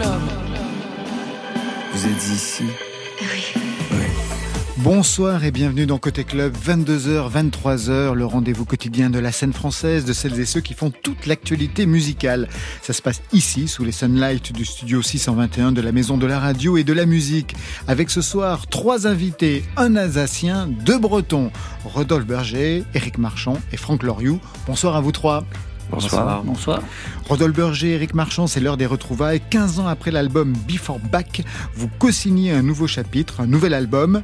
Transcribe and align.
club. 0.00 0.20
Vous 1.92 2.06
êtes 2.06 2.28
ici 2.28 2.64
Oui. 3.20 3.62
Bonsoir 4.78 5.44
et 5.44 5.50
bienvenue 5.50 5.84
dans 5.84 5.98
Côté 5.98 6.24
Club, 6.24 6.56
22h, 6.56 7.30
23h, 7.30 8.14
le 8.14 8.24
rendez-vous 8.24 8.64
quotidien 8.64 9.10
de 9.10 9.18
la 9.18 9.30
scène 9.30 9.52
française, 9.52 10.06
de 10.06 10.14
celles 10.14 10.40
et 10.40 10.46
ceux 10.46 10.62
qui 10.62 10.72
font 10.72 10.90
toute 10.90 11.26
l'actualité 11.26 11.84
musicale. 11.84 12.48
Ça 12.80 12.94
se 12.94 13.02
passe 13.02 13.20
ici, 13.34 13.68
sous 13.68 13.84
les 13.84 13.92
sunlights 13.92 14.54
du 14.54 14.64
studio 14.64 15.02
621 15.02 15.72
de 15.72 15.82
la 15.82 15.92
Maison 15.92 16.16
de 16.16 16.24
la 16.24 16.40
Radio 16.40 16.78
et 16.78 16.84
de 16.84 16.94
la 16.94 17.04
Musique. 17.04 17.54
Avec 17.88 18.08
ce 18.08 18.22
soir, 18.22 18.68
trois 18.68 19.06
invités, 19.06 19.64
un 19.76 19.96
Alsacien, 19.96 20.66
deux 20.66 20.98
Bretons, 20.98 21.50
Rodolphe 21.84 22.26
Berger, 22.26 22.84
Éric 22.94 23.18
Marchand 23.18 23.58
et 23.72 23.76
Franck 23.76 24.02
Loriou. 24.02 24.40
Bonsoir 24.66 24.96
à 24.96 25.02
vous 25.02 25.12
trois. 25.12 25.44
Bonsoir. 25.90 26.42
Bonsoir. 26.44 26.82
Rodolphe 27.28 27.56
Berger, 27.56 27.94
Éric 27.94 28.14
Marchand, 28.14 28.46
c'est 28.46 28.60
l'heure 28.60 28.76
des 28.76 28.86
retrouvailles. 28.86 29.40
15 29.50 29.80
ans 29.80 29.86
après 29.86 30.10
l'album 30.10 30.54
Before 30.68 30.98
Back, 30.98 31.42
vous 31.74 31.88
co-signez 31.98 32.52
un 32.52 32.62
nouveau 32.62 32.86
chapitre, 32.86 33.40
un 33.40 33.46
nouvel 33.46 33.74
album, 33.74 34.22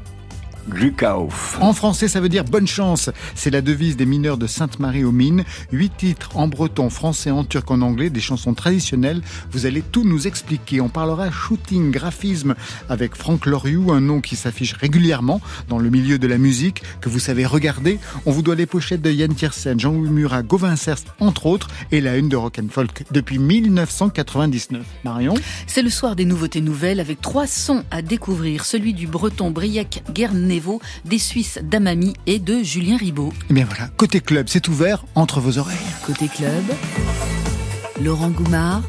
Glukauf. 0.68 1.58
En 1.60 1.72
français, 1.72 2.08
ça 2.08 2.20
veut 2.20 2.28
dire 2.28 2.44
bonne 2.44 2.66
chance. 2.66 3.10
C'est 3.34 3.50
la 3.50 3.60
devise 3.60 3.96
des 3.96 4.06
mineurs 4.06 4.38
de 4.38 4.46
Sainte-Marie 4.46 5.04
aux 5.04 5.12
Mines. 5.12 5.44
Huit 5.72 5.92
titres 5.96 6.36
en 6.36 6.48
breton, 6.48 6.90
français, 6.90 7.30
en 7.30 7.44
turc, 7.44 7.70
en 7.70 7.82
anglais, 7.82 8.10
des 8.10 8.20
chansons 8.20 8.54
traditionnelles. 8.54 9.22
Vous 9.50 9.66
allez 9.66 9.82
tout 9.82 10.04
nous 10.04 10.26
expliquer. 10.26 10.80
On 10.80 10.88
parlera 10.88 11.30
shooting, 11.30 11.90
graphisme 11.90 12.54
avec 12.88 13.14
Franck 13.14 13.46
Loriou, 13.46 13.92
un 13.92 14.00
nom 14.00 14.20
qui 14.20 14.36
s'affiche 14.36 14.74
régulièrement 14.74 15.40
dans 15.68 15.78
le 15.78 15.90
milieu 15.90 16.18
de 16.18 16.26
la 16.26 16.38
musique, 16.38 16.82
que 17.00 17.08
vous 17.08 17.18
savez 17.18 17.46
regarder. 17.46 17.98
On 18.24 18.32
vous 18.32 18.42
doit 18.42 18.54
les 18.54 18.66
pochettes 18.66 19.02
de 19.02 19.10
Yann 19.10 19.34
Tiersen, 19.34 19.78
Jean-Louis 19.78 20.10
Murat, 20.10 20.42
Gauvin 20.42 20.74
entre 21.20 21.46
autres, 21.46 21.68
et 21.92 22.00
la 22.00 22.16
une 22.16 22.28
de 22.28 22.36
Rock 22.36 22.58
and 22.62 22.68
Folk 22.70 23.04
depuis 23.10 23.38
1999. 23.38 24.84
Marion? 25.04 25.34
C'est 25.66 25.82
le 25.82 25.90
soir 25.90 26.16
des 26.16 26.24
nouveautés 26.24 26.60
nouvelles 26.60 27.00
avec 27.00 27.20
trois 27.20 27.46
sons 27.46 27.84
à 27.90 28.02
découvrir. 28.02 28.64
Celui 28.64 28.94
du 28.94 29.06
breton 29.06 29.50
Briac 29.50 30.02
Guernet 30.12 30.55
des 31.04 31.18
Suisses 31.18 31.58
d'Amami 31.62 32.14
et 32.26 32.38
de 32.38 32.62
Julien 32.62 32.96
Ribaud. 32.96 33.32
Et 33.32 33.46
eh 33.50 33.54
bien 33.54 33.64
voilà, 33.64 33.88
côté 33.96 34.20
club, 34.20 34.46
c'est 34.48 34.68
ouvert 34.68 35.04
entre 35.14 35.40
vos 35.40 35.58
oreilles. 35.58 35.76
Côté 36.04 36.28
club, 36.28 36.64
Laurent 38.02 38.30
Goumard 38.30 38.82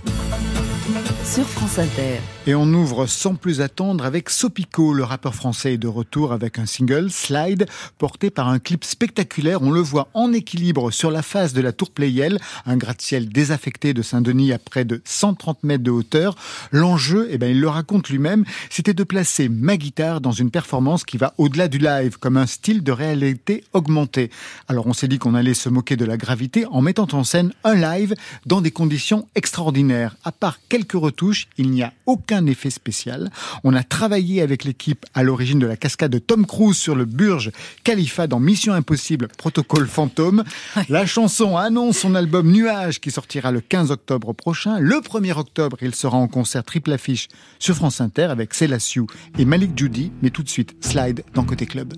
sur 1.23 1.48
France 1.48 1.80
Inter. 1.80 2.20
Et 2.48 2.56
on 2.56 2.73
ouvre 2.73 3.08
sans 3.08 3.36
plus 3.36 3.59
attendre 3.59 4.06
avec 4.06 4.30
Sopico, 4.30 4.94
le 4.94 5.03
rappeur 5.03 5.36
français 5.36 5.73
est 5.73 5.78
de 5.78 5.90
retour 5.90 6.31
avec 6.31 6.59
un 6.59 6.66
single, 6.66 7.12
Slide, 7.12 7.66
porté 7.98 8.30
par 8.30 8.48
un 8.48 8.58
clip 8.58 8.86
spectaculaire. 8.86 9.62
On 9.62 9.70
le 9.70 9.81
voit 9.81 10.08
en 10.14 10.31
équilibre 10.31 10.92
sur 10.92 11.12
la 11.12 11.23
face 11.23 11.52
de 11.52 11.59
la 11.59 11.73
tour 11.73 11.92
Playel, 11.92 12.39
un 12.66 12.78
gratte-ciel 12.78 13.28
désaffecté 13.28 13.94
de 13.94 14.02
Saint-Denis 14.02 14.54
à 14.54 14.59
près 14.59 14.86
de 14.86 15.02
130 15.04 15.64
mètres 15.64 15.84
de 15.84 15.92
hauteur. 15.92 16.38
L'enjeu, 16.72 17.28
eh 17.31 17.38
ben, 17.38 17.52
il 17.52 17.59
le 17.59 17.67
raconte 17.67 18.08
lui-même, 18.08 18.45
c'était 18.70 18.94
de 18.94 19.04
placer 19.04 19.50
ma 19.50 19.76
guitare 19.76 20.22
dans 20.22 20.32
une 20.32 20.50
performance 20.50 21.04
qui 21.04 21.17
va 21.17 21.34
au-delà 21.38 21.67
du 21.67 21.80
live, 21.80 22.17
comme 22.17 22.38
un 22.38 22.48
style 22.48 22.82
de 22.82 22.94
réalité 22.94 23.66
augmentée. 23.73 24.32
Alors 24.70 24.88
on 24.88 24.94
s'est 24.94 25.09
dit 25.09 25.20
qu'on 25.20 25.36
allait 25.36 25.54
se 25.54 25.67
moquer 25.67 25.98
de 25.98 26.06
la 26.06 26.16
gravité 26.16 26.66
en 26.67 26.80
mettant 26.80 27.09
en 27.11 27.26
scène 27.26 27.52
un 27.66 27.76
live 27.76 28.16
dans 28.45 28.61
des 28.61 28.72
conditions 28.72 29.28
extraordinaires. 29.36 30.16
À 30.23 30.32
part 30.32 30.59
quelques 30.70 30.94
retouches, 30.94 31.50
il 31.58 31.72
n'y 31.72 31.84
a 31.84 31.92
aucun 32.06 32.36
effet 32.45 32.69
spécial. 32.69 33.31
On 33.63 33.73
a 33.73 33.83
travaillé 33.83 34.41
avec 34.41 34.63
l'équipe 34.63 35.05
à 35.13 35.23
l'origine 35.23 35.59
de 35.59 35.66
la 35.67 35.77
cascade 35.77 36.11
de 36.11 36.19
Tom 36.19 36.45
Cruise 36.45 36.77
sur 36.77 36.95
le 36.95 37.05
Burge 37.05 37.52
Khalifa 37.83 38.27
dans 38.27 38.39
Mission 38.39 38.73
Impossible, 38.73 39.27
Protocole 39.38 39.88
Fantôme. 39.88 40.43
La 40.89 41.05
chanson 41.05 41.58
annonce 41.58 41.97
son 41.97 42.15
album 42.15 42.52
Nuage 42.52 42.99
qui 42.99 43.11
sortira 43.11 43.52
le 43.52 43.61
15 43.61 43.91
octobre 43.91 44.33
prochain. 44.33 44.80
Le 44.80 44.97
1er 44.97 45.38
octobre, 45.38 45.77
il 45.81 45.95
sera 45.95 46.17
en 46.17 46.27
concert 46.27 46.63
triple 46.63 46.91
affiche 46.91 47.27
sur 47.59 47.75
France 47.75 48.02
Inter 48.02 48.23
avec 48.23 48.53
Célassiou 48.53 49.08
et 49.37 49.45
Malik 49.45 49.77
Judy. 49.77 50.11
Mais 50.21 50.30
tout 50.30 50.43
de 50.43 50.49
suite, 50.49 50.76
slide 50.83 51.23
dans 51.33 51.43
Côté 51.43 51.65
Club. 51.65 51.93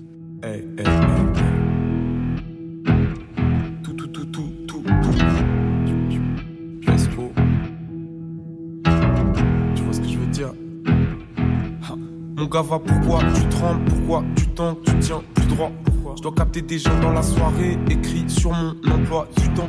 Mon 12.40 12.46
gars 12.46 12.62
va 12.62 12.78
pourquoi 12.78 13.20
tu 13.34 13.46
trembles, 13.50 13.84
pourquoi 13.84 14.24
tu 14.34 14.46
tentes, 14.46 14.78
tu 14.86 14.98
tiens 14.98 15.20
plus 15.34 15.44
droit. 15.44 15.70
Je 16.16 16.22
dois 16.22 16.32
capter 16.32 16.62
des 16.62 16.78
gens 16.78 16.98
dans 17.02 17.12
la 17.12 17.22
soirée, 17.22 17.76
écrit 17.90 18.24
sur 18.28 18.50
mon 18.52 18.70
emploi 18.90 19.28
du 19.36 19.46
temps. 19.50 19.68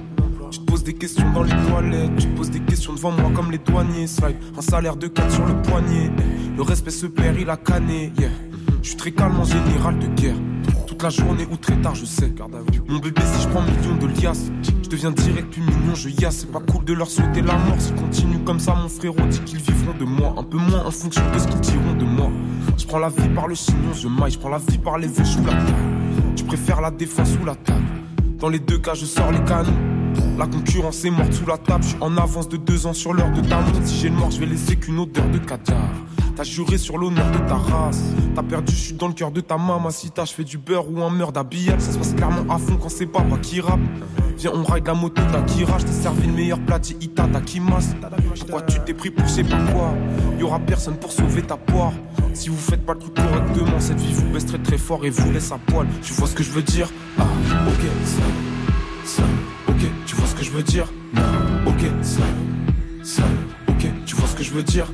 Tu 0.49 0.59
te 0.59 0.63
poses 0.63 0.85
des 0.85 0.93
questions 0.93 1.29
dans 1.33 1.43
les 1.43 1.51
toilettes, 1.67 2.15
tu 2.15 2.27
te 2.27 2.37
poses 2.37 2.49
des 2.49 2.61
questions 2.61 2.93
devant 2.93 3.11
moi 3.11 3.29
comme 3.35 3.51
les 3.51 3.57
douaniers. 3.57 4.07
Slide, 4.07 4.37
un 4.57 4.61
salaire 4.61 4.95
de 4.95 5.07
4 5.07 5.31
sur 5.31 5.45
le 5.45 5.61
poignet. 5.63 6.11
Le 6.55 6.61
respect 6.61 6.91
se 6.91 7.07
perd, 7.07 7.35
il 7.41 7.49
a 7.49 7.57
canné. 7.57 8.13
Yeah. 8.17 8.29
Je 8.81 8.87
suis 8.87 8.97
très 8.97 9.11
calme 9.11 9.37
en 9.37 9.43
général 9.43 9.99
de 9.99 10.07
guerre. 10.07 10.35
Toute 10.87 11.03
la 11.03 11.09
journée 11.09 11.47
ou 11.51 11.57
très 11.57 11.75
tard, 11.75 11.95
je 11.95 12.05
sais. 12.05 12.33
Mon 12.87 12.99
bébé, 12.99 13.21
si 13.21 13.43
je 13.43 13.47
prends 13.49 13.63
millions 13.63 13.97
de 13.99 14.07
liasses, 14.21 14.49
je 14.81 14.89
deviens 14.89 15.11
direct 15.11 15.51
plus 15.51 15.61
mignon, 15.61 15.93
je 15.93 16.09
yasse. 16.09 16.39
C'est 16.39 16.51
pas 16.51 16.61
cool 16.71 16.85
de 16.85 16.93
leur 16.93 17.09
souhaiter 17.09 17.41
la 17.41 17.57
mort. 17.57 17.79
S'ils 17.79 17.95
continuent 17.95 18.43
comme 18.45 18.59
ça, 18.59 18.73
mon 18.75 18.87
frérot 18.87 19.27
dit 19.29 19.39
qu'ils 19.41 19.59
vivront 19.59 19.93
de 19.99 20.05
moi. 20.05 20.35
Un 20.37 20.43
peu 20.43 20.57
moins 20.57 20.85
en 20.85 20.91
fonction 20.91 21.21
de 21.33 21.39
ce 21.39 21.47
qu'ils 21.47 21.59
diront 21.59 21.93
de 21.99 22.05
moi. 22.05 22.31
Je 22.77 22.85
prends 22.85 22.99
la 22.99 23.09
vie 23.09 23.29
par 23.29 23.47
le 23.47 23.55
chignon, 23.55 23.93
je 23.93 24.07
maille, 24.07 24.31
je 24.31 24.39
prends 24.39 24.49
la 24.49 24.57
vie 24.57 24.77
par 24.77 24.97
les 24.97 25.07
vœux 25.07 25.25
sous 25.25 25.43
la 25.43 25.53
table. 25.53 25.73
Tu 26.35 26.43
préfères 26.43 26.81
la 26.81 26.91
défense 26.91 27.29
ou 27.41 27.45
la 27.45 27.55
table. 27.55 27.85
Dans 28.39 28.49
les 28.49 28.59
deux 28.59 28.79
cas, 28.79 28.93
je 28.93 29.05
sors 29.05 29.31
les 29.31 29.43
canons. 29.43 29.71
La 30.37 30.47
concurrence 30.47 31.05
est 31.05 31.11
morte 31.11 31.33
sous 31.33 31.45
la 31.45 31.57
table, 31.57 31.83
je 31.83 31.89
suis 31.89 31.97
en 32.01 32.17
avance 32.17 32.49
de 32.49 32.57
deux 32.57 32.87
ans 32.87 32.93
sur 32.93 33.13
l'heure 33.13 33.31
de 33.31 33.41
montre. 33.41 33.85
Si 33.85 33.99
j'ai 33.99 34.09
le 34.09 34.15
mort, 34.15 34.31
je 34.31 34.39
vais 34.39 34.47
laisser 34.47 34.75
qu'une 34.75 34.99
odeur 34.99 35.29
de 35.29 35.37
caviar. 35.37 35.89
T'as 36.35 36.43
juré 36.43 36.77
sur 36.77 36.97
l'honneur 36.97 37.29
de 37.31 37.37
ta 37.47 37.55
race. 37.55 38.01
T'as 38.35 38.43
perdu, 38.43 38.73
je 38.73 38.79
suis 38.79 38.93
dans 38.93 39.07
le 39.07 39.13
cœur 39.13 39.31
de 39.31 39.41
ta 39.41 39.57
maman. 39.57 39.89
Si 39.89 40.09
t'as, 40.11 40.25
je 40.25 40.33
fais 40.33 40.43
du 40.43 40.57
beurre 40.57 40.89
ou 40.91 41.03
un 41.03 41.09
meurtre 41.09 41.33
d'habillage. 41.33 41.81
Ça 41.81 41.91
se 41.91 41.97
passe 41.97 42.13
clairement 42.13 42.53
à 42.53 42.57
fond 42.57 42.77
quand 42.81 42.89
c'est 42.89 43.05
pas 43.05 43.23
qui 43.41 43.61
rappe. 43.61 43.79
Viens, 44.37 44.51
on 44.53 44.63
ride 44.63 44.87
la 44.87 44.93
moto 44.93 45.21
d'Akira. 45.31 45.77
Je 45.77 45.85
t'ai 45.85 45.91
servi 45.91 46.27
le 46.27 46.33
meilleur 46.33 46.59
plat 46.59 46.79
Ita 46.99 47.27
d'Akimas. 47.27 47.93
Pourquoi 48.39 48.61
tu 48.63 48.79
t'es 48.85 48.93
pris 48.93 49.11
pour 49.11 49.27
je 49.27 49.31
sais 49.31 49.43
pas 49.43 49.59
quoi? 49.71 49.93
Y 50.39 50.43
aura 50.43 50.59
personne 50.59 50.95
pour 50.95 51.11
sauver 51.11 51.43
ta 51.43 51.57
poire. 51.57 51.93
Si 52.33 52.49
vous 52.49 52.57
faites 52.57 52.85
pas 52.85 52.93
le 52.93 52.99
truc 52.99 53.13
correctement, 53.13 53.79
cette 53.79 53.99
vie 53.99 54.13
vous 54.13 54.27
baisse 54.31 54.45
très 54.45 54.57
très 54.57 54.77
fort 54.77 55.05
et 55.05 55.09
vous 55.09 55.31
laisse 55.31 55.51
à 55.51 55.57
poil. 55.57 55.85
Tu 56.01 56.13
vois 56.13 56.27
ce 56.27 56.33
que 56.33 56.43
je 56.43 56.51
veux 56.51 56.63
dire? 56.63 56.89
Ah, 57.19 57.23
ok, 57.67 57.85
ça, 58.05 58.21
ça, 59.03 59.23
ok, 59.67 59.81
tu 60.05 60.15
vois 60.15 60.27
ce 60.27 60.35
que 60.35 60.43
je 60.43 60.51
veux 60.51 60.63
dire? 60.63 60.87
Non, 61.13 61.21
ok, 61.67 61.85
ça, 62.01 62.21
ça, 63.03 63.23
vois 64.21 64.29
ce 64.29 64.35
que 64.35 64.43
je 64.43 64.51
veux 64.51 64.63
dire? 64.63 64.85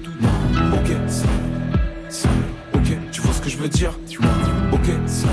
Ok, 0.73 0.95
ça, 2.09 2.29
ok, 2.73 2.97
tu 3.11 3.21
vois 3.21 3.33
ce 3.33 3.41
que 3.41 3.49
je 3.49 3.57
veux 3.57 3.67
dire? 3.67 3.91
Ok, 4.71 4.89
ça, 5.05 5.27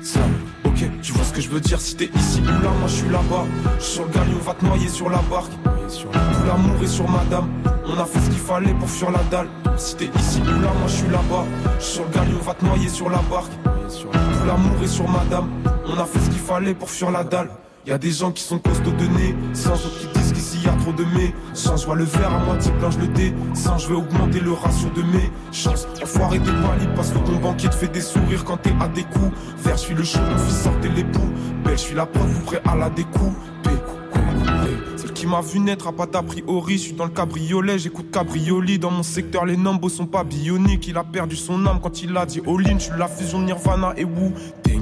ça, 0.00 0.20
ok, 0.64 0.88
tu 1.02 1.12
vois 1.12 1.24
ce 1.24 1.32
que 1.32 1.40
je 1.40 1.48
veux 1.48 1.60
dire? 1.60 1.80
Si 1.80 1.96
t'es 1.96 2.10
ici 2.14 2.40
ou 2.40 2.62
là, 2.62 2.70
moi 2.78 2.86
je 2.86 2.94
suis 2.94 3.08
là-bas. 3.08 3.44
Je 3.80 3.84
sur 3.84 4.04
le 4.04 4.10
galion, 4.10 4.38
va 4.38 4.54
te 4.54 4.64
noyer 4.64 4.88
sur 4.88 5.10
la 5.10 5.18
barque. 5.28 5.50
Tout 5.64 6.46
l'amour 6.46 6.76
est 6.80 6.86
sur 6.86 7.08
madame. 7.08 7.48
On 7.86 7.98
a 7.98 8.04
fait 8.04 8.20
ce 8.20 8.26
qu'il 8.26 8.38
fallait 8.38 8.74
pour 8.74 8.88
fuir 8.88 9.10
la 9.10 9.22
dalle. 9.30 9.48
Si 9.76 9.96
t'es 9.96 10.10
ici 10.16 10.40
ou 10.40 10.62
là, 10.62 10.70
moi 10.78 10.86
je 10.86 10.94
suis 10.94 11.08
là-bas. 11.08 11.44
Je 11.80 11.84
sur 11.84 12.04
le 12.04 12.10
galion, 12.10 12.38
va 12.38 12.54
te 12.54 12.64
noyer 12.64 12.88
sur 12.88 13.10
la 13.10 13.18
barque. 13.28 13.52
Tout 13.64 14.46
l'amour 14.46 14.80
est 14.84 14.86
sur 14.86 15.08
madame. 15.08 15.48
On 15.86 15.98
a 15.98 16.04
fait 16.04 16.20
ce 16.20 16.30
qu'il 16.30 16.38
fallait 16.38 16.74
pour 16.74 16.88
fuir 16.88 17.10
la 17.10 17.24
dalle. 17.24 17.50
Y 17.84 17.90
a 17.90 17.98
des 17.98 18.12
gens 18.12 18.30
qui 18.30 18.44
sont 18.44 18.58
costauds 18.58 18.92
de 18.92 19.06
nez, 19.06 19.34
sans 19.54 19.72
autres 19.72 19.98
qui 19.98 20.06
qu'ici 20.38 20.58
y 20.64 20.68
a 20.68 20.72
trop 20.72 20.92
de 20.92 21.04
mais. 21.04 21.34
Sans 21.52 21.76
je 21.76 21.86
vois 21.86 21.96
le 21.96 22.04
verre 22.04 22.32
à 22.32 22.38
moitié 22.38 22.70
plein, 22.72 22.90
le 23.00 23.08
dé. 23.08 23.34
Je 23.54 23.92
augmenter 23.92 24.40
le 24.40 24.52
ratio 24.52 24.88
de 24.94 25.02
mes 25.02 25.30
chances. 25.52 25.86
Enfoiré 26.02 26.38
des 26.38 26.50
paliers 26.50 26.88
parce 26.94 27.10
que 27.10 27.18
ton 27.18 27.36
banquier 27.36 27.68
te 27.68 27.74
fait 27.74 27.88
des 27.88 28.00
sourires 28.00 28.44
quand 28.44 28.58
t'es 28.58 28.72
à 28.80 28.88
des 28.88 29.02
coups. 29.02 29.32
Vert, 29.58 29.76
je 29.76 29.82
suis 29.82 29.94
le 29.94 30.04
chaud, 30.04 30.20
mon 30.20 30.38
fils 30.38 30.62
sortez 30.62 30.88
les 30.88 31.04
poux. 31.04 31.32
Belle, 31.64 31.78
je 31.78 31.82
suis 31.82 31.94
la 31.94 32.06
preuve, 32.06 32.28
vous 32.28 32.44
prêt 32.44 32.60
à 32.64 32.76
la 32.76 32.90
découpe. 32.90 33.34
Celle 34.96 35.12
qui 35.12 35.26
m'a 35.26 35.40
vu 35.40 35.60
naître 35.60 35.86
a 35.86 35.92
pas 35.92 36.06
d'a 36.06 36.22
priori. 36.22 36.74
Je 36.74 36.82
suis 36.82 36.92
dans 36.92 37.04
le 37.04 37.10
cabriolet, 37.10 37.78
j'écoute 37.78 38.10
cabrioli. 38.10 38.78
Dans 38.78 38.90
mon 38.90 39.02
secteur, 39.02 39.44
les 39.44 39.56
nombres 39.56 39.88
sont 39.88 40.06
pas 40.06 40.24
bioniques. 40.24 40.88
Il 40.88 40.96
a 40.96 41.04
perdu 41.04 41.36
son 41.36 41.66
âme 41.66 41.78
quand 41.80 42.02
il 42.02 42.16
a 42.16 42.26
dit 42.26 42.40
all-in. 42.46 42.78
Je 42.78 42.84
suis 42.84 42.98
la 42.98 43.06
fusion 43.06 43.40
Nirvana 43.40 43.94
et 43.96 44.04
Wu. 44.04 44.32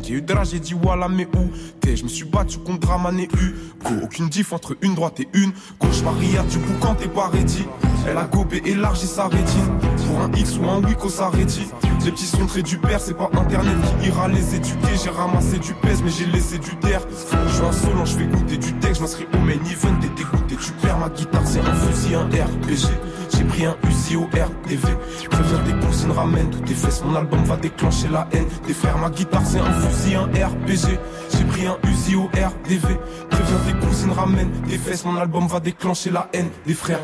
J'ai 0.02 0.60
dit 0.60 0.74
voilà, 0.80 1.08
mais 1.08 1.26
où 1.36 1.50
t'es? 1.80 1.96
Je 1.96 2.04
me 2.04 2.08
suis 2.08 2.24
battu 2.24 2.58
contre 2.58 2.80
Draman 2.80 3.18
et 3.18 3.28
U. 3.40 3.54
Go, 3.84 3.94
aucune 4.04 4.28
diff 4.28 4.52
entre 4.52 4.76
une 4.80 4.94
droite 4.94 5.20
et 5.20 5.28
une. 5.34 5.52
Gauche 5.80 6.02
Maria, 6.02 6.42
du 6.44 6.58
quand 6.80 6.94
t'es 6.94 7.08
pas 7.08 7.28
ready? 7.28 7.64
Elle 8.08 8.16
a 8.16 8.24
gobé, 8.24 8.62
élargi 8.64 9.06
sa 9.06 9.26
rétine. 9.26 9.78
Pour 10.06 10.20
un 10.20 10.32
X 10.32 10.58
ou 10.58 10.68
un 10.68 10.80
Wiko, 10.84 11.08
ça 11.08 11.28
rédit. 11.28 11.66
Les 12.04 12.12
petits 12.12 12.26
sont 12.26 12.46
très 12.46 12.62
du 12.62 12.78
père, 12.78 13.00
c'est 13.00 13.16
pas 13.16 13.28
internet 13.32 13.74
qui 14.00 14.08
ira 14.08 14.28
les 14.28 14.54
éduquer. 14.54 14.94
J'ai 15.02 15.10
ramassé 15.10 15.58
du 15.58 15.74
pèse, 15.74 16.02
mais 16.04 16.10
j'ai 16.10 16.26
laissé 16.26 16.58
du 16.58 16.76
terre. 16.76 17.00
Je 17.48 17.52
suis 17.52 17.64
insolent, 17.64 18.04
je 18.04 18.16
fais 18.16 18.26
goûter 18.26 18.58
du 18.58 18.72
texte, 18.74 18.96
je 18.96 19.00
m'inscris 19.02 19.26
au 19.34 19.38
main 19.38 19.54
event, 19.54 19.98
t'es 20.00 20.08
dégoûté. 20.08 20.56
Tu 20.56 20.70
perds 20.82 20.98
ma 20.98 21.08
guitare, 21.08 21.42
c'est 21.44 21.58
un 21.58 21.74
fusil, 21.74 22.14
un 22.14 22.26
RPG. 22.26 22.92
J'ai 23.34 23.44
pris 23.44 23.64
un 23.66 23.76
Uzi 23.88 24.16
au 24.16 24.24
RDV. 24.24 24.96
Préviens 25.30 25.62
des 25.64 25.86
cousines, 25.86 26.12
ramène 26.12 26.50
toutes 26.50 26.64
tes 26.64 26.74
fesses. 26.74 27.02
Mon 27.04 27.14
album 27.16 27.42
va 27.44 27.56
déclencher 27.56 28.08
la 28.08 28.28
haine. 28.32 28.46
Des 28.66 28.74
frères, 28.74 28.98
ma 28.98 29.10
guitare, 29.10 29.42
c'est 29.44 29.60
un 29.60 29.72
fusil, 29.72 30.14
un 30.14 30.26
RPG. 30.26 30.98
J'ai 31.36 31.44
pris 31.44 31.66
un 31.66 31.76
Uzi 31.88 32.16
au 32.16 32.24
RDV. 32.24 32.98
Préviens 33.30 33.60
des 33.66 33.86
cousines, 33.86 34.12
ramène 34.12 34.50
des 34.68 34.78
fesses. 34.78 35.04
Mon 35.04 35.16
album 35.16 35.46
va 35.46 35.60
déclencher 35.60 36.10
la 36.10 36.28
haine. 36.32 36.50
Des 36.66 36.74
frères. 36.74 37.00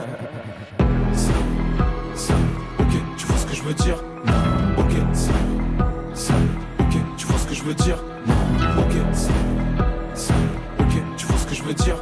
Ça, 1.14 1.34
je 3.52 3.69
veux 3.69 3.74
dire? 3.74 3.96
Ok, 4.76 4.92
ça, 5.12 5.30
ça, 6.14 6.34
ok, 6.80 6.96
tu 7.16 7.26
vois 7.26 7.38
ce 7.38 7.46
que 7.46 7.54
je 7.54 7.62
veux 7.62 7.74
dire? 7.74 7.96
Ok, 8.78 8.94
ça, 9.12 9.28
ça, 10.14 10.34
ok, 10.80 11.02
tu 11.16 11.26
vois 11.26 11.38
ce 11.38 11.46
que 11.46 11.54
je 11.54 11.62
veux 11.62 11.74
dire? 11.74 11.96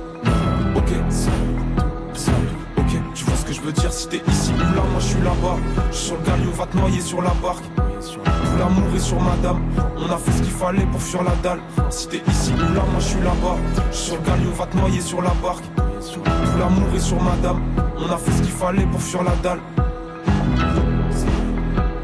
Dire 3.91 3.93
Si 3.93 4.09
t'es 4.09 4.23
ici 4.31 4.51
ou 4.55 4.59
là, 4.59 4.83
moi 4.91 5.01
je 5.01 5.05
suis 5.07 5.21
là-bas 5.23 5.57
Je 5.91 5.97
suis 5.97 6.07
sur 6.07 6.17
le 6.17 6.23
galiot, 6.25 6.51
va 6.53 6.67
te 6.67 6.77
noyer 6.77 7.01
sur 7.01 7.23
la 7.23 7.31
barque 7.43 7.65
Tout 7.77 8.59
l'amour 8.59 8.85
est 8.95 8.99
sur 8.99 9.21
madame 9.21 9.61
On 9.99 10.11
a 10.13 10.17
fait 10.17 10.33
ce 10.33 10.43
qu'il 10.43 10.53
fallait 10.53 10.87
pour 10.87 11.01
fuir 11.03 11.23
la 11.23 11.35
dalle 11.43 11.61
Si 11.91 12.09
t'es 12.09 12.23
ici 12.29 12.53
ou 12.55 12.75
là, 12.75 12.83
moi 12.91 13.01
je 13.01 13.05
suis 13.05 13.21
là-bas 13.21 13.57
Je 13.91 13.97
suis 13.97 14.07
sur 14.07 14.17
le 14.17 14.23
galiot, 14.23 14.53
va 14.53 14.67
te 14.67 14.77
noyer 14.77 15.01
sur 15.01 15.23
la 15.23 15.33
barque 15.43 15.65
Tout 15.77 16.21
l'amour 16.59 16.89
est 16.95 17.01
sur 17.01 17.23
madame 17.23 17.61
On 17.99 18.11
a 18.11 18.17
fait 18.17 18.31
ce 18.33 18.43
qu'il 18.43 18.53
fallait 18.53 18.87
pour 18.87 19.01
fuir 19.03 19.23
la 19.23 19.35
dalle 19.43 19.61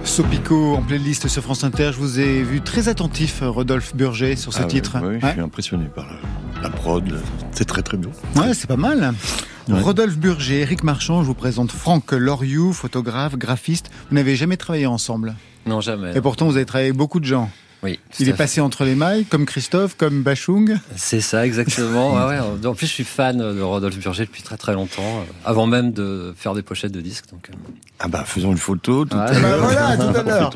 Sopico 0.05 0.77
en 0.77 0.83
playlist 0.83 1.27
sur 1.29 1.43
France 1.43 1.65
Inter. 1.65 1.91
Je 1.93 1.99
vous 1.99 2.21
ai 2.21 2.43
vu 2.43 2.61
très 2.63 2.89
attentif, 2.89 3.41
Rodolphe 3.43 3.95
Burger, 3.95 4.37
sur 4.37 4.55
ce 4.55 4.63
Ah 4.63 4.65
titre. 4.65 4.97
Oui, 5.03 5.19
je 5.21 5.27
suis 5.27 5.41
impressionné 5.41 5.87
par 5.87 6.07
la, 6.07 6.63
la 6.63 6.71
prod. 6.71 7.05
C'est 7.51 7.65
très 7.67 7.83
très 7.83 7.97
beau. 7.99 8.11
Ouais, 8.37 8.55
c'est 8.55 8.69
pas 8.69 8.77
mal. 8.77 9.13
Ouais. 9.69 9.81
Rodolphe 9.81 10.17
Burger, 10.17 10.61
Eric 10.61 10.85
Marchand, 10.85 11.23
je 11.23 11.27
vous 11.27 11.35
présente 11.35 11.73
Franck 11.73 12.13
Loriou, 12.13 12.73
photographe, 12.73 13.35
graphiste. 13.37 13.91
Vous 14.09 14.15
n'avez 14.15 14.37
jamais 14.37 14.57
travaillé 14.57 14.87
ensemble? 14.87 15.35
Non, 15.67 15.81
jamais. 15.81 16.17
Et 16.17 16.21
pourtant, 16.21 16.47
vous 16.47 16.55
avez 16.55 16.67
travaillé 16.67 16.91
avec 16.91 16.97
beaucoup 16.97 17.19
de 17.19 17.25
gens. 17.25 17.51
Oui. 17.87 18.01
Il 18.19 18.29
est 18.29 18.33
passé 18.33 18.61
entre 18.61 18.85
les 18.85 18.95
mailles, 18.97 19.25
comme 19.27 19.47
Christophe, 19.47 19.97
comme 19.97 20.23
Bachung. 20.23 20.77
C'est 20.97 21.21
ça, 21.21 21.47
exactement. 21.47 22.15
ouais, 22.15 22.39
ouais. 22.61 22.67
En 22.67 22.75
plus, 22.75 22.87
je 22.89 22.93
suis 22.93 23.05
fan 23.05 23.39
de 23.39 23.61
Rodolphe 23.61 23.99
Burger 23.99 24.25
depuis 24.25 24.43
très 24.43 24.57
très 24.57 24.73
longtemps, 24.75 25.03
euh, 25.21 25.23
avant 25.45 25.67
même 25.67 25.93
de 25.93 26.35
faire 26.37 26.55
des 26.55 26.63
pochettes 26.63 26.91
de 26.93 27.01
disques. 27.01 27.27
Donc, 27.31 27.49
euh. 27.51 27.55
Ah 27.99 28.09
bah 28.09 28.25
faisons 28.27 28.51
une 28.53 28.59
photo. 28.59 29.05
Tout 29.07 29.17
Ouais. 29.17 29.23
à 29.23 29.33
l'heure. 29.39 29.61
Bah 29.63 29.69
voilà, 29.73 29.97
tout 29.97 30.19
à 30.19 30.23
l'heure. 30.25 30.53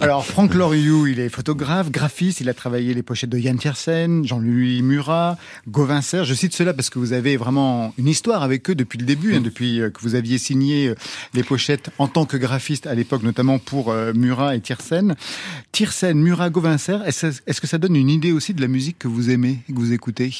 Alors, 0.00 0.24
Franck 0.26 0.54
Loriou, 0.54 1.06
il 1.08 1.18
est 1.18 1.28
photographe, 1.28 1.90
graphiste, 1.90 2.40
il 2.40 2.48
a 2.48 2.54
travaillé 2.54 2.94
les 2.94 3.02
pochettes 3.02 3.30
de 3.30 3.38
Yann 3.38 3.58
Tiersen, 3.58 4.24
Jean-Louis 4.24 4.82
Murat, 4.82 5.36
Gauvin 5.66 6.02
Serre. 6.02 6.24
Je 6.24 6.34
cite 6.34 6.54
cela 6.54 6.72
parce 6.74 6.90
que 6.90 6.98
vous 7.00 7.12
avez 7.12 7.36
vraiment 7.36 7.92
une 7.98 8.06
histoire 8.06 8.42
avec 8.44 8.70
eux 8.70 8.74
depuis 8.76 8.98
le 8.98 9.06
début, 9.06 9.34
hein, 9.34 9.40
depuis 9.40 9.80
euh, 9.80 9.90
que 9.90 10.00
vous 10.02 10.14
aviez 10.14 10.38
signé 10.38 10.94
les 11.32 11.42
pochettes 11.42 11.90
en 11.98 12.06
tant 12.08 12.26
que 12.26 12.36
graphiste 12.36 12.86
à 12.86 12.94
l'époque, 12.94 13.22
notamment 13.24 13.58
pour 13.58 13.90
euh, 13.90 14.12
Murat 14.14 14.54
et 14.54 14.60
Tiersen. 14.60 15.14
Tiersen, 15.72 16.16
Murat, 16.20 16.50
Gauvin 16.50 16.73
Est-ce 16.74 17.60
que 17.60 17.66
ça 17.66 17.78
donne 17.78 17.96
une 17.96 18.10
idée 18.10 18.32
aussi 18.32 18.54
de 18.54 18.60
la 18.60 18.68
musique 18.68 18.98
que 18.98 19.08
vous 19.08 19.30
aimez 19.30 19.60
et 19.68 19.72
que 19.72 19.78
vous 19.78 19.92
écoutez? 19.92 20.32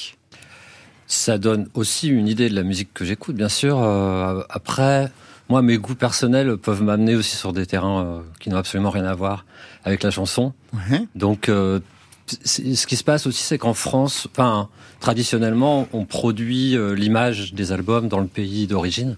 Ça 1.06 1.38
donne 1.38 1.68
aussi 1.74 2.08
une 2.08 2.28
idée 2.28 2.48
de 2.48 2.54
la 2.54 2.62
musique 2.62 2.92
que 2.94 3.04
j'écoute, 3.04 3.36
bien 3.36 3.48
sûr. 3.48 3.78
Euh, 3.78 4.42
après, 4.48 5.12
moi, 5.48 5.60
mes 5.60 5.76
goûts 5.76 5.94
personnels 5.94 6.56
peuvent 6.56 6.82
m'amener 6.82 7.14
aussi 7.14 7.36
sur 7.36 7.52
des 7.52 7.66
terrains 7.66 8.04
euh, 8.04 8.20
qui 8.40 8.48
n'ont 8.48 8.56
absolument 8.56 8.90
rien 8.90 9.04
à 9.04 9.14
voir 9.14 9.44
avec 9.84 10.02
la 10.02 10.10
chanson. 10.10 10.54
Ouais. 10.72 11.06
Donc, 11.14 11.48
euh, 11.48 11.80
ce 12.26 12.86
qui 12.86 12.96
se 12.96 13.04
passe 13.04 13.26
aussi, 13.26 13.42
c'est 13.42 13.58
qu'en 13.58 13.74
France, 13.74 14.28
enfin, 14.32 14.68
traditionnellement, 15.00 15.88
on 15.92 16.06
produit 16.06 16.74
l'image 16.96 17.52
des 17.52 17.70
albums 17.70 18.08
dans 18.08 18.20
le 18.20 18.26
pays 18.26 18.66
d'origine. 18.66 19.16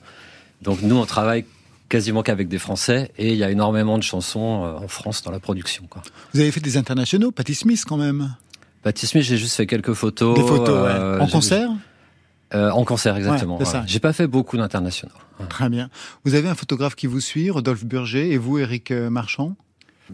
Donc, 0.63 0.83
nous, 0.83 0.97
on 0.97 1.07
travaille 1.07 1.45
quasiment 1.89 2.23
qu'avec 2.23 2.49
des 2.49 2.59
Français 2.59 3.13
et 3.19 3.33
il 3.33 3.39
y 3.39 3.45
a 3.45 3.51
énormément 3.51 3.99
de 3.99 4.03
chansons 4.03 4.65
euh, 4.65 4.85
en 4.85 4.89
France 4.89 5.23
dans 5.23 5.31
la 5.31 5.41
production. 5.41 5.85
Quoi. 5.89 6.03
Vous 6.35 6.41
avez 6.41 6.51
fait 6.51 6.61
des 6.61 6.77
internationaux, 6.77 7.31
Patti 7.31 7.55
Smith 7.55 7.85
quand 7.87 7.97
même. 7.97 8.35
Patti 8.83 9.07
Smith, 9.07 9.23
j'ai 9.25 9.37
juste 9.37 9.57
fait 9.57 9.67
quelques 9.67 9.95
photos. 9.95 10.37
Des 10.37 10.43
photos, 10.47 10.69
ouais. 10.69 10.95
euh, 10.95 11.21
En 11.21 11.27
concert 11.29 11.71
euh, 12.55 12.71
En 12.71 12.85
concert, 12.85 13.17
exactement. 13.17 13.59
Ouais, 13.59 13.67
ouais. 13.67 13.83
J'ai 13.87 13.99
pas 14.01 14.13
fait 14.13 14.27
beaucoup 14.27 14.57
d'internationaux. 14.57 15.15
Ouais. 15.41 15.47
Très 15.47 15.69
bien. 15.69 15.91
Vous 16.25 16.35
avez 16.35 16.49
un 16.49 16.55
photographe 16.55 16.95
qui 16.95 17.07
vous 17.07 17.21
suit, 17.21 17.51
Rodolphe 17.51 17.85
Burger, 17.85 18.33
et 18.33 18.39
vous, 18.39 18.59
Eric 18.59 18.91
euh, 18.91 19.11
Marchand? 19.11 19.57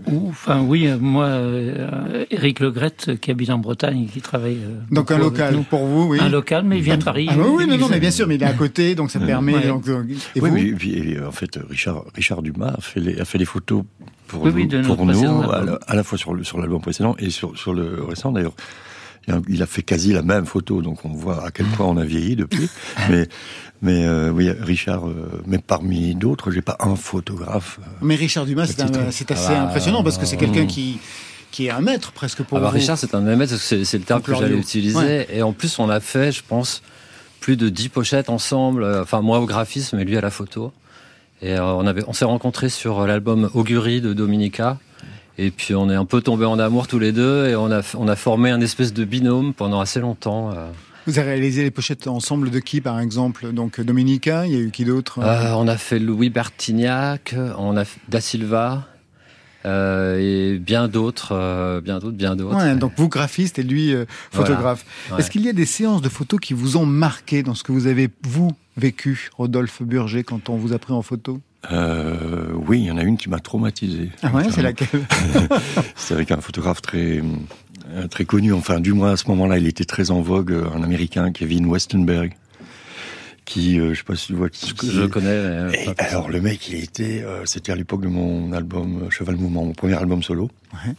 Ou, 0.06 0.29
enfin, 0.31 0.62
oui, 0.62 0.87
euh, 0.87 0.97
moi, 0.99 1.27
euh, 1.27 2.25
Eric 2.31 2.61
Legrette, 2.61 3.21
qui 3.21 3.31
habite 3.31 3.50
en 3.50 3.59
Bretagne, 3.59 4.05
et 4.05 4.06
qui 4.06 4.21
travaille. 4.23 4.59
euh, 4.65 4.81
Donc 4.91 5.11
un 5.11 5.19
local 5.19 5.55
nous. 5.55 5.62
pour 5.65 5.85
vous, 5.87 6.09
oui. 6.09 6.19
Un 6.21 6.31
local, 6.31 6.65
mais 6.65 6.79
il 6.79 6.83
vient 6.83 6.97
de 6.97 7.05
Paris. 7.05 7.27
Ah 7.31 7.35
oui, 7.37 7.44
oui, 7.59 7.67
non, 7.67 7.77
non, 7.77 7.89
mais 7.91 8.00
bien 8.00 8.11
sûr, 8.11 8.27
mais 8.27 8.37
il 8.37 8.43
est 8.43 8.47
à 8.47 8.55
côté, 8.55 8.94
donc 8.94 9.11
ça 9.11 9.21
permet. 9.21 9.55
Ouais. 9.55 9.67
donc, 9.69 9.87
et 9.89 9.91
Oui, 9.91 10.17
vous 10.35 10.50
mais 10.55 10.73
puis, 10.73 10.94
et, 10.94 11.21
en 11.21 11.31
fait, 11.33 11.59
Richard, 11.69 12.05
Richard 12.15 12.43
Dumas 12.43 12.75
a 12.79 12.81
fait 12.81 13.00
les, 13.00 13.21
a 13.21 13.25
fait 13.27 13.39
les 13.39 13.44
photos 13.44 13.85
pour 14.29 14.43
Oui, 14.44 14.50
nous, 14.50 14.56
oui, 14.56 14.67
de 14.67 14.81
pour 14.83 15.05
nous 15.05 15.12
à, 15.12 15.56
album. 15.56 15.67
la, 15.67 15.79
à 15.87 15.94
la 15.94 16.03
fois 16.03 16.17
sur 16.17 16.33
l'album 16.59 16.81
précédent 16.81 17.15
et 17.19 17.29
sur 17.29 17.56
sur 17.59 17.75
le 17.75 18.03
récent 18.03 18.33
d'ailleurs. 18.33 18.55
Il 19.49 19.63
a- 19.63 19.67
fait 19.67 19.83
quasi 19.83 20.13
la 20.13 20.23
même 20.23 20.47
photo, 20.47 20.83
donc 20.83 21.05
on 21.05 21.11
voit 21.11 21.47
à 21.47 21.51
quel 21.51 21.67
point 21.67 21.87
on 21.87 21.97
a 21.97 22.05
vieilli 22.05 22.37
depuis. 22.37 22.69
mais 23.11 23.29
mais 23.81 24.05
euh, 24.05 24.31
oui, 24.31 24.51
Richard, 24.51 25.09
euh, 25.09 25.43
mais 25.47 25.59
parmi 25.59 26.15
d'autres, 26.15 26.51
j'ai 26.51 26.63
pas 26.63 26.77
un 26.81 26.95
photographe. 26.97 27.79
euh, 27.83 27.87
Mais 28.03 28.15
Richard 28.15 28.47
Dumas, 28.47 28.67
c'est 28.67 29.31
assez 29.31 29.53
Ah 29.53 29.63
impressionnant 29.65 30.03
parce 30.05 30.19
que 30.19 30.27
c'est 30.27 30.37
quelqu'un 30.37 30.67
qui 30.67 30.99
qui 31.51 31.67
est 31.67 31.71
un 31.71 31.81
maître 31.81 32.13
presque 32.13 32.43
pour 32.43 32.59
Ah 32.59 32.61
bah, 32.63 32.69
vous. 32.69 32.75
Richard, 32.77 32.97
c'est 32.97 33.15
un 33.15 33.27
que 33.39 33.57
c'est 33.85 33.99
le 33.99 34.05
terme 34.05 34.23
que 34.23 34.35
j'allais 34.35 34.57
utiliser. 34.57 34.97
Ouais. 34.97 35.29
Et 35.31 35.43
en 35.43 35.53
plus, 35.53 35.79
on 35.79 35.91
a 35.91 36.01
fait, 36.01 36.33
je 36.33 36.43
pense, 36.47 36.83
plus 37.41 37.57
de 37.57 37.69
10 37.69 37.91
pochettes 37.91 38.31
ensemble. 38.31 38.85
Enfin, 39.03 39.21
moi 39.21 39.39
au 39.39 39.47
graphisme 39.47 39.99
et 39.99 40.05
lui 40.05 40.17
à 40.17 40.21
la 40.23 40.31
photo. 40.31 40.73
Et 41.43 41.59
on, 41.59 41.87
avait, 41.87 42.05
on 42.07 42.13
s'est 42.13 42.25
rencontrés 42.25 42.69
sur 42.71 43.07
l'album 43.07 43.51
Augury 43.53 44.01
de 44.01 44.15
Dominica. 44.15 44.79
Et 45.38 45.50
puis 45.50 45.75
on 45.75 45.88
est 45.90 45.94
un 45.94 46.05
peu 46.05 46.20
tombés 46.20 46.44
en 46.44 46.58
amour 46.58 46.87
tous 46.88 46.99
les 46.99 47.12
deux 47.12 47.49
et 47.49 47.56
on 47.56 47.70
a, 47.73 47.81
on 47.96 48.06
a 48.06 48.17
formé 48.17 48.50
un 48.50 48.61
espèce 48.61 48.93
de 48.93 49.05
binôme 49.05 49.55
pendant 49.55 49.81
assez 49.81 50.00
longtemps. 50.00 50.50
euh. 50.50 50.70
Vous 51.06 51.19
avez 51.19 51.31
réalisé 51.32 51.62
les 51.62 51.70
pochettes 51.73 52.06
ensemble 52.06 52.50
de 52.50 52.61
qui, 52.61 52.81
par 52.81 53.00
exemple? 53.00 53.52
Donc 53.52 53.81
Dominica, 53.81 54.46
il 54.46 54.52
y 54.52 54.56
a 54.56 54.61
eu 54.61 54.70
qui 54.70 54.84
d'autre? 54.84 55.19
Euh, 55.20 55.52
on 55.55 55.67
a 55.67 55.76
fait 55.76 55.99
Louis 55.99 56.31
Bertignac, 56.31 57.34
on 57.58 57.76
a 57.76 57.84
fait 57.84 57.99
Da 58.08 58.20
Silva 58.20 58.87
euh, 59.64 60.19
et 60.55 60.58
bien 60.58 60.87
d'autres, 60.87 61.32
euh, 61.32 61.81
bien 61.81 61.99
d'autres, 61.99 62.17
bien 62.17 62.37
d'autres. 62.37 62.56
Ouais, 62.56 62.75
donc 62.76 62.93
vous 62.96 63.08
graphiste 63.08 63.58
et 63.58 63.62
lui 63.62 63.94
photographe. 64.31 64.84
Ouais. 65.11 65.19
Est-ce 65.19 65.31
qu'il 65.31 65.43
y 65.43 65.49
a 65.49 65.52
des 65.52 65.67
séances 65.67 66.02
de 66.02 66.08
photos 66.08 66.38
qui 66.40 66.52
vous 66.55 66.76
ont 66.76 66.87
marqué 66.87 67.43
dans 67.43 67.55
ce 67.55 67.64
que 67.64 67.73
vous 67.73 67.87
avez 67.87 68.08
vous 68.23 68.52
vécu, 68.76 69.31
Rodolphe 69.37 69.82
Burger, 69.82 70.23
quand 70.25 70.50
on 70.50 70.56
vous 70.56 70.73
a 70.73 70.79
pris 70.79 70.93
en 70.93 71.02
photo? 71.02 71.40
Euh, 71.70 72.49
oui, 72.67 72.81
il 72.81 72.87
y 72.87 72.91
en 72.91 72.99
a 72.99 73.03
une 73.03 73.17
qui 73.17 73.29
m'a 73.29 73.38
traumatisé. 73.38 74.11
Ah 74.23 74.32
ouais, 74.32 74.44
c'est 74.50 74.62
laquelle 74.62 74.88
C'est 75.97 76.14
avec 76.14 76.31
un 76.32 76.41
photographe 76.41 76.82
très 76.82 77.20
euh, 77.94 78.09
très 78.09 78.25
connu. 78.25 78.53
Enfin, 78.53 78.81
du 78.81 78.93
moins 78.93 79.12
à 79.12 79.17
ce 79.17 79.29
moment-là, 79.29 79.59
il 79.59 79.67
était 79.67 79.85
très 79.85 80.11
en 80.11 80.20
vogue, 80.23 80.53
euh, 80.53 80.64
un 80.75 80.82
Américain, 80.82 81.31
Kevin 81.31 81.67
Westenberg, 81.67 82.32
qui, 83.44 83.79
euh, 83.79 83.93
je 83.94 83.98
sais 83.98 84.05
pas 84.05 84.17
si 84.17 84.27
tu 84.29 84.34
vois 84.34 84.48
qui. 84.48 84.72
Je 84.82 85.05
connais. 85.06 85.29
euh, 85.29 85.70
Et 85.72 85.89
alors 86.01 86.29
le 86.31 86.41
mec, 86.41 86.69
il 86.69 86.82
était, 86.82 87.22
euh, 87.22 87.44
c'était 87.46 87.70
à 87.72 87.77
l'époque 87.77 88.03
de 88.03 88.08
mon 88.08 88.53
album 88.53 89.06
Cheval 89.10 89.37
Mouvement, 89.37 89.65
mon 89.65 89.72
premier 89.72 89.94
album 89.94 90.22
solo. 90.22 90.51
Ouais. 90.75 90.94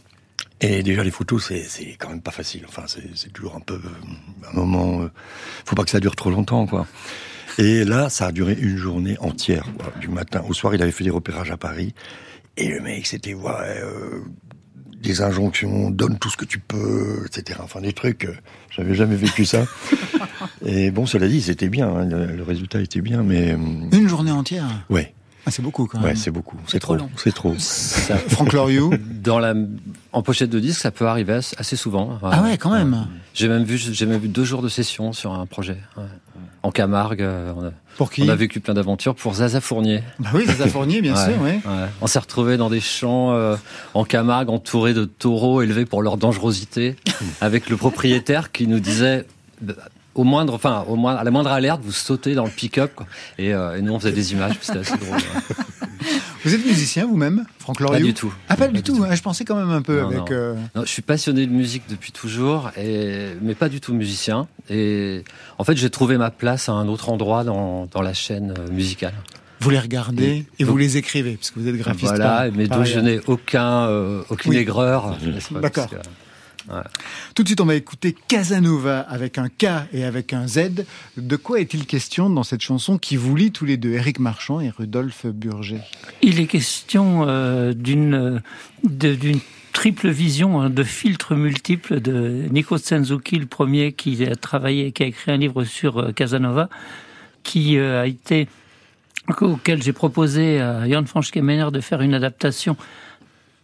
Et 0.62 0.82
déjà 0.82 1.04
les 1.04 1.12
photos, 1.12 1.46
c'est 1.46 1.64
c'est 1.64 1.96
quand 2.00 2.08
même 2.10 2.22
pas 2.22 2.32
facile. 2.32 2.64
Enfin, 2.70 2.84
c'est 2.88 3.04
c'est 3.16 3.34
toujours 3.34 3.56
un 3.56 3.60
peu 3.60 3.82
un 4.50 4.56
moment. 4.56 5.02
euh, 5.02 5.12
faut 5.66 5.76
pas 5.76 5.84
que 5.84 5.90
ça 5.90 6.00
dure 6.00 6.16
trop 6.16 6.30
longtemps, 6.30 6.66
quoi. 6.68 6.88
Et 7.58 7.84
là, 7.86 8.10
ça 8.10 8.28
a 8.28 8.32
duré 8.32 8.58
une 8.60 8.78
journée 8.78 9.18
entière, 9.20 9.66
quoi. 9.78 9.92
Du 10.00 10.08
matin 10.08 10.44
au 10.48 10.54
soir, 10.54 10.74
il 10.76 10.82
avait 10.82 10.92
fait 10.92 11.04
des 11.04 11.10
repérages 11.10 11.52
à 11.52 11.58
Paris. 11.58 11.94
Et 12.58 12.70
le 12.70 12.82
mec, 12.82 13.06
c'était 13.08 13.34
ouais, 13.34 13.52
euh, 13.84 14.22
des 15.02 15.22
injonctions, 15.22 15.90
donne 15.92 16.18
tout 16.20 16.30
ce 16.30 16.38
que 16.38 16.46
tu 16.46 16.60
peux, 16.60 17.26
etc. 17.26 17.60
Enfin, 17.64 17.82
des 17.82 17.94
trucs, 17.94 18.26
euh, 18.26 18.34
j'avais 18.70 18.94
jamais 18.96 19.16
vécu 19.16 19.46
ça. 19.46 19.66
Et 20.66 20.92
bon, 20.92 21.06
cela 21.06 21.28
dit, 21.28 21.42
c'était 21.42 21.68
bien, 21.70 21.88
hein, 21.90 22.06
le, 22.06 22.26
le 22.38 22.44
résultat 22.44 22.80
était 22.82 23.02
bien, 23.02 23.22
mais 23.24 23.52
euh, 23.52 23.58
Une 23.92 24.08
journée 24.08 24.32
entière 24.32 24.66
ouais, 24.90 25.14
ah, 25.46 25.52
C'est 25.52 25.62
beaucoup 25.62 25.88
quand 25.88 26.00
ouais, 26.00 26.08
même. 26.10 26.16
c'est 26.16 26.32
beaucoup, 26.32 26.58
C'est 26.68 26.80
trop 26.80 26.96
trop, 26.96 27.06
long. 27.06 27.12
c'est 27.18 27.34
trop. 27.34 27.54
Ça- 27.58 28.18
Franck 28.30 28.54
Loriot 28.54 28.94
dans 29.22 29.40
la, 29.40 29.54
en 30.14 30.22
pochette 30.22 30.50
de 30.52 30.60
disque, 30.60 30.80
ça 30.80 30.92
peut 30.92 31.06
arriver 31.08 31.40
assez 31.58 31.76
souvent. 31.76 32.18
Ah 32.24 32.44
ouais, 32.44 32.58
quand 32.58 32.72
même. 32.72 33.08
J'ai 33.34 33.48
même 33.50 33.64
vu, 33.64 33.78
j'ai 33.78 34.06
même 34.06 34.22
vu 34.22 34.30
deux 34.30 34.46
jours 34.46 34.62
de 34.62 34.70
session 34.70 35.12
sur 35.12 35.34
un 35.34 35.46
projet. 35.46 35.78
ouais. 35.98 36.04
En 36.64 36.72
Camargue, 36.72 37.22
euh, 37.22 37.52
on 37.58 37.66
a, 37.66 37.72
Pour 37.98 38.10
qui 38.10 38.24
on 38.24 38.30
a 38.30 38.36
vécu 38.36 38.62
plein 38.62 38.74
d'aventures 38.74 39.16
pour 39.16 39.34
Zaza 39.36 39.60
Fournier. 39.60 40.02
Bah 40.20 40.30
oui, 40.34 40.46
Zaza 40.46 40.68
Fournier, 40.68 41.02
bien 41.02 41.14
Ouais, 41.16 41.34
sûr, 41.34 41.42
ouais. 41.42 41.60
ouais. 41.66 41.88
On 42.02 42.08
s'est 42.08 42.20
retrouvés 42.20 42.56
dans 42.56 42.70
des 42.70 42.80
champs 42.80 43.34
euh, 43.34 43.58
en 43.94 44.06
Camargue, 44.06 44.50
entourés 44.50 44.94
de 44.94 45.04
taureaux 45.04 45.62
élevés 45.62 45.86
pour 45.86 46.02
leur 46.02 46.16
dangerosité, 46.18 46.96
avec 47.42 47.70
le 47.70 47.76
propriétaire 47.78 48.52
qui 48.54 48.68
nous 48.68 48.80
disait. 48.80 49.26
Au 50.16 50.24
moindre, 50.24 50.54
enfin, 50.54 50.86
au 50.88 50.96
moins, 50.96 51.16
à 51.16 51.24
la 51.24 51.32
moindre 51.32 51.52
alerte, 51.52 51.82
vous 51.84 51.92
sautez 51.92 52.36
dans 52.36 52.46
le 52.46 52.52
pick-up, 52.52 52.92
quoi. 52.96 53.08
Et, 53.40 53.54
euh, 53.54 53.78
et 53.78 53.82
nous, 53.82 53.94
on 53.94 54.00
faisait 54.00 54.12
des 54.12 54.32
images, 54.34 54.54
c'était 54.62 54.80
assez 54.80 54.96
drôle. 54.98 55.18
Vous 56.46 56.54
êtes 56.54 56.66
musicien 56.66 57.06
vous-même, 57.08 57.46
Franck 57.60 57.78
Pas 57.78 57.86
Loriot 57.86 58.06
du 58.06 58.14
tout. 58.14 58.34
Ah, 58.50 58.56
pas, 58.58 58.68
du 58.68 58.84
tout, 58.84 59.04
hein, 59.04 59.16
je 59.16 59.22
pensais 59.22 59.46
quand 59.46 59.56
même 59.56 59.72
un 59.72 59.82
peu 59.82 60.02
Non, 60.02 60.08
avec. 60.08 60.18
non. 60.20 60.26
euh, 60.32 60.56
Non, 60.76 60.82
je 60.84 60.90
suis 60.90 61.02
passionné 61.02 61.48
de 61.48 61.52
musique 61.52 61.84
depuis 61.90 62.12
toujours, 62.12 62.70
et, 62.78 63.30
mais 63.42 63.56
pas 63.56 63.70
du 63.70 63.80
tout 63.80 63.94
musicien. 63.94 64.48
Et 64.70 65.24
en 65.58 65.64
fait, 65.64 65.78
j'ai 65.78 65.90
trouvé 65.90 66.18
ma 66.18 66.30
place 66.32 66.68
à 66.70 66.74
un 66.74 66.88
autre 66.90 67.10
endroit 67.10 67.44
dans, 67.46 67.88
dans 67.92 68.02
la 68.02 68.14
chaîne 68.14 68.54
euh, 68.60 68.70
musicale. 68.72 69.14
Vous 69.62 69.70
les 69.70 69.80
regardez 69.80 70.26
et, 70.26 70.46
Et- 70.60 70.64
vous 70.66 70.76
les 70.78 70.98
écrivez, 70.98 71.38
parce 71.38 71.52
que 71.52 71.60
vous 71.62 71.68
êtes 71.70 71.78
graphiste. 71.78 72.08
voilà, 72.14 72.26
par- 72.26 72.46
mais 72.54 72.68
donc 72.68 72.84
je 72.84 73.00
ailleurs. 73.00 73.04
n'ai 73.04 73.20
aucun, 73.28 73.88
euh, 73.88 74.22
aucune 74.30 74.52
Oui. 74.52 74.58
aigreur. 74.58 75.18
pas, 75.54 75.60
D'accord. 75.62 75.88
Tout 77.36 77.44
de 77.44 77.48
suite, 77.48 77.62
on 77.62 77.66
va 77.66 77.76
écouter 77.76 78.16
Casanova 78.28 79.00
avec 79.00 79.38
un 79.38 79.50
K 79.50 79.66
et 79.92 80.04
avec 80.04 80.34
un 80.34 80.48
Z. 80.48 80.86
De 81.18 81.36
quoi 81.36 81.60
est-il 81.60 81.86
question 81.86 82.30
dans 82.30 82.44
cette 82.44 82.62
chanson 82.62 82.98
qui 82.98 83.18
vous 83.18 83.36
lit 83.36 83.52
tous 83.52 83.66
les 83.66 83.78
deux, 83.78 83.94
Éric 83.94 84.20
Marchand 84.20 84.60
et 84.62 84.70
Rudolf 84.70 85.26
Burger? 85.26 85.82
Il 86.22 86.40
est 86.40 86.48
question 86.48 87.26
euh, 87.28 87.74
d'une 87.74 88.42
d'une 88.84 89.40
triple 89.72 90.10
vision 90.10 90.62
hein, 90.62 90.70
de 90.70 90.84
filtres 90.84 91.36
multiples 91.36 92.00
de 92.00 92.46
Nico 92.52 92.78
Senzuki, 92.78 93.38
le 93.38 93.46
premier 93.46 93.92
qui 93.94 94.24
a 94.26 94.36
travaillé, 94.36 94.92
qui 94.92 95.04
a 95.04 95.08
écrit 95.08 95.32
un 95.32 95.38
livre 95.38 95.64
sur 95.64 95.98
euh, 95.98 96.12
Casanova, 96.12 96.70
qui 97.44 97.78
euh, 97.78 98.02
a 98.02 98.08
été 98.08 98.48
auquel 99.42 99.82
j'ai 99.82 99.94
proposé 99.94 100.60
à 100.60 100.88
Jan 100.88 101.04
Kemener 101.04 101.68
de 101.72 101.80
faire 101.80 102.02
une 102.02 102.14
adaptation 102.14 102.76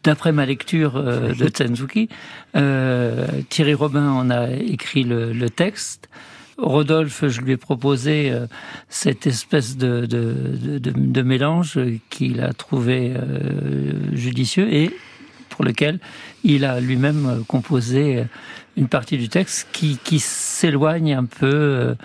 d'après 0.04 0.32
ma 0.32 0.46
lecture 0.46 0.96
euh, 0.96 1.34
de 1.34 1.48
Tsenzuki. 1.48 2.10
Euh, 2.56 3.28
Thierry 3.50 3.74
Robin 3.74 4.10
en 4.10 4.30
a 4.30 4.50
écrit 4.50 5.04
le, 5.04 5.34
le, 5.34 5.50
texte. 5.50 6.10
Rodolphe, 6.58 7.28
je 7.28 7.42
lui 7.42 7.54
ai 7.54 7.58
proposé 7.58 8.32
euh, 8.32 8.48
cette 8.90 9.28
espèce 9.28 9.78
de, 9.78 10.06
de, 10.06 10.80
de, 10.80 10.92
de 10.92 11.22
mélange 11.22 11.80
qu'il 12.10 12.42
a 12.42 12.54
trouvé 12.54 13.14
euh, 13.16 14.16
judicieux 14.16 14.72
et 14.74 14.92
pour 15.50 15.64
lequel 15.66 16.00
il 16.44 16.64
a 16.64 16.80
lui-même 16.80 17.44
composé 17.48 18.24
une 18.78 18.88
partie 18.88 19.18
du 19.18 19.28
texte 19.28 19.68
qui, 19.74 19.98
qui 20.04 20.20
s'éloigne 20.20 21.14
un 21.14 21.26
peu 21.26 21.96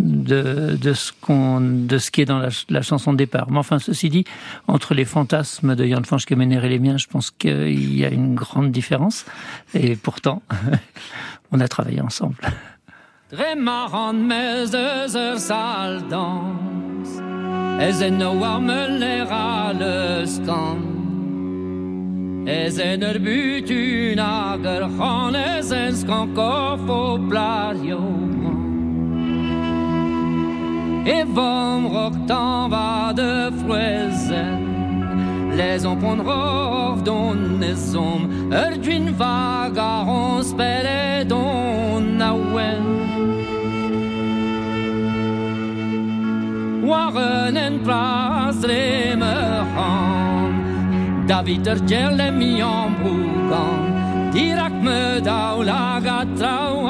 de, 0.00 0.76
de, 0.80 0.92
ce 0.92 1.12
qu'on, 1.20 1.60
de 1.60 1.98
ce 1.98 2.10
qui 2.10 2.22
est 2.22 2.24
dans 2.24 2.40
la, 2.68 2.82
chanson 2.82 3.12
de 3.12 3.18
départ. 3.18 3.50
Mais 3.50 3.58
enfin, 3.58 3.78
ceci 3.78 4.08
dit, 4.08 4.24
entre 4.66 4.94
les 4.94 5.04
fantasmes 5.04 5.76
de 5.76 5.86
Jan 5.86 6.02
Kemener 6.26 6.64
et 6.64 6.68
les 6.68 6.78
miens, 6.78 6.96
je 6.96 7.06
pense 7.06 7.30
qu'il 7.30 7.96
y 7.96 8.04
a 8.04 8.08
une 8.08 8.34
grande 8.34 8.72
différence. 8.72 9.26
Et 9.74 9.96
pourtant, 9.96 10.42
on 11.52 11.60
a 11.60 11.68
travaillé 11.68 12.00
ensemble. 12.00 12.36
Et 31.06 31.24
vom 31.24 31.86
rocktan 31.86 32.68
va 32.68 33.12
de 33.12 33.50
froezen 33.60 34.70
Les 35.56 35.84
on 35.86 35.96
pondrov 35.96 37.02
don 37.02 37.58
nezom 37.58 38.52
Er 38.52 38.76
d'une 38.78 39.10
vague 39.10 39.78
à 39.78 40.04
on 40.06 40.42
spere 40.42 41.24
don 41.24 42.20
awen 42.20 42.84
Waren 46.82 47.56
en 47.56 47.78
plas 47.84 48.56
remerhan 48.62 50.52
David 51.26 51.66
er 51.66 51.78
gelle 51.86 52.30
mi 52.32 52.62
en 52.62 52.90
brougan 53.02 53.80
Dirak 54.32 54.72
me 54.82 55.20
daou 55.20 55.62
la 55.62 56.00
gatrau 56.02 56.86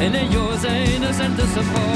en 0.00 0.14
een 0.14 0.30
Jose, 0.30 0.68
en 0.68 1.02
een 1.02 1.14
zelde 1.14 1.46
se 1.54 1.89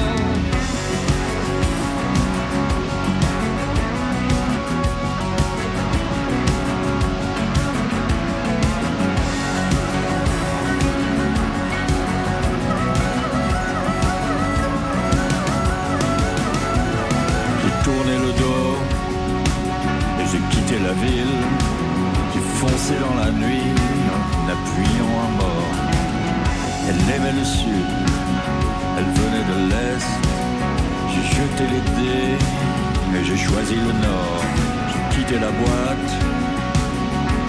choisi 33.65 33.77
le 33.77 33.93
nord. 34.07 34.43
J'ai 34.91 35.17
quitté 35.17 35.35
la 35.39 35.51
boîte 35.51 36.13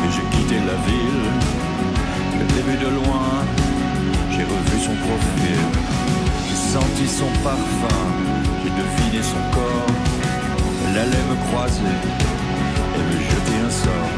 et 0.04 0.10
j'ai 0.12 0.38
quitté 0.38 0.56
la 0.56 0.78
ville. 0.88 1.30
Le 2.40 2.46
début 2.56 2.78
de 2.84 2.90
loin, 2.96 3.32
j'ai 4.32 4.44
revu 4.44 4.78
son 4.80 4.96
profil. 4.96 5.62
J'ai 6.48 6.56
senti 6.56 7.08
son 7.08 7.32
parfum, 7.44 8.04
j'ai 8.64 8.70
deviné 8.70 9.24
son 9.24 9.42
corps. 9.54 9.96
Elle 10.88 10.98
allait 11.00 11.26
me 11.32 11.36
croiser 11.48 11.98
et 12.96 13.04
me 13.10 13.18
jeter 13.30 13.58
un 13.66 13.72
sort. 13.72 14.14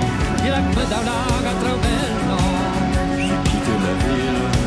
J'ai 3.17 3.37
quitté 3.49 3.73
la 3.85 3.93
ville, 4.05 4.66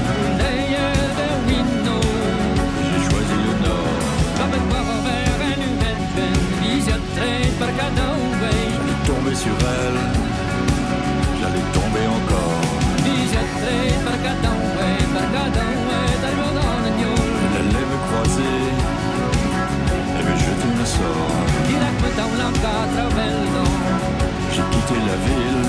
tomber 9.30 9.36
sur 9.36 9.52
elle, 9.52 10.00
j'allais 11.40 11.66
tomber 11.72 12.06
encore. 12.06 12.62
Elle 17.54 17.66
allait 17.66 17.86
me 17.86 17.98
croiser. 18.06 18.58
Et 20.18 20.22
me 20.22 20.34
jeter 20.36 20.70
un 20.80 20.86
sort. 20.86 21.32
J'ai 24.52 24.64
quitté 24.72 24.96
la 25.06 25.16
ville, 25.26 25.64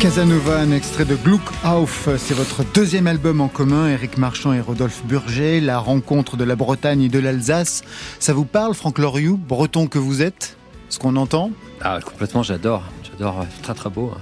Casanova, 0.00 0.60
un 0.60 0.72
extrait 0.72 1.06
de 1.06 1.16
Gluck 1.16 1.40
auf, 1.64 2.08
c'est 2.18 2.34
votre 2.34 2.64
deuxième 2.74 3.06
album 3.06 3.40
en 3.40 3.48
commun, 3.48 3.88
Éric 3.88 4.18
Marchand 4.18 4.52
et 4.52 4.60
Rodolphe 4.60 5.02
Burger, 5.06 5.60
la 5.60 5.78
rencontre 5.78 6.36
de 6.36 6.44
la 6.44 6.54
Bretagne 6.54 7.02
et 7.02 7.08
de 7.08 7.18
l'Alsace. 7.18 7.82
Ça 8.18 8.34
vous 8.34 8.44
parle, 8.44 8.74
Franck 8.74 8.98
Loriou, 8.98 9.36
breton 9.36 9.86
que 9.86 9.98
vous 9.98 10.20
êtes? 10.20 10.58
Ce 10.90 10.98
qu'on 10.98 11.16
entend? 11.16 11.50
Ah, 11.80 11.98
complètement, 12.04 12.42
j'adore. 12.42 12.82
J'adore, 13.10 13.46
très 13.62 13.74
très 13.74 13.88
beau. 13.90 14.12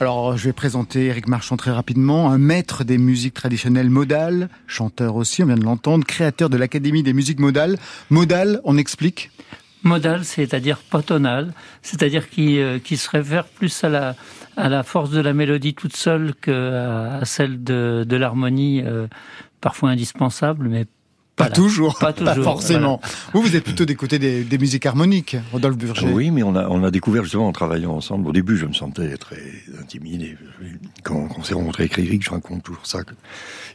Alors, 0.00 0.36
je 0.36 0.44
vais 0.44 0.52
présenter 0.52 1.06
Éric 1.06 1.28
Marchand 1.28 1.56
très 1.56 1.70
rapidement, 1.70 2.30
un 2.30 2.38
maître 2.38 2.82
des 2.82 2.98
musiques 2.98 3.34
traditionnelles 3.34 3.90
modales, 3.90 4.48
chanteur 4.66 5.14
aussi, 5.14 5.42
on 5.44 5.46
vient 5.46 5.56
de 5.56 5.64
l'entendre, 5.64 6.04
créateur 6.04 6.50
de 6.50 6.56
l'Académie 6.56 7.04
des 7.04 7.12
musiques 7.12 7.40
modales. 7.40 7.78
Modal, 8.10 8.60
on 8.64 8.76
explique? 8.76 9.30
Modal, 9.84 10.24
c'est-à-dire 10.24 10.78
pas 10.78 11.02
tonal, 11.02 11.52
c'est-à-dire 11.82 12.30
qui, 12.30 12.58
euh, 12.58 12.78
qui 12.78 12.96
se 12.96 13.08
réfère 13.10 13.44
plus 13.44 13.84
à 13.84 13.90
la, 13.90 14.16
à 14.56 14.68
la 14.68 14.82
force 14.82 15.10
de 15.10 15.20
la 15.20 15.34
mélodie 15.34 15.74
toute 15.74 15.94
seule 15.94 16.34
que 16.34 17.20
à 17.20 17.24
celle 17.24 17.62
de, 17.62 18.04
de 18.08 18.16
l'harmonie, 18.16 18.82
euh, 18.82 19.06
parfois 19.60 19.90
indispensable, 19.90 20.68
mais 20.68 20.86
Pas 21.36 21.44
Voilà. 21.44 21.54
toujours, 21.56 21.98
Pas 21.98 22.12
toujours, 22.12 22.44
forcément. 22.44 23.00
Vous, 23.32 23.42
vous 23.42 23.56
êtes 23.56 23.64
plutôt 23.64 23.84
des 23.84 23.96
côtés 23.96 24.20
des, 24.20 24.44
des 24.44 24.56
musiques 24.58 24.86
harmoniques, 24.86 25.36
Rodolphe 25.52 25.76
Burger. 25.76 26.06
Oui, 26.12 26.30
mais 26.30 26.44
on 26.44 26.54
a, 26.54 26.68
on 26.68 26.84
a 26.84 26.92
découvert 26.92 27.24
justement 27.24 27.48
en 27.48 27.52
travaillant 27.52 27.90
ensemble. 27.92 28.28
Au 28.28 28.32
début, 28.32 28.56
je 28.56 28.66
me 28.66 28.72
sentais 28.72 29.16
très 29.16 29.42
intimidé. 29.80 30.36
Quand, 31.02 31.26
quand 31.26 31.36
on 31.40 31.42
s'est 31.42 31.54
rencontré 31.54 31.84
avec 31.84 31.98
Eric, 31.98 32.22
je 32.24 32.30
raconte 32.30 32.62
toujours 32.62 32.86
ça. 32.86 33.00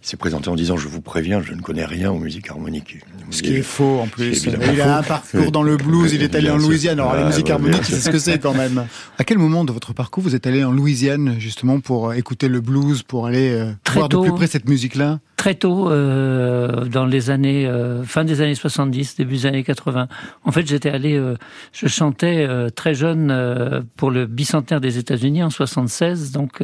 Il 0.01 0.07
s'est 0.07 0.15
présenté 0.15 0.47
en 0.49 0.55
disant 0.55 0.77
Je 0.77 0.87
vous 0.87 1.01
préviens, 1.01 1.41
je 1.41 1.53
ne 1.53 1.59
connais 1.61 1.83
rien 1.83 2.11
aux 2.11 2.17
musiques 2.19 2.49
harmoniques. 2.49 2.99
Ce 3.29 3.41
qui 3.43 3.55
est 3.57 3.61
faux 3.61 3.99
en 3.99 4.07
plus. 4.07 4.45
Il 4.45 4.79
a 4.81 4.97
un 4.99 5.03
faux. 5.03 5.09
parcours 5.09 5.51
dans 5.51 5.63
le 5.63 5.75
blues, 5.75 6.13
il 6.13 6.23
est 6.23 6.35
allé 6.35 6.49
en. 6.49 6.57
Louisiane. 6.57 6.99
Alors 7.01 7.15
les 7.15 7.23
Ah, 7.23 7.27
musiques 7.27 7.47
ouais, 7.47 7.51
harmoniques, 7.51 7.83
c'est 7.83 7.99
ce 7.99 8.09
que 8.09 8.19
c'est 8.19 8.39
quand 8.39 8.53
même. 8.53 8.85
À 9.17 9.23
quel 9.25 9.37
moment 9.37 9.65
de 9.65 9.73
votre 9.73 9.91
parcours 9.93 10.23
vous 10.23 10.33
êtes 10.33 10.47
allé 10.47 10.63
en 10.63 10.71
Louisiane 10.71 11.35
justement 11.39 11.81
pour 11.81 12.13
écouter 12.13 12.47
le 12.47 12.61
blues, 12.61 13.03
pour 13.03 13.27
aller 13.27 13.49
euh, 13.51 13.71
Très 13.83 13.95
voir 13.95 14.07
de 14.07 14.17
plus 14.17 14.31
près 14.31 14.47
cette 14.47 14.69
musique-là? 14.69 15.19
Très 15.39 15.55
tôt, 15.55 15.89
euh, 15.89 16.83
dans 16.83 17.05
les 17.05 17.29
années 17.29 17.65
euh, 17.65 18.03
fin 18.03 18.25
des 18.25 18.41
années 18.41 18.55
70, 18.55 19.15
début 19.15 19.35
des 19.35 19.45
années 19.45 19.63
80. 19.63 20.09
En 20.43 20.51
fait, 20.51 20.67
j'étais 20.67 20.89
allé, 20.89 21.15
euh, 21.15 21.35
je 21.71 21.87
chantais 21.87 22.45
très 22.75 22.93
jeune 22.93 23.85
pour 23.95 24.11
le 24.11 24.25
bicentenaire 24.25 24.81
des 24.81 24.97
États-Unis 24.97 25.41
en 25.41 25.49
76, 25.49 26.33
donc. 26.33 26.61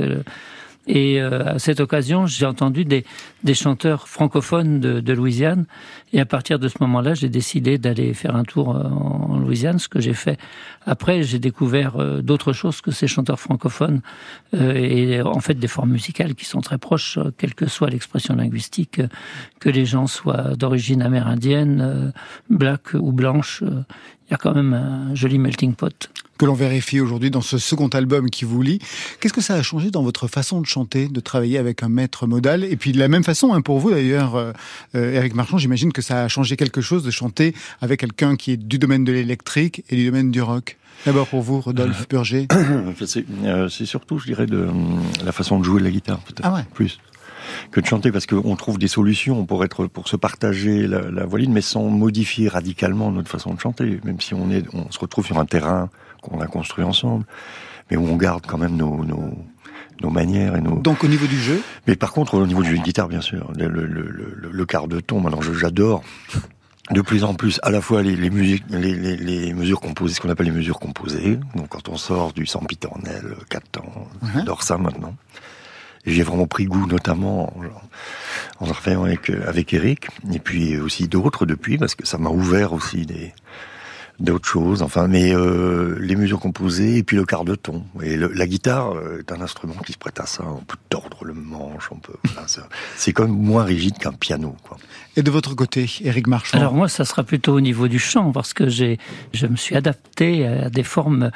Et 0.87 1.19
euh, 1.19 1.55
à 1.55 1.59
cette 1.59 1.79
occasion, 1.79 2.27
j'ai 2.27 2.45
entendu 2.45 2.85
des, 2.85 3.05
des 3.43 3.53
chanteurs 3.53 4.07
francophones 4.07 4.79
de, 4.79 4.99
de 4.99 5.13
Louisiane. 5.13 5.65
Et 6.13 6.19
à 6.19 6.25
partir 6.25 6.59
de 6.59 6.67
ce 6.67 6.77
moment-là, 6.81 7.13
j'ai 7.15 7.29
décidé 7.29 7.77
d'aller 7.77 8.13
faire 8.13 8.35
un 8.35 8.43
tour 8.43 8.75
euh, 8.75 8.83
en 8.83 9.37
Louisiane, 9.39 9.79
ce 9.79 9.87
que 9.87 9.99
j'ai 9.99 10.13
fait. 10.13 10.37
Après, 10.85 11.23
j'ai 11.23 11.39
découvert 11.39 11.97
euh, 11.97 12.21
d'autres 12.21 12.53
choses 12.53 12.81
que 12.81 12.91
ces 12.91 13.07
chanteurs 13.07 13.39
francophones 13.39 14.01
et 14.53 15.21
en 15.21 15.39
fait 15.39 15.55
des 15.55 15.67
formes 15.67 15.91
musicales 15.91 16.35
qui 16.35 16.45
sont 16.45 16.61
très 16.61 16.77
proches, 16.77 17.19
quelle 17.37 17.53
que 17.55 17.67
soit 17.67 17.89
l'expression 17.89 18.35
linguistique, 18.35 19.01
que 19.59 19.69
les 19.69 19.85
gens 19.85 20.07
soient 20.07 20.55
d'origine 20.55 21.01
amérindienne, 21.01 22.13
black 22.49 22.93
ou 22.93 23.11
blanche. 23.11 23.63
Il 23.63 24.31
y 24.31 24.33
a 24.33 24.37
quand 24.37 24.53
même 24.53 24.73
un 24.73 25.13
joli 25.13 25.39
melting 25.39 25.73
pot. 25.73 26.09
Que 26.37 26.45
l'on 26.45 26.53
vérifie 26.53 26.99
aujourd'hui 26.99 27.31
dans 27.31 27.41
ce 27.41 27.57
second 27.57 27.87
album 27.89 28.29
qui 28.29 28.45
vous 28.45 28.61
lit. 28.61 28.79
Qu'est-ce 29.19 29.33
que 29.33 29.41
ça 29.41 29.55
a 29.55 29.61
changé 29.61 29.91
dans 29.91 30.03
votre 30.03 30.27
façon 30.27 30.61
de 30.61 30.65
chanter, 30.65 31.07
de 31.07 31.19
travailler 31.19 31.57
avec 31.57 31.83
un 31.83 31.89
maître 31.89 32.27
modal? 32.27 32.63
Et 32.63 32.75
puis 32.75 32.91
de 32.91 32.99
la 32.99 33.07
même 33.07 33.23
façon, 33.23 33.53
hein, 33.53 33.61
pour 33.61 33.79
vous 33.79 33.91
d'ailleurs, 33.91 34.35
euh, 34.35 34.51
euh, 34.95 35.13
Eric 35.13 35.35
Marchand, 35.35 35.57
j'imagine 35.57 35.91
que 35.91 36.01
ça 36.01 36.23
a 36.23 36.27
changé 36.27 36.57
quelque 36.57 36.81
chose 36.81 37.03
de 37.03 37.11
chanter 37.11 37.53
avec 37.81 37.99
quelqu'un 37.99 38.35
qui 38.35 38.51
est 38.51 38.57
du 38.57 38.79
domaine 38.79 39.03
de 39.03 39.11
l'électrique 39.11 39.83
et 39.89 39.95
du 39.95 40.05
domaine 40.05 40.31
du 40.31 40.41
rock. 40.41 40.77
D'abord 41.05 41.27
pour 41.27 41.41
vous, 41.41 41.59
Rodolphe 41.61 42.07
Burger. 42.09 42.47
Enfin, 42.87 43.05
c'est 43.05 43.25
euh, 43.43 43.69
surtout, 43.69 44.17
je 44.17 44.25
dirais, 44.25 44.45
de 44.47 44.57
euh, 44.57 44.71
la 45.23 45.31
façon 45.31 45.59
de 45.59 45.65
jouer 45.65 45.79
de 45.79 45.85
la 45.85 45.91
guitare, 45.91 46.19
peut-être 46.19 46.41
Ah 46.43 46.53
ouais. 46.53 46.63
plus 46.73 46.99
que 47.71 47.79
de 47.79 47.85
chanter, 47.85 48.11
parce 48.11 48.25
qu'on 48.25 48.55
trouve 48.55 48.79
des 48.79 48.87
solutions 48.87 49.45
pour 49.45 49.63
être, 49.63 49.85
pour 49.85 50.07
se 50.07 50.15
partager 50.15 50.87
la, 50.87 51.11
la 51.11 51.25
voiline, 51.25 51.53
mais 51.53 51.61
sans 51.61 51.83
modifier 51.83 52.47
radicalement 52.47 53.11
notre 53.11 53.29
façon 53.29 53.53
de 53.53 53.59
chanter, 53.59 53.99
même 54.03 54.19
si 54.19 54.33
on 54.33 54.49
est, 54.49 54.63
on 54.73 54.91
se 54.91 54.97
retrouve 54.97 55.27
sur 55.27 55.37
un 55.37 55.45
terrain 55.45 55.89
qu'on 56.25 56.41
a 56.41 56.47
construit 56.47 56.83
ensemble, 56.83 57.25
mais 57.89 57.97
où 57.97 58.05
on 58.07 58.15
garde 58.17 58.45
quand 58.47 58.57
même 58.57 58.75
nos, 58.75 59.05
nos, 59.05 59.33
nos 60.01 60.09
manières 60.09 60.55
et 60.55 60.61
nos. 60.61 60.77
Donc 60.79 61.03
au 61.03 61.07
niveau 61.07 61.27
du 61.27 61.39
jeu, 61.39 61.61
Mais 61.87 61.95
par 61.95 62.11
contre, 62.11 62.33
au 62.35 62.45
niveau 62.47 62.63
du 62.63 62.71
jeu 62.71 62.77
de 62.77 62.83
guitare, 62.83 63.07
bien 63.07 63.21
sûr, 63.21 63.51
le, 63.57 63.67
le, 63.67 63.85
le, 63.85 64.01
le- 64.09 64.51
le 64.51 64.65
quart 64.65 64.87
de 64.87 64.99
ton, 64.99 65.19
maintenant, 65.21 65.41
j'adore 65.41 66.01
de 66.91 67.01
plus 67.01 67.23
en 67.23 67.33
plus 67.33 67.59
à 67.63 67.71
la 67.71 67.81
fois 67.81 68.03
les, 68.03 68.15
les 68.15 68.29
musiques, 68.29 68.63
les, 68.69 68.93
les, 68.93 69.17
les 69.17 69.53
mesures 69.53 69.81
composées, 69.81 70.13
ce 70.15 70.21
qu'on 70.21 70.29
appelle 70.29 70.45
les 70.45 70.51
mesures 70.51 70.79
composées. 70.79 71.39
Donc 71.55 71.69
quand 71.69 71.89
on 71.89 71.97
sort 71.97 72.31
du 72.33 72.45
sempiternel, 72.45 73.23
4 73.49 73.69
temps, 73.71 74.07
j'adore 74.35 74.61
ça 74.63 74.77
maintenant. 74.77 75.15
Et 76.07 76.11
j'ai 76.11 76.21
vraiment 76.21 76.45
pris 76.45 76.65
goût, 76.65 76.85
notamment 76.85 77.51
en, 78.59 78.63
en 78.63 78.67
travaillant 78.67 79.05
avec, 79.05 79.31
euh, 79.31 79.43
avec 79.47 79.73
Eric, 79.73 80.07
et 80.31 80.37
puis 80.37 80.77
aussi 80.77 81.07
d'autres 81.07 81.47
depuis, 81.47 81.79
parce 81.79 81.95
que 81.95 82.05
ça 82.05 82.19
m'a 82.19 82.29
ouvert 82.29 82.73
aussi 82.73 83.07
des 83.07 83.33
d'autres 84.19 84.47
choses. 84.47 84.81
Enfin, 84.81 85.07
mais 85.07 85.33
euh, 85.35 85.97
les 85.99 86.15
mesures 86.15 86.39
composées 86.39 86.97
et 86.97 87.03
puis 87.03 87.17
le 87.17 87.25
quart 87.25 87.45
de 87.45 87.55
ton. 87.55 87.83
Et 88.01 88.15
le- 88.15 88.31
la 88.33 88.47
guitare 88.47 88.93
euh, 88.95 89.19
est 89.19 89.31
un 89.31 89.41
instrument 89.41 89.75
qui 89.85 89.93
se 89.93 89.97
prête 89.97 90.19
à 90.19 90.25
ça. 90.25 90.43
On 90.45 90.63
peut 90.63 90.77
tordre 90.89 91.25
le 91.25 91.33
manche, 91.33 91.89
on 91.91 91.97
peut. 91.97 92.13
voilà, 92.23 92.47
c'est 92.95 93.13
quand 93.13 93.23
même 93.23 93.35
moins 93.37 93.63
rigide 93.63 93.97
qu'un 93.97 94.13
piano, 94.13 94.55
quoi. 94.63 94.77
et 95.17 95.23
de 95.23 95.31
votre 95.31 95.53
côté, 95.55 95.89
Eric 96.01 96.27
Marchand. 96.27 96.57
Alors 96.57 96.73
moi, 96.73 96.87
ça 96.87 97.03
sera 97.05 97.23
plutôt 97.23 97.53
au 97.53 97.61
niveau 97.61 97.87
du 97.87 97.99
chant, 97.99 98.31
parce 98.31 98.53
que 98.53 98.69
j'ai, 98.69 98.97
je 99.33 99.47
me 99.47 99.55
suis 99.55 99.75
adapté 99.75 100.45
à 100.47 100.69
des 100.69 100.83
formes 100.83 101.31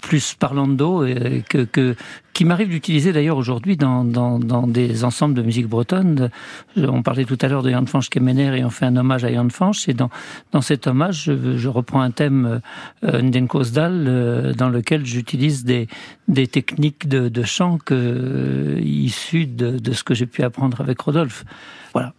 plus 0.00 0.34
parlando 0.34 1.02
euh, 1.04 1.40
que, 1.48 1.64
que 1.64 1.94
qui 2.32 2.44
m'arrive 2.44 2.68
d'utiliser 2.68 3.12
d'ailleurs 3.12 3.36
aujourd'hui 3.36 3.76
dans, 3.76 4.04
dans, 4.04 4.38
dans 4.38 4.66
des 4.66 5.04
ensembles 5.04 5.34
de 5.34 5.42
musique 5.42 5.66
bretonne. 5.68 6.30
Je- 6.76 6.86
On 6.86 7.02
parlait 7.02 7.24
tout 7.24 7.38
à 7.40 7.48
l'heure 7.48 7.62
de 7.62 7.70
Jan 7.70 7.84
Fanch 7.86 8.08
Kemener 8.08 8.56
et 8.58 8.64
on 8.64 8.70
fait 8.70 8.86
un 8.86 8.96
hommage 8.96 9.24
à 9.24 9.32
Jan 9.32 9.48
Fanch. 9.50 9.88
Et 9.88 9.94
dans, 9.94 10.10
dans 10.52 10.62
cet 10.62 10.86
hommage, 10.86 11.24
je, 11.24 11.56
je 11.58 11.68
reprends 11.68 12.00
un 12.00 12.10
thème 12.10 12.60
euh, 13.04 13.20
Ndenkosdal 13.22 14.04
euh, 14.08 14.52
dans 14.54 14.68
lequel 14.70 15.04
j'utilise 15.04 15.64
des, 15.64 15.88
des 16.28 16.46
techniques 16.46 17.06
de, 17.08 17.28
de 17.28 17.42
chant 17.42 17.78
que, 17.78 17.94
euh, 17.94 18.80
issues 18.82 19.46
de, 19.46 19.78
de 19.78 19.92
ce 19.92 20.02
que 20.02 20.14
j'ai 20.14 20.26
pu 20.26 20.42
apprendre 20.42 20.80
avec 20.80 21.00
Rodolphe. 21.00 21.44
Voilà. 21.92 22.14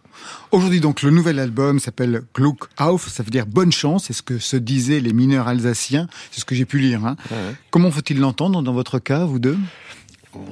Aujourd'hui, 0.52 0.78
donc, 0.80 1.02
le 1.02 1.10
nouvel 1.10 1.40
album 1.40 1.80
s'appelle 1.80 2.22
Glück 2.36 2.60
auf, 2.78 3.08
ça 3.08 3.24
veut 3.24 3.30
dire 3.30 3.46
bonne 3.46 3.72
chance, 3.72 4.04
c'est 4.04 4.12
ce 4.12 4.22
que 4.22 4.38
se 4.38 4.56
disaient 4.56 5.00
les 5.00 5.12
mineurs 5.12 5.48
alsaciens, 5.48 6.06
c'est 6.30 6.40
ce 6.40 6.44
que 6.44 6.54
j'ai 6.54 6.64
pu 6.64 6.78
lire. 6.78 7.04
Hein. 7.04 7.16
Comment 7.70 7.90
faut-il 7.90 8.20
l'entendre 8.20 8.62
dans 8.62 8.72
votre 8.72 9.00
cas, 9.00 9.24
vous 9.24 9.40
deux? 9.40 9.58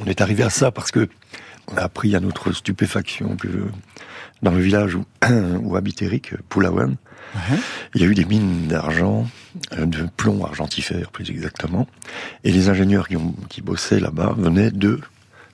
On 0.00 0.06
est 0.06 0.20
arrivé 0.20 0.42
à 0.42 0.50
ça 0.50 0.70
parce 0.70 0.90
que 0.90 1.08
on 1.68 1.76
a 1.76 1.82
appris 1.82 2.14
à 2.16 2.20
notre 2.20 2.52
stupéfaction 2.52 3.36
que 3.36 3.48
dans 4.42 4.50
le 4.50 4.60
village 4.60 4.96
où, 4.96 5.04
où 5.62 5.76
habite 5.76 6.02
Eric, 6.02 6.34
Poulawen, 6.48 6.96
il 7.94 8.02
y 8.02 8.04
a 8.04 8.08
eu 8.08 8.14
des 8.14 8.24
mines 8.24 8.66
d'argent, 8.66 9.26
euh, 9.72 9.86
de 9.86 10.06
plomb 10.16 10.44
argentifère 10.44 11.10
plus 11.10 11.30
exactement, 11.30 11.86
et 12.44 12.52
les 12.52 12.68
ingénieurs 12.68 13.08
qui, 13.08 13.16
ont, 13.16 13.34
qui 13.48 13.62
bossaient 13.62 14.00
là-bas 14.00 14.34
venaient 14.36 14.70
de 14.70 15.00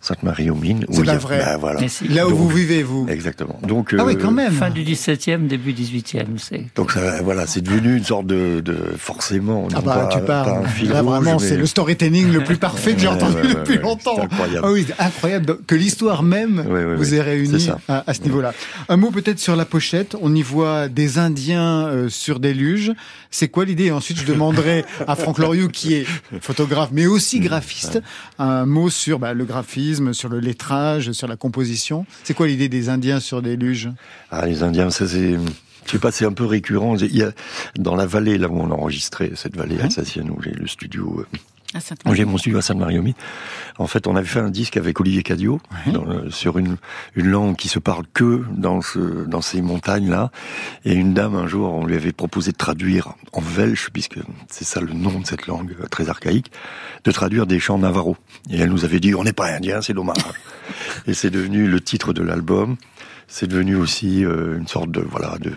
Sainte-Marie-aux-Mines. 0.01 0.87
C'est 0.91 1.05
pas 1.05 1.17
vrai. 1.17 1.39
Bah, 1.45 1.57
voilà. 1.57 1.81
Mais 1.81 1.89
si. 1.89 2.07
Là 2.09 2.27
où 2.27 2.31
Donc, 2.31 2.39
vous 2.39 2.49
vivez, 2.49 2.83
vous 2.83 3.07
Exactement. 3.09 3.59
Donc, 3.67 3.95
Ah 3.99 4.05
oui, 4.05 4.15
euh, 4.15 4.19
quand 4.21 4.31
même 4.31 4.53
Fin 4.53 4.71
du 4.71 4.83
17e, 4.85 5.47
début 5.49 5.73
18e, 5.73 6.39
c'est. 6.39 6.67
Donc 6.77 6.93
ça, 6.93 7.21
voilà, 7.23 7.47
c'est 7.47 7.61
devenu 7.61 7.97
une 7.97 8.05
sorte 8.05 8.27
de, 8.27 8.61
de 8.61 8.77
forcément. 8.97 9.67
Ah 9.75 9.81
bah, 9.81 9.95
pas, 9.95 10.07
tu 10.07 10.19
pas 10.21 10.45
parles. 10.45 10.65
un 10.65 10.69
fil 10.69 10.89
Là, 10.89 11.01
rouge, 11.03 11.11
vraiment, 11.11 11.39
mais- 11.41 11.47
c'est 11.49 11.57
le 11.57 11.67
storytelling 11.67 12.33
le 12.33 12.45
plus 12.45 12.57
parfait 12.57 12.95
que 12.95 13.01
j'ai 13.01 13.09
entendu 13.09 13.35
ouais, 13.37 13.43
ouais, 13.43 13.55
depuis 13.55 13.77
ouais, 13.77 13.83
longtemps. 13.83 14.13
c'est 14.17 14.23
incroyable. 14.23 14.61
Ah 14.67 14.71
oui, 14.73 14.85
c'est 14.87 15.03
incroyable 15.03 15.47
donc, 15.47 15.67
que 15.67 15.75
l'histoire 15.75 16.23
même 16.23 16.59
Ouais, 16.69 16.85
ouais, 16.85 16.95
vous 16.97 17.15
ouais. 17.15 17.19
ait 17.19 17.71
à, 17.89 18.05
à 18.07 18.15
ce 18.15 18.23
niveau-là. 18.23 18.53
Un 18.89 18.97
mot 18.97 19.11
peut-être 19.11 19.39
sur 19.41 19.57
la 19.57 19.65
pochette. 19.65 20.17
On 20.23 20.35
y 20.35 20.43
voit 20.43 20.89
des 20.89 21.19
Indiens 21.19 21.87
euh, 21.89 22.09
sur 22.09 22.39
des 22.41 22.55
luges. 22.55 22.93
C'est 23.31 23.49
quoi 23.49 23.65
l'idée 23.65 23.91
Ensuite, 23.91 24.19
je 24.19 24.25
demanderai 24.25 24.85
à 25.07 25.17
Franck 25.17 25.39
Loriot, 25.39 25.69
qui 25.69 25.95
est 25.95 26.07
photographe, 26.41 26.91
mais 26.93 27.07
aussi 27.07 27.41
graphiste, 27.41 28.01
un 28.39 28.67
mot 28.67 28.91
sur 28.91 29.19
bah, 29.19 29.35
le 29.35 29.45
graphisme, 29.45 30.13
sur 30.15 30.29
le 30.29 30.41
lettrage, 30.41 31.13
sur 31.13 31.29
la 31.29 31.37
composition. 31.37 32.07
C'est 32.25 32.35
quoi 32.35 32.47
l'idée 32.47 32.69
des 32.69 32.89
Indiens 32.89 33.21
sur 33.21 33.43
des 33.43 33.57
luges? 33.57 33.91
Ah, 34.31 34.47
les 34.47 34.63
Indiens, 34.63 34.91
ça 34.91 35.07
c'est. 35.07 35.37
Je 35.87 35.93
sais 35.93 35.99
pas, 35.99 36.13
c'est 36.13 36.27
un 36.27 36.33
peu 36.33 36.45
récurrent. 36.45 36.97
Il 36.97 37.17
y 37.17 37.23
a, 37.23 37.33
dans 37.79 37.97
la 37.97 38.05
vallée, 38.05 38.37
là 38.37 38.49
où 38.49 38.61
on 38.61 38.71
a 38.71 38.75
enregistré, 38.75 39.33
cette 39.37 39.57
vallée 39.57 39.81
alsacienne 39.81 40.31
où 40.31 40.43
j'ai 40.43 40.51
le 40.51 40.67
studio, 40.67 41.25
sainte 41.81 42.01
j'ai 42.15 42.25
mon 42.25 42.39
studio 42.39 42.59
à 42.59 42.63
Sainte-Marie-aux-Mines. 42.63 43.15
En 43.79 43.87
fait, 43.87 44.07
on 44.07 44.17
avait 44.17 44.27
fait 44.27 44.41
un 44.41 44.49
disque 44.51 44.77
avec 44.79 44.99
Olivier 45.01 45.23
Cadio 45.23 45.61
dans 45.93 46.05
le- 46.05 46.31
sur 46.31 46.59
une, 46.59 46.77
une 47.15 47.27
langue 47.29 47.57
qui 47.57 47.69
se 47.69 47.79
parle 47.79 48.05
que 48.15 48.43
dans 48.57 48.81
ce, 48.81 48.99
dans 49.27 49.43
ces 49.43 49.61
montagnes-là. 49.61 50.31
Et 50.87 50.95
une 50.95 51.13
dame, 51.13 51.35
un 51.37 51.47
jour, 51.47 51.73
on 51.75 51.85
lui 51.87 51.95
avait 51.95 52.13
proposé 52.13 52.53
de 52.53 52.57
traduire 52.57 53.13
en 53.35 53.43
welsh, 53.57 53.91
puisque 53.93 54.19
c'est 54.49 54.65
ça 54.65 54.81
le 54.81 54.93
nom 54.95 55.21
de 55.21 55.27
cette 55.27 55.47
langue 55.47 55.77
euh, 55.81 55.87
très 55.87 56.09
archaïque, 56.09 56.51
de 57.05 57.11
traduire 57.13 57.47
des 57.47 57.61
chants 57.61 57.79
navarro. 57.79 58.17
Et 58.51 58.59
elle 58.59 58.71
nous 58.71 58.85
avait 58.87 59.01
dit, 59.01 59.15
on 59.15 59.25
n'est 59.25 59.35
pas 59.35 59.53
indien, 59.53 59.83
c'est 59.83 59.93
dommage. 59.95 60.17
Et 61.07 61.13
c'est 61.15 61.31
devenu 61.31 61.69
le 61.69 61.81
titre 61.81 62.13
de 62.15 62.23
l'album. 62.23 62.77
C'est 63.31 63.47
devenu 63.47 63.77
aussi 63.77 64.25
euh, 64.25 64.57
une 64.59 64.67
sorte 64.67 64.91
de 64.91 65.01
voilà 65.03 65.37
de, 65.39 65.53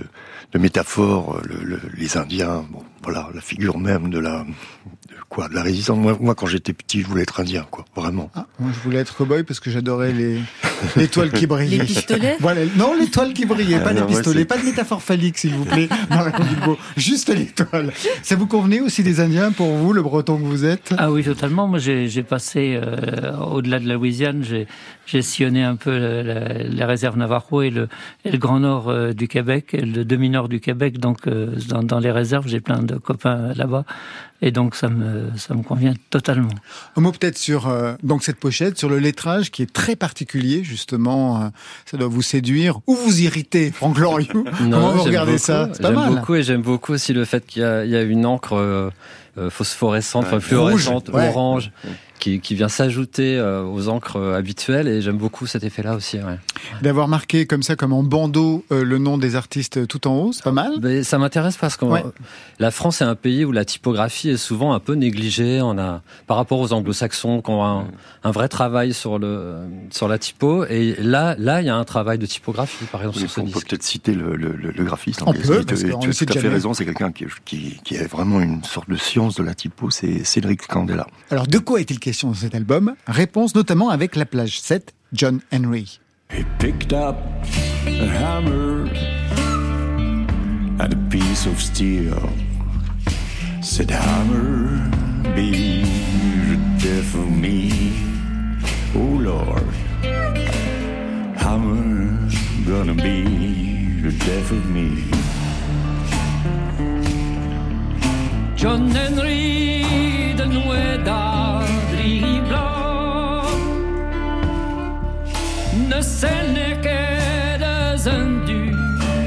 de 0.52 0.60
métaphore. 0.60 1.38
euh, 1.38 1.42
Le, 1.46 1.64
le- 1.64 1.82
les 1.96 2.18
Indiens, 2.18 2.66
bon, 2.70 2.84
voilà 3.02 3.30
la 3.34 3.40
figure 3.40 3.78
même 3.80 4.10
de 4.10 4.20
la 4.20 4.46
quoi 5.32 5.48
de 5.48 5.56
la 5.56 5.64
résistance. 5.64 5.98
Moi, 5.98 6.18
moi, 6.20 6.36
quand 6.36 6.46
j'étais 6.46 6.74
petit, 6.74 7.02
je 7.02 7.08
voulais 7.08 7.24
être 7.24 7.40
indien, 7.40 7.66
quoi, 7.72 7.86
vraiment. 7.96 8.30
ah, 8.36 8.46
Moi, 8.60 8.72
je 8.76 8.80
voulais 8.82 9.00
être 9.00 9.16
cow-boy 9.16 9.44
parce 9.44 9.60
que 9.62 9.72
j'adorais 9.72 10.12
les 10.12 10.40
l'étoile 10.98 11.32
qui 11.32 11.48
brillait. 11.48 11.78
Les 11.78 11.86
pistolets 11.86 12.36
Voilà, 12.42 12.62
non, 12.76 12.94
l'étoile 12.94 13.34
qui 13.34 13.46
brillait, 13.46 13.78
Ah 13.78 13.80
pas 13.80 13.94
les 13.94 14.02
non, 14.02 14.08
pistolets, 14.08 14.46
pas 14.46 14.58
de 14.58 14.66
métaphore 14.66 15.02
phallique, 15.02 15.38
s'il 15.38 15.54
vous 15.56 15.66
plaît. 15.66 15.88
Juste 16.98 17.30
l'étoile. 17.34 17.94
Ça 18.24 18.36
vous 18.36 18.46
convenait 18.48 18.82
aussi 18.82 19.04
des 19.04 19.20
Indiens 19.22 19.52
pour 19.52 19.72
vous, 19.72 19.94
le 19.94 20.02
breton 20.02 20.38
que 20.38 20.44
vous 20.44 20.66
êtes? 20.66 20.94
Ah 20.98 21.12
oui, 21.12 21.24
totalement. 21.24 21.68
Moi, 21.68 21.80
j'ai 21.80 22.10
j'ai 22.10 22.24
passé 22.24 22.78
euh, 22.82 23.38
au-delà 23.38 23.80
de 23.80 23.88
la 23.88 23.94
Louisiane, 23.96 24.44
j'ai 24.44 24.68
j'ai 25.12 25.22
sillonné 25.22 25.64
un 25.64 25.76
peu 25.76 25.98
la, 25.98 26.24
la- 26.24 26.64
la 26.64 26.86
réserve 26.88 27.18
Navajo 27.18 27.62
et 27.62 27.70
le, 27.70 27.88
et 28.26 28.32
le 28.32 28.38
grand 28.38 28.60
nord 28.60 28.90
euh, 28.90 29.14
du 29.14 29.28
Québec, 29.28 29.70
et 29.74 29.82
le 29.82 30.06
demi-nord 30.06 30.48
du 30.50 30.60
Québec. 30.60 31.00
Donc, 31.00 31.28
euh, 31.28 31.56
dans, 31.70 31.84
dans 31.84 32.00
les 32.00 32.12
réserves, 32.12 32.48
j'ai 32.48 32.60
plein 32.62 32.82
de 32.82 32.96
copains 32.96 33.54
là-bas, 33.56 33.84
et 34.42 34.52
donc 34.52 34.76
ça 34.76 34.88
me 34.90 35.30
ça 35.38 35.54
me 35.54 35.64
convient 35.64 35.94
totalement. 36.10 36.50
Un 36.96 37.02
mot 37.02 37.12
peut-être 37.12 37.38
sur 37.38 37.68
euh, 37.68 37.94
donc 38.04 38.24
cette 38.24 38.38
pochette, 38.40 38.78
sur 38.78 38.90
le 38.90 39.00
lettrage 39.00 39.52
qui 39.52 39.62
est 39.64 39.72
très 39.72 39.96
particulier, 39.96 40.64
justement. 40.64 41.42
euh, 41.42 41.48
ça 41.86 41.98
doit 41.98 42.08
vous 42.08 42.22
séduire 42.22 42.80
ou 42.88 42.96
vous 42.96 43.22
irriter, 43.22 43.72
Franck 43.72 43.98
Loriot. 44.00 44.46
Comment 44.58 44.92
vous 44.94 45.04
regardez 45.04 45.34
beaucoup. 45.34 45.44
ça? 45.44 45.70
C'est 45.74 45.82
pas 45.82 45.94
J'aime 45.94 46.16
beaucoup 46.16 46.36
et 46.36 46.44
j'aime 46.44 46.62
beaucoup 46.62 46.94
aussi 46.94 47.14
le 47.14 47.26
fait 47.26 47.46
qu'il 47.46 47.62
y, 47.62 47.66
a- 47.66 47.84
il 47.86 47.92
y 47.92 47.96
a 47.96 48.02
une 48.02 48.26
encre 48.26 48.92
phosphorescente, 49.50 50.26
enfin 50.26 50.40
fluorescente, 50.40 51.08
Rouge, 51.10 51.16
ouais. 51.22 51.30
orange, 51.30 51.72
qui, 52.22 52.40
qui 52.40 52.56
vient 52.56 52.70
s'ajouter 52.70 53.38
euh, 53.38 53.64
aux 53.66 53.90
encres 53.90 54.16
euh, 54.18 54.38
habituelles 54.38 54.88
et 54.88 55.02
j'aime 55.02 55.18
beaucoup 55.18 55.48
cet 55.48 55.64
effet-là 55.66 55.96
aussi. 55.96 56.18
Ouais. 56.18 56.38
D'avoir 56.82 57.08
marqué 57.10 57.46
comme 57.48 57.64
ça, 57.64 57.76
comme 57.76 57.92
en 57.94 58.04
bandeau, 58.04 58.64
euh, 58.72 58.84
le 58.86 58.98
nom 59.00 59.18
des 59.18 59.36
artistes 59.36 59.88
tout 59.88 60.08
en 60.08 60.14
haut, 60.16 60.32
c'est 60.32 60.44
pas 60.44 60.52
mal. 60.52 60.74
Mais 60.82 61.02
ça 61.04 61.18
m'intéresse 61.18 61.58
parce 61.58 61.76
que 61.78 61.86
Ouais. 61.86 62.04
la 62.60 62.70
France 62.72 63.02
est 63.02 63.06
un 63.06 63.16
pays 63.16 63.44
où 63.44 63.52
la 63.52 63.66
typographie 63.66 64.30
est 64.30 64.38
souvent 64.38 64.74
un 64.74 64.80
peu 64.80 64.94
négligée. 64.94 65.62
On 65.62 65.78
a, 65.80 66.04
par 66.28 66.38
rapport 66.38 66.60
aux 66.60 66.72
anglo-saxons, 66.72 67.42
qui 67.42 67.50
ont 67.50 67.66
un, 67.66 67.88
un 68.24 68.32
vrai 68.32 68.48
travail 68.48 68.94
sur 68.94 69.18
le 69.18 69.56
sur 69.90 70.08
la 70.08 70.20
typo. 70.20 70.64
Et 70.66 70.96
là, 71.00 71.36
là, 71.40 71.62
il 71.62 71.66
y 71.66 71.70
a 71.70 71.76
un 71.76 71.84
travail 71.84 72.20
de 72.20 72.28
typographie, 72.28 72.86
par 72.86 73.02
exemple, 73.02 73.18
Oui, 73.18 73.22
sur 73.24 73.32
ce 73.32 73.40
on 73.42 73.46
peut 73.48 73.60
peut-être 73.68 73.82
citer 73.84 74.14
le, 74.14 74.36
le, 74.36 74.52
le, 74.56 74.70
le 74.70 74.84
graphiste. 74.84 75.24
On 75.26 75.34
plus. 75.34 75.42
peut, 75.48 75.66
tu- 75.66 75.74
as 75.74 75.78
tout 76.14 76.26
à 76.38 76.40
fait 76.40 76.48
raison. 76.50 76.76
C'est 76.76 76.86
quelqu'un 76.86 77.12
qui, 77.12 77.26
qui, 77.46 77.80
qui 77.84 77.96
est 77.96 78.06
vraiment 78.06 78.40
une 78.42 78.64
sorte 78.64 78.90
de 78.90 78.96
science 78.96 79.34
de 79.36 79.42
la 79.44 79.56
typo. 79.56 79.90
C'est 79.90 80.24
Cédric 80.24 80.68
Candela. 80.68 81.08
Alors, 81.32 81.48
de 81.48 81.58
quoi 81.58 81.80
est-il 81.82 81.98
question? 82.00 82.11
Dans 82.20 82.34
cet 82.34 82.56
album 82.56 82.96
Réponse 83.08 83.56
notamment 83.56 83.90
avec 83.90 84.16
la 84.16 84.26
plage 84.26 84.60
7, 84.60 84.94
John 85.14 85.40
Henry. 85.52 86.00
He 86.30 86.44
picked 86.60 86.94
up 86.94 87.18
a 87.86 88.08
hammer 88.08 88.90
and 90.80 90.94
a 90.94 91.10
piece 91.10 91.46
of 91.46 91.60
steel. 91.62 92.18
Said, 93.62 93.92
Hammer, 93.92 94.90
be 95.36 95.84
the 96.50 96.58
death 96.80 97.14
of 97.16 97.30
me. 97.30 97.94
Oh 98.96 99.18
Lord, 99.20 99.64
Hammer, 101.38 102.18
gonna 102.66 102.96
be 102.96 104.02
the 104.02 104.12
death 104.26 104.52
of 104.52 104.66
me. 104.70 105.04
John 108.56 108.90
Henry 108.90 110.34
de 110.36 110.46
Nueda 110.46 111.51
Ne 115.92 116.02
se 116.02 116.32
ne 116.54 116.80
che 116.80 117.58
desendu 117.60 118.72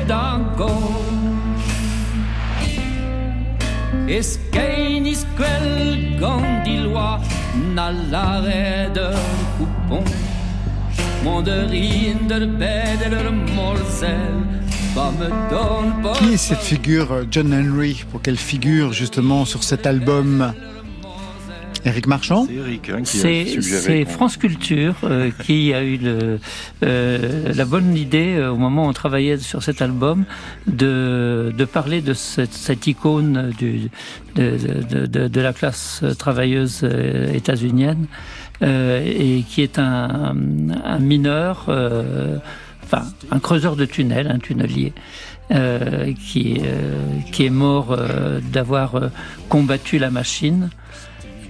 d'anco 0.07 0.71
Es 4.07 4.39
che 4.51 4.65
inis 4.89 5.27
quel 5.37 6.17
gondiloi 6.19 7.21
Nall'are 7.75 8.89
del 8.95 9.19
coupon 9.59 10.05
Mandarine 11.23 12.27
de 12.29 12.47
bed 12.47 13.11
de 13.11 13.31
morsel 13.53 14.35
Pas 14.95 15.11
me 15.19 15.29
donne 15.51 16.01
pas 16.03 16.17
Qui 16.17 16.33
est 16.33 16.39
cette 16.39 16.63
figure, 16.63 17.13
euh, 17.13 17.25
John 17.31 17.53
Henry? 17.53 18.05
Pour 18.11 18.23
quelle 18.23 18.39
figure, 18.39 18.95
justement, 18.95 19.45
sur 19.45 19.65
cet 19.65 19.87
album? 19.87 20.55
Suggéré 23.47 23.81
c'est 23.83 24.05
qu'on- 24.05 24.11
France 24.11 24.37
Culture 24.39 24.95
euh, 25.05 25.31
qui 25.45 25.73
a 25.75 25.83
eu 25.85 25.99
le, 25.99 26.39
euh, 26.83 27.53
la 27.55 27.65
bonne 27.65 27.97
idée, 27.97 28.37
euh, 28.37 28.51
au 28.53 28.57
moment 28.57 28.87
où 28.87 28.89
on 28.89 28.93
travaillait 28.93 29.39
sur 29.39 29.63
cet 29.63 29.83
album, 29.83 30.25
de, 30.67 31.53
de 31.57 31.65
parler 31.65 32.01
de 32.01 32.15
cette, 32.15 32.55
cette 32.55 32.87
icône 32.87 33.53
du, 33.59 33.91
de, 34.35 34.57
de, 34.91 35.07
de, 35.07 35.29
de 35.29 35.41
la 35.41 35.53
classe 35.53 36.03
travailleuse 36.19 36.85
états-unienne, 37.35 38.07
euh, 38.63 39.03
et 39.05 39.43
qui 39.49 39.63
est 39.63 39.79
un, 39.79 40.35
un 40.85 40.99
mineur, 41.01 41.67
euh, 41.69 42.39
enfin 42.85 43.03
un 43.31 43.39
creuseur 43.41 43.77
de 43.77 43.85
tunnels, 43.85 44.29
un 44.31 44.39
tunnelier. 44.39 44.93
euh, 45.51 46.15
qui, 46.27 46.57
euh, 46.65 46.95
qui 47.31 47.45
est 47.45 47.51
mort 47.51 47.89
euh, 47.93 48.41
d'avoir 48.51 48.95
combattu 49.51 49.99
la 49.99 50.11
machine 50.11 50.71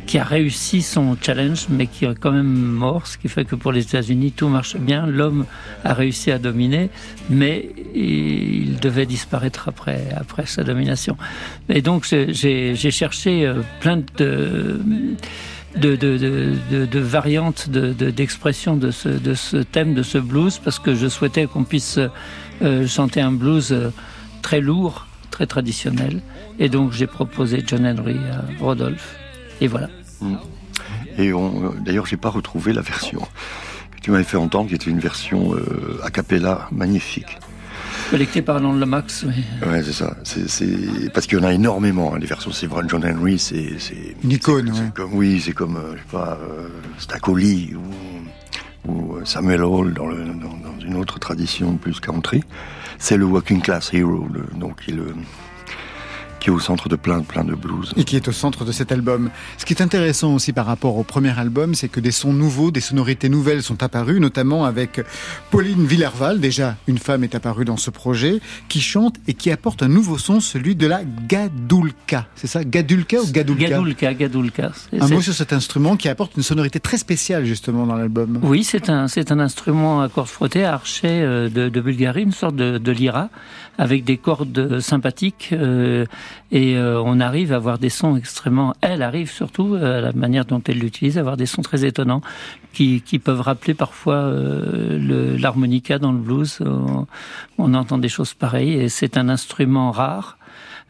qui 0.07 0.19
a 0.19 0.25
réussi 0.25 0.83
son 0.83 1.17
challenge, 1.21 1.67
mais 1.71 1.87
qui 1.87 2.05
est 2.05 2.19
quand 2.19 2.33
même 2.33 2.47
mort, 2.53 3.07
ce 3.07 3.19
qui 3.19 3.29
fait 3.29 3.45
que 3.45 3.55
pour 3.55 3.73
les 3.73 3.83
États-Unis, 3.83 4.33
tout 4.33 4.49
marche 4.49 4.77
bien. 4.77 5.07
L'homme 5.07 5.47
a 5.85 5.95
réussi 5.95 6.31
à 6.31 6.39
dominer, 6.39 6.91
mais 7.31 7.71
il 7.95 8.79
devait 8.81 9.07
disparaître 9.07 9.69
après, 9.69 10.09
après 10.17 10.47
sa 10.47 10.63
domination. 10.65 11.17
Et 11.69 11.83
donc, 11.83 12.07
j'ai 12.07 12.91
cherché 12.91 13.47
euh, 13.47 13.63
plein 13.81 14.03
de... 14.17 14.81
De, 15.77 15.97
de, 15.97 16.17
de, 16.71 16.87
de, 16.87 16.99
variantes 17.01 17.69
d'expression 17.69 18.77
de, 18.77 18.87
de, 18.87 18.91
ce, 18.93 19.09
de 19.09 19.35
ce 19.35 19.57
thème, 19.57 19.93
de 19.93 20.05
ce 20.05 20.19
blues, 20.19 20.61
parce 20.63 20.79
que 20.79 20.95
je 20.95 21.09
souhaitais 21.09 21.47
qu'on 21.47 21.65
puisse 21.65 21.99
euh, 22.63 22.87
chanter 22.87 23.21
un 23.21 23.33
blues 23.33 23.73
euh, 23.73 23.91
très 24.41 24.61
lourd, 24.61 25.09
très 25.33 25.47
traditionnel. 25.49 26.23
Et 26.61 26.69
donc 26.69 26.93
j'ai 26.93 27.09
proposé 27.09 27.65
John 27.67 27.85
Henry 27.85 28.15
à 28.31 28.45
Rodolphe. 28.63 29.17
Et 29.61 29.69
voilà. 29.69 29.89
Et 31.19 31.33
on, 31.33 31.67
euh, 31.67 31.69
d'ailleurs, 31.81 32.07
j'ai 32.07 32.17
pas 32.17 32.31
retrouvé 32.31 32.73
la 32.73 32.81
version 32.81 33.21
que 33.95 34.01
tu 34.01 34.11
m'avais 34.11 34.25
fait 34.25 34.37
entendre, 34.37 34.69
qui 34.69 34.75
était 34.75 34.91
une 34.91 35.01
version 35.01 35.55
euh, 35.55 36.01
a 36.03 36.11
cappella 36.11 36.69
magnifique. 36.73 37.39
Collecté 38.11 38.43
par 38.43 38.61
Land 38.61 38.75
Max, 38.87 39.25
oui. 39.27 39.45
Ouais, 39.67 39.83
c'est 39.83 39.93
ça. 39.93 40.17
C'est. 40.25 41.13
Parce 41.13 41.27
qu'il 41.27 41.39
y 41.39 41.41
en 41.41 41.45
a 41.45 41.53
énormément. 41.53 42.15
Hein. 42.15 42.19
Les 42.21 42.27
versions, 42.27 42.53
c'est 42.53 42.69
John 42.89 43.05
Henry, 43.05 43.39
c'est, 43.39 43.79
c'est 43.79 44.17
une 44.23 44.33
icône. 44.33 44.71
C'est, 44.75 44.81
ouais. 44.81 44.91
comme, 44.95 45.15
oui, 45.15 45.41
c'est 45.41 45.53
comme, 45.53 45.77
euh, 45.77 45.93
je 45.95 45.99
sais 45.99 46.09
pas, 46.13 46.39
euh, 46.43 46.69
Stacoli 46.99 47.75
ou, 47.75 48.91
ou 48.93 49.25
Samuel 49.25 49.63
Hall 49.63 49.95
dans, 49.95 50.07
le, 50.07 50.25
dans, 50.25 50.35
dans, 50.35 50.79
une 50.85 50.97
autre 50.97 51.19
tradition 51.19 51.77
plus 51.77 51.99
country. 52.01 52.45
C'est 52.99 53.17
le 53.17 53.25
Working 53.25 53.63
Class 53.63 53.93
Hero, 53.95 54.29
le, 54.33 54.45
donc 54.59 54.83
est 54.87 54.93
le 54.93 55.07
qui 56.45 56.51
est 56.51 56.53
au 56.53 56.61
centre 56.61 56.91
de 56.91 56.97
plein, 56.97 57.23
plein 57.23 57.43
de 57.43 57.55
blues. 57.55 57.95
Et 57.97 58.05
qui 58.05 58.17
est 58.17 58.29
au 58.29 58.33
centre 58.33 58.67
de 58.67 58.73
cet 58.73 58.93
album. 58.93 59.31
Ce 59.57 59.65
qui 59.65 59.73
est 59.73 59.81
intéressant 59.81 60.35
aussi 60.35 60.53
par 60.53 60.67
rapport 60.67 60.99
au 60.99 61.03
premier 61.03 61.31
album, 61.39 61.75
c'est 61.75 61.89
que 61.89 62.01
des 62.01 62.11
sons 62.11 62.35
nouveaux, 62.35 62.71
des 62.71 62.83
sonorités 62.83 63.31
nouvelles 63.31 63.63
sont 63.63 63.83
apparues, 63.83 64.21
notamment 64.21 64.67
avec 64.67 65.01
Pauline 65.51 65.87
Villerval, 65.87 66.41
déjà 66.41 66.77
une 66.87 66.99
femme 66.99 67.25
est 67.25 67.35
apparue 67.35 67.65
dans 67.65 67.79
ce 67.79 67.89
projet, 67.89 68.41
qui 68.69 68.83
chante 68.83 69.17
et 69.27 69.33
qui 69.33 69.51
apporte 69.51 69.83
un 69.83 69.89
nouveau 69.89 70.19
son, 70.19 70.39
celui 70.39 70.75
de 70.75 70.87
la 70.87 71.01
gadulka. 71.03 72.27
C'est 72.35 72.47
ça 72.47 72.63
Gadulka 72.63 73.23
ou 73.23 73.27
gadulka? 73.31 73.69
Gadulka, 73.71 74.13
gadulka. 74.13 74.73
Un 75.01 75.09
mot 75.09 75.23
sur 75.23 75.33
cet 75.33 75.55
instrument 75.55 75.97
qui 75.97 76.11
apporte 76.11 76.37
une 76.37 76.43
sonorité 76.43 76.79
très 76.79 76.99
spéciale 76.99 77.47
justement 77.47 77.87
dans 77.87 77.97
l'album. 77.97 78.41
Oui, 78.43 78.65
c'est 78.65 78.91
un, 78.91 79.09
c'est 79.09 79.33
un 79.33 79.41
instrument 79.41 80.03
à 80.03 80.11
cordes 80.11 80.29
frottées, 80.29 80.67
archet 80.67 81.23
euh, 81.23 81.49
de, 81.49 81.71
de 81.71 81.81
Bulgarie, 81.81 82.25
une 82.25 82.33
sorte 82.33 82.57
de, 82.57 82.77
de 82.77 82.93
lyra, 82.93 83.31
avec 83.79 84.05
des 84.05 84.19
cordes 84.19 84.79
sympathiques. 84.81 85.49
Euh, 85.53 86.05
et 86.53 86.77
euh, 86.77 87.01
on 87.03 87.21
arrive 87.21 87.53
à 87.53 87.57
avoir 87.57 87.79
des 87.79 87.89
sons 87.89 88.17
extrêmement. 88.17 88.75
Elle 88.81 89.03
arrive 89.03 89.31
surtout 89.31 89.75
à 89.75 90.01
la 90.01 90.13
manière 90.13 90.45
dont 90.45 90.63
elle 90.67 90.79
l'utilise, 90.79 91.17
à 91.17 91.21
avoir 91.21 91.37
des 91.37 91.47
sons 91.47 91.63
très 91.63 91.85
étonnants 91.85 92.23
qui, 92.73 93.03
qui 93.03 93.19
peuvent 93.19 93.41
rappeler 93.41 93.75
parfois 93.75 94.17
euh, 94.17 95.37
l'harmonica 95.39 95.99
dans 95.99 96.13
le 96.13 96.19
blues. 96.19 96.59
On, 96.61 97.07
on, 97.59 97.75
entend 97.75 97.99
des 97.99 98.09
choses 98.09 98.35
pareilles 98.35 98.75
et 98.75 98.89
c'est 98.89 99.17
un 99.17 99.29
instrument 99.29 99.91
rare. 99.91 100.39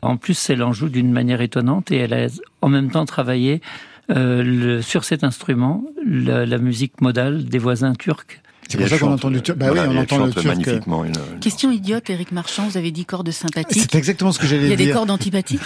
En 0.02 0.16
plus, 0.16 0.50
elle 0.50 0.62
en 0.62 0.72
joue 0.72 0.88
d'une 0.88 1.12
manière 1.12 1.40
étonnante 1.40 1.90
et 1.90 1.96
elle 1.96 2.12
a 2.12 2.26
en 2.60 2.68
même 2.68 2.90
temps 2.90 3.06
travaillé 3.06 3.62
euh, 4.10 4.42
le, 4.42 4.82
sur 4.82 5.04
cet 5.04 5.24
instrument 5.24 5.82
la, 6.06 6.44
la 6.44 6.58
musique 6.58 7.00
modale 7.00 7.46
des 7.46 7.58
voisins 7.58 7.94
turcs. 7.94 8.42
C'est 8.68 8.78
pour 8.78 8.88
ça 8.88 8.98
qu'on 8.98 9.12
entend 9.12 9.30
le 9.30 9.40
turc. 9.40 9.58
Bah 9.58 9.66
voilà, 9.66 9.88
oui, 9.88 9.96
on 9.96 10.00
entend 10.00 10.24
le 10.24 10.32
turc. 10.32 10.46
magnifiquement. 10.46 11.04
Une, 11.04 11.12
une... 11.32 11.40
Question 11.40 11.70
idiote, 11.70 12.08
Éric 12.10 12.32
Marchand, 12.32 12.66
vous 12.66 12.76
avez 12.76 12.90
dit 12.90 13.04
cordes 13.04 13.30
sympathiques. 13.30 13.82
C'est 13.82 13.94
exactement 13.94 14.32
ce 14.32 14.38
que 14.38 14.46
j'allais 14.46 14.68
dire. 14.68 14.78
Il 14.78 14.80
y 14.80 14.82
a 14.82 14.86
des 14.86 14.92
cordes 14.92 15.10
antipathiques 15.10 15.60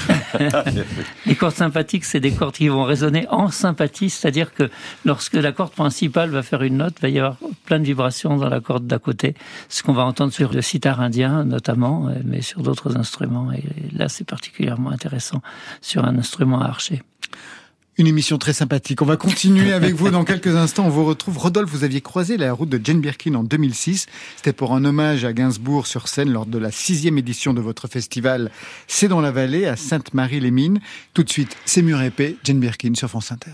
Les 1.26 1.34
cordes 1.34 1.54
sympathiques, 1.54 2.04
c'est 2.04 2.20
des 2.20 2.32
cordes 2.32 2.54
qui 2.54 2.68
vont 2.68 2.84
résonner 2.84 3.26
en 3.30 3.50
sympathie, 3.50 4.10
c'est-à-dire 4.10 4.52
que 4.54 4.70
lorsque 5.04 5.34
la 5.34 5.52
corde 5.52 5.72
principale 5.72 6.30
va 6.30 6.42
faire 6.42 6.62
une 6.62 6.78
note, 6.78 6.94
il 6.98 7.02
va 7.02 7.08
y 7.08 7.18
avoir 7.18 7.36
plein 7.64 7.78
de 7.78 7.84
vibrations 7.84 8.36
dans 8.36 8.48
la 8.48 8.60
corde 8.60 8.86
d'à 8.86 8.98
côté, 8.98 9.34
ce 9.68 9.82
qu'on 9.82 9.92
va 9.92 10.04
entendre 10.04 10.32
sur 10.32 10.52
le 10.52 10.62
sitar 10.62 11.00
indien 11.00 11.44
notamment, 11.44 12.10
mais 12.24 12.42
sur 12.42 12.62
d'autres 12.62 12.96
instruments. 12.96 13.52
Et 13.52 13.62
là, 13.96 14.08
c'est 14.08 14.24
particulièrement 14.24 14.90
intéressant 14.90 15.40
sur 15.80 16.04
un 16.04 16.18
instrument 16.18 16.60
à 16.60 16.66
archer. 16.66 17.02
Une 17.98 18.06
émission 18.06 18.38
très 18.38 18.52
sympathique. 18.52 19.02
On 19.02 19.04
va 19.04 19.16
continuer 19.16 19.72
avec 19.72 19.94
vous 19.94 20.10
dans 20.10 20.24
quelques 20.24 20.54
instants. 20.54 20.86
On 20.86 20.88
vous 20.88 21.04
retrouve. 21.04 21.36
Rodolphe, 21.36 21.68
vous 21.68 21.82
aviez 21.82 22.00
croisé 22.00 22.36
la 22.36 22.52
route 22.52 22.68
de 22.68 22.80
Jane 22.82 23.00
Birkin 23.00 23.34
en 23.34 23.42
2006. 23.42 24.06
C'était 24.36 24.52
pour 24.52 24.72
un 24.72 24.84
hommage 24.84 25.24
à 25.24 25.32
Gainsbourg 25.32 25.88
sur 25.88 26.06
scène 26.06 26.30
lors 26.30 26.46
de 26.46 26.58
la 26.58 26.70
sixième 26.70 27.18
édition 27.18 27.54
de 27.54 27.60
votre 27.60 27.88
festival 27.88 28.52
C'est 28.86 29.08
dans 29.08 29.20
la 29.20 29.32
vallée 29.32 29.66
à 29.66 29.74
Sainte-Marie-les-Mines. 29.74 30.78
Tout 31.12 31.24
de 31.24 31.30
suite, 31.30 31.56
c'est 31.64 31.82
mur 31.82 32.00
épais, 32.00 32.36
Jane 32.44 32.60
Birkin 32.60 32.94
sur 32.94 33.08
France 33.08 33.32
Inter. 33.32 33.50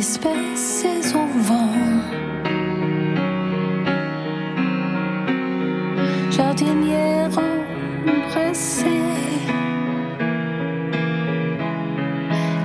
D'espèces 0.00 1.14
au 1.14 1.26
vent. 1.42 1.76
Jardinière 6.30 7.30
empressée, 8.08 8.86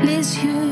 les 0.01 0.23
yeux 0.45 0.64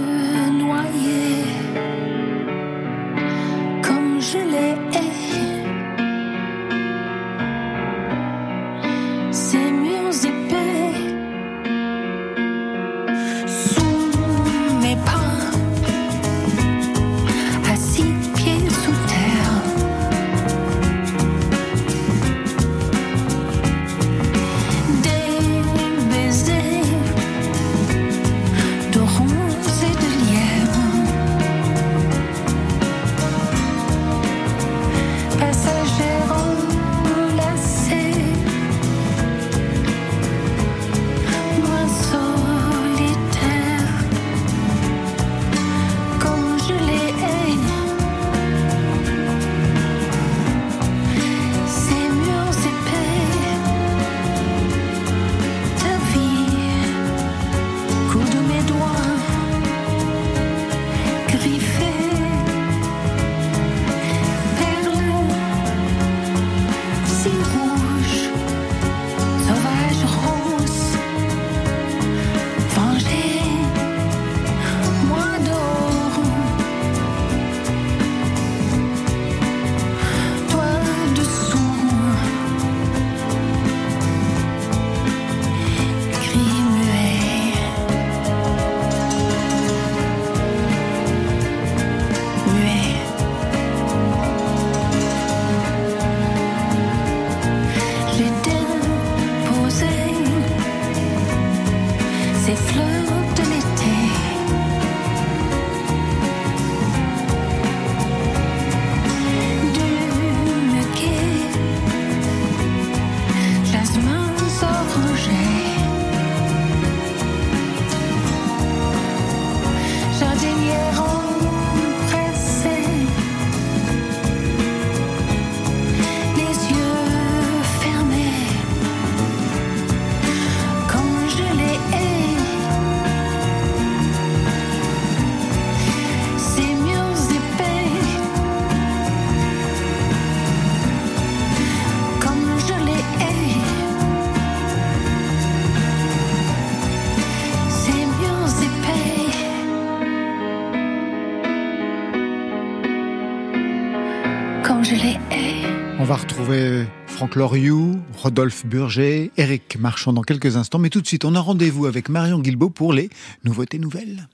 retrouver 156.54 156.86
Franck 157.08 157.36
Loriou, 157.36 158.00
Rodolphe 158.18 158.66
Burger, 158.66 159.32
Eric 159.38 159.78
Marchand 159.80 160.14
dans 160.14 160.22
quelques 160.22 160.58
instants. 160.58 160.80
Mais 160.80 160.90
tout 160.90 161.02
de 161.02 161.08
suite, 161.08 161.26
on 161.26 161.36
a 161.36 161.40
rendez-vous 161.40 161.86
avec 161.86 162.10
Marion 162.10 162.40
Guilbeault 162.40 162.70
pour 162.70 162.94
les 162.94 163.10
nouveautés 163.44 163.80
nouvelles. 163.80 164.28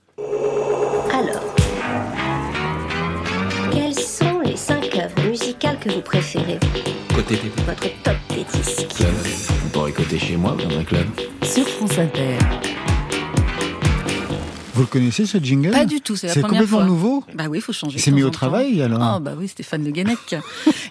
Alors, 1.12 1.54
quelles 3.72 3.94
sont 3.94 4.40
les 4.44 4.56
cinq 4.56 4.96
œuvres 4.96 5.28
musicales 5.28 5.78
que 5.78 5.90
vous 5.92 6.00
préférez? 6.00 6.58
Côté 7.14 7.36
Votre 7.66 8.02
top 8.02 8.16
des 8.30 8.44
disques 8.44 8.88
club. 8.96 9.10
Vous 9.62 9.68
pourrez 9.70 9.92
côté 9.92 10.18
chez 10.18 10.36
moi 10.36 10.56
dans 10.56 10.78
un 10.78 10.84
club. 10.84 11.06
Sur 11.42 11.68
France 11.68 11.98
Inter. 11.98 12.38
Vous 14.80 14.86
le 14.86 14.90
connaissez 14.90 15.26
ce 15.26 15.36
jingle 15.36 15.72
Pas 15.72 15.84
du 15.84 16.00
tout, 16.00 16.16
c'est 16.16 16.28
la 16.28 16.32
C'est 16.32 16.40
première 16.40 16.60
complètement 16.62 16.78
fois. 16.78 16.86
nouveau 16.86 17.24
Bah 17.34 17.44
oui, 17.50 17.58
il 17.58 17.60
faut 17.60 17.74
changer. 17.74 17.98
De 18.10 18.16
mis 18.16 18.22
au 18.22 18.30
travail 18.30 18.80
alors 18.80 19.02
Ah 19.02 19.20
bah 19.20 19.32
oui, 19.36 19.46
Stéphane 19.46 19.84
Le 19.84 19.90
Guenec. 19.90 20.34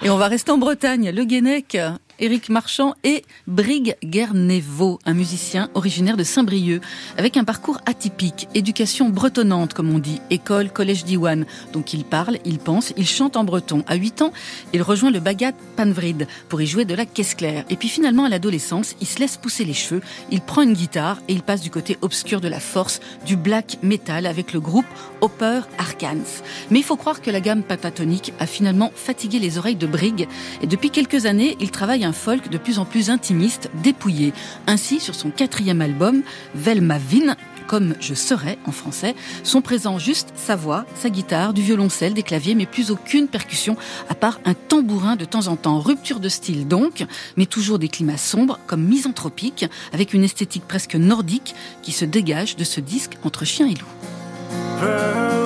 et 0.03 0.11
on 0.11 0.17
va 0.17 0.27
rester 0.27 0.51
en 0.51 0.59
Bretagne. 0.59 1.09
Le 1.09 1.23
Guenec, 1.25 1.75
Éric 2.19 2.49
Marchand 2.49 2.93
et 3.03 3.23
Brig 3.47 3.95
Guernevo, 4.03 4.99
un 5.05 5.13
musicien 5.13 5.69
originaire 5.73 6.17
de 6.17 6.23
Saint-Brieuc, 6.23 6.81
avec 7.17 7.37
un 7.37 7.43
parcours 7.43 7.79
atypique, 7.85 8.47
éducation 8.53 9.09
bretonnante 9.09 9.73
comme 9.73 9.93
on 9.93 9.99
dit, 9.99 10.21
école, 10.29 10.71
collège 10.71 11.05
d'Iwan. 11.05 11.45
Donc 11.73 11.93
il 11.93 12.03
parle, 12.03 12.37
il 12.45 12.59
pense, 12.59 12.93
il 12.97 13.07
chante 13.07 13.37
en 13.37 13.43
breton. 13.43 13.83
À 13.87 13.95
8 13.95 14.21
ans, 14.21 14.33
il 14.73 14.81
rejoint 14.81 15.11
le 15.11 15.19
Bagat 15.19 15.53
Panvrid 15.75 16.27
pour 16.49 16.61
y 16.61 16.67
jouer 16.67 16.85
de 16.85 16.93
la 16.93 17.05
caisse 17.05 17.35
claire. 17.35 17.65
Et 17.69 17.75
puis 17.75 17.89
finalement, 17.89 18.25
à 18.25 18.29
l'adolescence, 18.29 18.95
il 19.01 19.07
se 19.07 19.19
laisse 19.19 19.37
pousser 19.37 19.65
les 19.65 19.73
cheveux, 19.73 20.01
il 20.31 20.41
prend 20.41 20.61
une 20.61 20.73
guitare 20.73 21.21
et 21.27 21.33
il 21.33 21.41
passe 21.41 21.61
du 21.61 21.69
côté 21.69 21.97
obscur 22.01 22.41
de 22.41 22.47
la 22.47 22.59
force, 22.59 22.99
du 23.25 23.35
black 23.35 23.77
metal 23.81 24.25
avec 24.25 24.53
le 24.53 24.59
groupe 24.59 24.85
Hopper 25.21 25.61
Arcans. 25.77 26.41
Mais 26.69 26.79
il 26.79 26.83
faut 26.83 26.97
croire 26.97 27.21
que 27.21 27.31
la 27.31 27.41
gamme 27.41 27.63
pentatonique 27.63 28.33
a 28.39 28.45
finalement 28.45 28.91
fatigué 28.93 29.39
les 29.39 29.57
oreilles 29.57 29.75
de 29.75 29.87
Brig 29.87 30.27
et 30.61 30.67
depuis 30.67 30.89
quelques 30.89 31.25
années, 31.25 31.55
il 31.59 31.71
travaille 31.71 32.05
folk 32.13 32.49
de 32.49 32.57
plus 32.57 32.79
en 32.79 32.85
plus 32.85 33.09
intimiste, 33.09 33.69
dépouillé. 33.83 34.33
Ainsi, 34.67 34.99
sur 34.99 35.15
son 35.15 35.31
quatrième 35.31 35.81
album, 35.81 36.23
Velma 36.55 36.97
Vin, 36.97 37.35
comme 37.67 37.93
je 37.99 38.15
serais 38.15 38.57
en 38.65 38.71
français, 38.71 39.15
sont 39.43 39.61
présents 39.61 39.99
juste 39.99 40.33
sa 40.35 40.55
voix, 40.55 40.85
sa 40.95 41.09
guitare, 41.09 41.53
du 41.53 41.61
violoncelle, 41.61 42.15
des 42.15 42.23
claviers, 42.23 42.55
mais 42.55 42.65
plus 42.65 42.89
aucune 42.89 43.27
percussion, 43.27 43.77
à 44.09 44.15
part 44.15 44.39
un 44.45 44.55
tambourin 44.55 45.15
de 45.15 45.25
temps 45.25 45.47
en 45.47 45.55
temps. 45.55 45.79
Rupture 45.79 46.19
de 46.19 46.29
style 46.29 46.67
donc, 46.67 47.05
mais 47.37 47.45
toujours 47.45 47.77
des 47.77 47.87
climats 47.87 48.17
sombres, 48.17 48.59
comme 48.65 48.83
misanthropiques, 48.83 49.65
avec 49.93 50.13
une 50.13 50.23
esthétique 50.23 50.67
presque 50.67 50.95
nordique 50.95 51.53
qui 51.83 51.91
se 51.91 52.05
dégage 52.05 52.55
de 52.55 52.63
ce 52.63 52.81
disque 52.81 53.17
entre 53.23 53.45
chien 53.45 53.67
et 53.67 53.75
loup. 53.75 55.38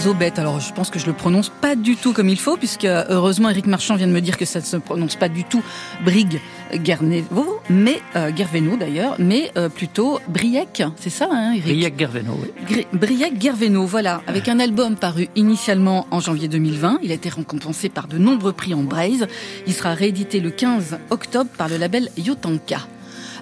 Zobet. 0.00 0.32
Alors, 0.38 0.60
je 0.60 0.72
pense 0.72 0.88
que 0.88 0.98
je 0.98 1.06
le 1.06 1.12
prononce 1.12 1.50
pas 1.50 1.76
du 1.76 1.94
tout 1.96 2.14
comme 2.14 2.28
il 2.28 2.38
faut, 2.38 2.56
puisque 2.56 2.86
heureusement, 2.86 3.50
Eric 3.50 3.66
Marchand 3.66 3.96
vient 3.96 4.06
de 4.06 4.12
me 4.12 4.20
dire 4.20 4.38
que 4.38 4.46
ça 4.46 4.60
ne 4.60 4.64
se 4.64 4.76
prononce 4.78 5.16
pas 5.16 5.28
du 5.28 5.44
tout 5.44 5.62
Brig 6.04 6.40
Guernevo, 6.74 7.60
mais 7.68 8.00
euh, 8.16 8.30
Gerveno 8.34 8.76
d'ailleurs, 8.76 9.16
mais 9.18 9.50
euh, 9.56 9.68
plutôt 9.68 10.20
Briec, 10.28 10.82
c'est 10.96 11.10
ça, 11.10 11.28
hein, 11.30 11.52
Eric 11.52 11.64
Briac 11.64 11.98
Gerveno, 11.98 12.38
oui. 12.40 13.38
Gerveno, 13.38 13.84
voilà, 13.84 14.22
avec 14.26 14.48
un 14.48 14.58
album 14.58 14.96
paru 14.96 15.28
initialement 15.36 16.06
en 16.10 16.20
janvier 16.20 16.48
2020. 16.48 17.00
Il 17.02 17.10
a 17.12 17.14
été 17.14 17.28
récompensé 17.28 17.88
par 17.90 18.08
de 18.08 18.16
nombreux 18.16 18.52
prix 18.52 18.72
en 18.72 18.82
braise. 18.82 19.26
Il 19.66 19.74
sera 19.74 19.92
réédité 19.92 20.40
le 20.40 20.50
15 20.50 20.98
octobre 21.10 21.50
par 21.58 21.68
le 21.68 21.76
label 21.76 22.08
Yotanka. 22.16 22.86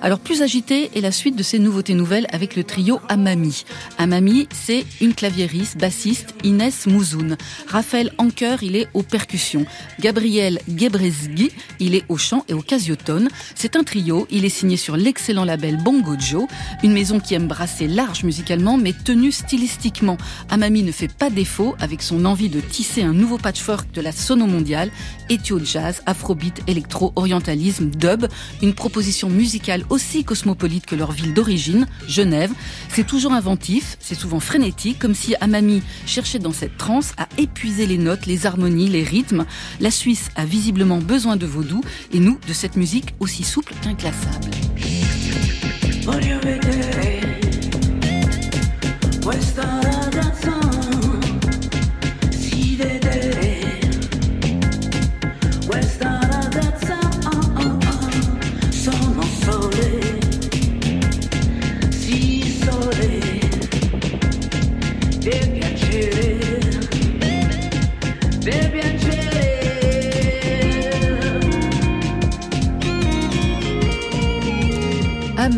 Alors 0.00 0.20
plus 0.20 0.42
agité 0.42 0.90
est 0.94 1.00
la 1.00 1.10
suite 1.10 1.34
de 1.34 1.42
ces 1.42 1.58
nouveautés 1.58 1.94
nouvelles 1.94 2.26
avec 2.32 2.54
le 2.54 2.62
trio 2.62 3.00
Amami. 3.08 3.64
Amami, 3.98 4.48
c'est 4.52 4.86
une 5.00 5.12
claviériste, 5.12 5.76
bassiste, 5.76 6.34
Inès 6.44 6.86
Mouzoun. 6.86 7.36
Raphaël 7.66 8.12
Anker, 8.18 8.62
il 8.62 8.76
est 8.76 8.88
aux 8.94 9.02
percussions. 9.02 9.66
Gabriel 9.98 10.60
Gebrezgi, 10.68 11.50
il 11.80 11.96
est 11.96 12.04
au 12.08 12.16
chant 12.16 12.44
et 12.48 12.54
au 12.54 12.62
casiotone. 12.62 13.28
C'est 13.56 13.74
un 13.74 13.82
trio, 13.82 14.26
il 14.30 14.44
est 14.44 14.50
signé 14.50 14.76
sur 14.76 14.96
l'excellent 14.96 15.44
label 15.44 15.78
Bongo 15.82 16.14
Joe, 16.18 16.46
une 16.84 16.92
maison 16.92 17.18
qui 17.18 17.34
aime 17.34 17.48
brasser 17.48 17.88
large 17.88 18.22
musicalement 18.22 18.76
mais 18.76 18.92
tenue 18.92 19.32
stylistiquement. 19.32 20.16
Amami 20.48 20.84
ne 20.84 20.92
fait 20.92 21.12
pas 21.12 21.30
défaut 21.30 21.74
avec 21.80 22.02
son 22.02 22.24
envie 22.24 22.48
de 22.48 22.60
tisser 22.60 23.02
un 23.02 23.12
nouveau 23.12 23.38
patchwork 23.38 23.90
de 23.92 24.00
la 24.00 24.12
sono 24.12 24.46
mondiale, 24.46 24.92
ethio 25.28 25.58
jazz, 25.58 26.02
afrobeat, 26.06 26.62
électro, 26.68 27.12
orientalisme, 27.16 27.90
dub, 27.90 28.26
une 28.62 28.74
proposition 28.74 29.28
musicale 29.28 29.84
aussi 29.90 30.24
cosmopolite 30.24 30.86
que 30.86 30.94
leur 30.94 31.12
ville 31.12 31.34
d'origine, 31.34 31.86
Genève. 32.06 32.52
C'est 32.88 33.06
toujours 33.06 33.32
inventif, 33.32 33.96
c'est 34.00 34.14
souvent 34.14 34.40
frénétique, 34.40 34.98
comme 34.98 35.14
si 35.14 35.34
Amami 35.40 35.82
cherchait 36.06 36.38
dans 36.38 36.52
cette 36.52 36.76
transe 36.76 37.12
à 37.16 37.28
épuiser 37.38 37.86
les 37.86 37.98
notes, 37.98 38.26
les 38.26 38.46
harmonies, 38.46 38.88
les 38.88 39.02
rythmes. 39.02 39.44
La 39.80 39.90
Suisse 39.90 40.30
a 40.36 40.44
visiblement 40.44 40.98
besoin 40.98 41.36
de 41.36 41.46
vaudou 41.46 41.82
et 42.12 42.20
nous 42.20 42.38
de 42.46 42.52
cette 42.52 42.76
musique 42.76 43.14
aussi 43.20 43.44
souple 43.44 43.74
qu'inclassable. 43.82 44.50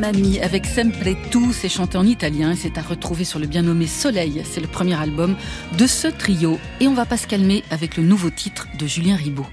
Amami 0.03 0.41
avec 0.41 0.65
Sempre 0.65 1.15
Tu, 1.31 1.53
c'est 1.53 1.69
chanté 1.69 1.99
en 1.99 2.07
italien 2.07 2.53
et 2.53 2.57
c'est 2.57 2.79
à 2.79 2.81
retrouver 2.81 3.25
sur 3.25 3.39
le 3.39 3.47
bien 3.47 3.61
nommé 3.61 3.87
Soleil. 3.87 4.43
C'est 4.51 4.63
le 4.63 4.67
premier 4.67 4.99
album 4.99 5.37
de 5.77 5.87
ce 5.87 6.09
trio. 6.09 6.59
Et 6.81 6.89
on 6.89 6.95
va 6.95 7.05
pas 7.05 7.19
se 7.19 7.27
calmer 7.27 7.63
avec 7.71 7.99
le 7.99 8.03
nouveau 8.03 8.31
titre 8.31 8.67
de 8.79 8.87
Julien 8.87 9.17
Ribaud. 9.17 9.47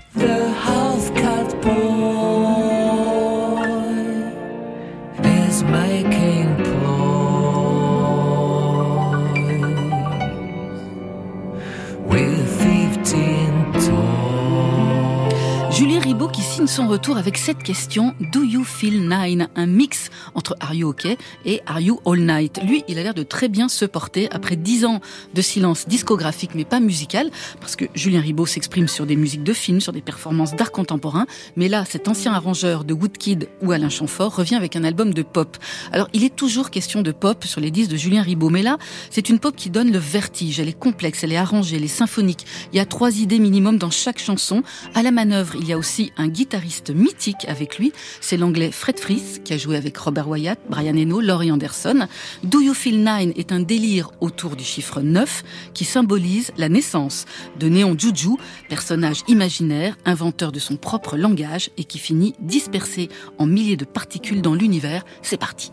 Son 16.77 16.87
retour 16.87 17.17
avec 17.17 17.39
cette 17.39 17.63
question 17.63 18.13
Do 18.31 18.43
you 18.43 18.63
feel 18.63 19.09
nine? 19.09 19.47
Un 19.55 19.65
mix 19.65 20.11
entre 20.35 20.55
Are 20.59 20.75
you 20.75 20.87
okay 20.89 21.17
et 21.43 21.59
Are 21.65 21.79
you 21.79 21.99
all 22.05 22.19
night? 22.19 22.59
Lui, 22.63 22.83
il 22.87 22.99
a 22.99 23.03
l'air 23.03 23.15
de 23.15 23.23
très 23.23 23.47
bien 23.47 23.67
se 23.67 23.83
porter 23.83 24.29
après 24.29 24.55
dix 24.55 24.85
ans 24.85 25.01
de 25.33 25.41
silence 25.41 25.87
discographique 25.87 26.51
mais 26.53 26.65
pas 26.65 26.79
musical, 26.79 27.31
parce 27.59 27.75
que 27.75 27.85
Julien 27.95 28.21
Ribaud 28.21 28.45
s'exprime 28.45 28.87
sur 28.87 29.07
des 29.07 29.15
musiques 29.15 29.41
de 29.41 29.53
films, 29.53 29.81
sur 29.81 29.91
des 29.91 30.01
performances 30.01 30.55
d'art 30.55 30.71
contemporain, 30.71 31.25
mais 31.55 31.67
là, 31.67 31.83
cet 31.83 32.07
ancien 32.07 32.31
arrangeur 32.31 32.83
de 32.83 32.93
Woodkid 32.93 33.49
ou 33.63 33.71
Alain 33.71 33.89
Chamfort 33.89 34.35
revient 34.35 34.53
avec 34.53 34.75
un 34.75 34.83
album 34.83 35.15
de 35.15 35.23
pop. 35.23 35.57
Alors, 35.91 36.09
il 36.13 36.23
est 36.23 36.35
toujours 36.35 36.69
question 36.69 37.01
de 37.01 37.11
pop 37.11 37.43
sur 37.43 37.59
les 37.59 37.71
disques 37.71 37.89
de 37.89 37.97
Julien 37.97 38.21
Ribaud, 38.21 38.51
mais 38.51 38.61
là, 38.61 38.77
c'est 39.09 39.29
une 39.29 39.39
pop 39.39 39.55
qui 39.55 39.71
donne 39.71 39.91
le 39.91 39.97
vertige. 39.97 40.59
Elle 40.59 40.69
est 40.69 40.77
complexe, 40.77 41.23
elle 41.23 41.31
est 41.31 41.37
arrangée, 41.37 41.77
elle 41.77 41.83
est 41.83 41.87
symphonique. 41.87 42.45
Il 42.71 42.77
y 42.77 42.79
a 42.79 42.85
trois 42.85 43.17
idées 43.17 43.39
minimum 43.39 43.79
dans 43.79 43.89
chaque 43.89 44.19
chanson. 44.19 44.61
À 44.93 45.01
la 45.01 45.09
manœuvre, 45.09 45.55
il 45.55 45.67
y 45.67 45.73
a 45.73 45.77
aussi 45.79 46.11
un 46.17 46.27
guitariste 46.27 46.66
mythique 46.89 47.45
avec 47.47 47.77
lui. 47.77 47.93
C'est 48.21 48.37
l'anglais 48.37 48.71
Fred 48.71 48.99
Fries, 48.99 49.39
qui 49.43 49.53
a 49.53 49.57
joué 49.57 49.77
avec 49.77 49.97
Robert 49.97 50.27
Wyatt, 50.27 50.59
Brian 50.69 50.95
Eno, 50.95 51.21
Laurie 51.21 51.51
Anderson. 51.51 52.07
Do 52.43 52.61
You 52.61 52.73
Feel 52.73 53.03
Nine 53.03 53.33
est 53.35 53.51
un 53.51 53.59
délire 53.59 54.11
autour 54.21 54.55
du 54.55 54.63
chiffre 54.63 55.01
9 55.01 55.43
qui 55.73 55.85
symbolise 55.85 56.51
la 56.57 56.69
naissance 56.69 57.25
de 57.59 57.67
Néon 57.67 57.95
Juju, 57.97 58.37
personnage 58.69 59.23
imaginaire, 59.27 59.97
inventeur 60.05 60.51
de 60.51 60.59
son 60.59 60.75
propre 60.75 61.17
langage 61.17 61.69
et 61.77 61.83
qui 61.83 61.99
finit 61.99 62.35
dispersé 62.39 63.09
en 63.37 63.45
milliers 63.45 63.77
de 63.77 63.85
particules 63.85 64.41
dans 64.41 64.53
l'univers. 64.53 65.03
C'est 65.21 65.37
parti. 65.37 65.71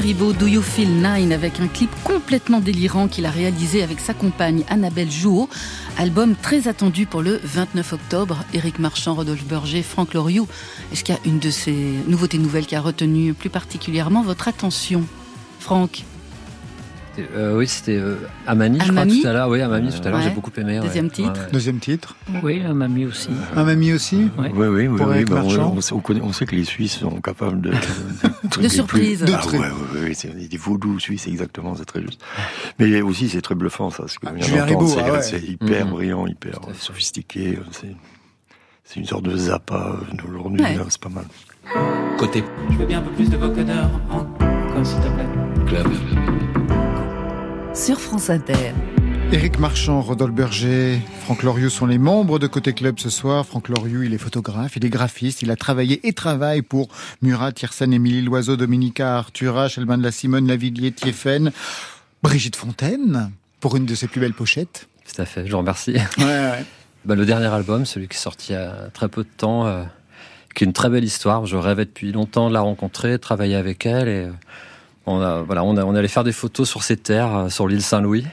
Ribaud, 0.00 0.32
Do 0.32 0.46
You 0.46 0.62
Feel 0.62 1.02
Nine, 1.02 1.32
avec 1.32 1.60
un 1.60 1.68
clip 1.68 1.90
complètement 2.04 2.60
délirant 2.60 3.06
qu'il 3.06 3.26
a 3.26 3.30
réalisé 3.30 3.82
avec 3.82 4.00
sa 4.00 4.14
compagne 4.14 4.64
Annabelle 4.68 5.10
Jouot. 5.10 5.48
Album 5.98 6.34
très 6.36 6.68
attendu 6.68 7.04
pour 7.04 7.20
le 7.20 7.38
29 7.44 7.92
octobre. 7.92 8.44
Éric 8.54 8.78
Marchand, 8.78 9.14
Rodolphe 9.14 9.44
Berger, 9.44 9.82
Franck 9.82 10.14
Loriou. 10.14 10.48
Est-ce 10.92 11.04
qu'il 11.04 11.14
y 11.14 11.18
a 11.18 11.20
une 11.26 11.38
de 11.38 11.50
ces 11.50 11.96
nouveautés 12.06 12.38
nouvelles 12.38 12.66
qui 12.66 12.76
a 12.76 12.80
retenu 12.80 13.34
plus 13.34 13.50
particulièrement 13.50 14.22
votre 14.22 14.48
attention? 14.48 15.04
Franck 15.58 16.04
Euh, 17.34 17.56
oui, 17.58 17.66
c'était 17.66 17.96
euh, 17.96 18.16
Amani, 18.46 18.78
je 18.78 18.90
crois, 18.90 19.02
Amami 19.02 19.22
tout 19.22 19.28
à 19.28 19.32
l'heure. 19.32 19.48
Oui, 19.48 19.60
Amami, 19.60 19.90
tout 19.90 19.98
à 20.06 20.10
l'heure, 20.10 20.18
Ouais. 20.18 20.24
j'ai 20.24 20.30
beaucoup 20.30 20.50
aimé. 20.56 20.78
ouais. 20.80 20.86
Deuxième 20.86 21.10
titre. 21.10 21.32
Ouais. 21.32 21.52
Deuxième 21.52 21.78
titre. 21.78 22.16
Oui, 22.42 22.62
un 22.64 22.74
mamie 22.74 23.06
aussi. 23.06 23.28
Un 23.56 23.64
mamie 23.64 23.92
aussi 23.92 24.28
Ouais. 24.38 24.50
Oui, 24.54 24.66
oui, 24.68 24.86
oui. 24.88 24.96
Pour 24.98 25.06
oui, 25.08 25.14
Eric 25.16 25.30
bah, 25.30 25.40
on, 25.42 25.46
Marchand. 25.46 25.74
on 25.76 25.80
sait, 25.80 25.92
on 25.94 26.00
connaît- 26.00 26.20
on 26.22 26.32
sait 26.32 26.46
que 26.46 26.54
les 26.56 26.64
Suisses 26.64 26.98
sont 26.98 27.20
capables 27.20 27.60
de... 27.60 27.72
De 28.60 28.68
surprises. 28.68 29.22
Ah, 29.22 29.26
De 29.26 29.32
ouais, 29.32 29.38
trucs. 29.38 29.60
ouais, 29.60 29.66
ouais, 29.94 30.00
ouais, 30.08 30.14
c'est 30.14 30.34
des 30.48 30.56
vaudous 30.56 30.98
suisses, 31.00 31.26
exactement, 31.26 31.74
c'est 31.76 31.84
très 31.84 32.00
juste. 32.02 32.20
Mais 32.78 33.00
aussi, 33.02 33.28
c'est 33.28 33.42
très 33.42 33.54
bluffant, 33.54 33.90
ça. 33.90 34.04
Ce 34.08 34.18
que 34.18 34.26
Ah, 34.28 34.32
Julien 34.40 34.66
d'entendre, 34.66 34.88
c'est 34.88 35.00
ah 35.00 35.12
ouais. 35.12 35.22
c'est 35.22 35.42
hyper 35.42 35.86
Mhm. 35.86 35.92
brillant, 35.92 36.26
hyper 36.26 36.60
Tout 36.60 36.70
à 36.70 36.72
fait. 36.72 36.80
sophistiqué. 36.80 37.58
euh, 37.58 37.64
C'est 37.70 37.94
c'est 38.84 38.98
une 38.98 39.06
sorte 39.06 39.22
de 39.24 39.36
zappa 39.36 39.98
euh, 40.00 40.16
d'aujourd'hui, 40.16 40.62
Ouais. 40.62 40.74
là, 40.74 40.82
c'est 40.88 41.00
pas 41.00 41.08
mal. 41.10 41.24
Côté 42.18 42.42
Je 42.72 42.76
veux 42.76 42.86
bien 42.86 42.98
un 42.98 43.02
peu 43.02 43.12
plus 43.12 43.30
de 43.30 43.36
vocodeur 43.36 43.88
encore, 44.10 44.84
s'il 44.84 44.98
te 44.98 45.06
plaît. 45.08 45.28
club. 45.66 45.86
Sur 47.74 48.00
France 48.00 48.30
Inter. 48.30 48.72
Éric 49.32 49.60
Marchand, 49.60 50.00
Rodolphe 50.00 50.34
Berger, 50.34 51.00
Franck 51.20 51.44
Loriot 51.44 51.70
sont 51.70 51.86
les 51.86 51.98
membres 51.98 52.40
de 52.40 52.48
Côté 52.48 52.72
Club 52.72 52.98
ce 52.98 53.10
soir. 53.10 53.46
Franck 53.46 53.68
Loriot, 53.68 54.02
il 54.02 54.12
est 54.12 54.18
photographe, 54.18 54.76
il 54.76 54.84
est 54.84 54.90
graphiste, 54.90 55.42
il 55.42 55.50
a 55.52 55.56
travaillé 55.56 56.06
et 56.06 56.12
travaille 56.12 56.62
pour 56.62 56.88
Murat, 57.22 57.52
Tiersen, 57.52 57.92
Émilie 57.92 58.22
Loiseau, 58.22 58.56
Dominica, 58.56 59.18
Arthur 59.18 59.54
H, 59.54 59.78
Elman 59.78 59.98
de 59.98 60.02
la 60.02 60.10
Simone, 60.10 60.48
Lavillier, 60.48 60.90
Thieffen, 60.90 61.52
Brigitte 62.22 62.56
Fontaine, 62.56 63.30
pour 63.60 63.76
une 63.76 63.86
de 63.86 63.94
ses 63.94 64.08
plus 64.08 64.20
belles 64.20 64.34
pochettes. 64.34 64.88
Tout 65.08 65.22
à 65.22 65.24
fait, 65.24 65.46
je 65.46 65.52
vous 65.52 65.58
remercie. 65.58 65.94
Ouais, 66.18 66.24
ouais. 66.24 66.64
Bah, 67.06 67.14
le 67.14 67.24
dernier 67.24 67.46
album, 67.46 67.86
celui 67.86 68.08
qui 68.08 68.16
est 68.16 68.20
sorti 68.20 68.52
il 68.52 68.56
y 68.56 68.58
a 68.58 68.90
très 68.92 69.08
peu 69.08 69.22
de 69.22 69.28
temps, 69.34 69.66
euh, 69.66 69.84
qui 70.54 70.64
est 70.64 70.66
une 70.66 70.74
très 70.74 70.90
belle 70.90 71.04
histoire. 71.04 71.46
Je 71.46 71.56
rêvais 71.56 71.86
depuis 71.86 72.12
longtemps 72.12 72.50
de 72.50 72.52
la 72.52 72.60
rencontrer, 72.60 73.12
de 73.12 73.16
travailler 73.16 73.54
avec 73.54 73.86
elle. 73.86 74.08
Et 74.08 74.24
euh, 74.24 74.32
on, 75.06 75.20
a, 75.20 75.42
voilà, 75.42 75.64
on, 75.64 75.76
a, 75.76 75.84
on 75.84 75.94
allait 75.94 76.08
faire 76.08 76.24
des 76.24 76.32
photos 76.32 76.68
sur 76.68 76.82
ses 76.82 76.96
terres, 76.96 77.34
euh, 77.36 77.48
sur 77.48 77.66
l'île 77.68 77.82
Saint-Louis. 77.82 78.26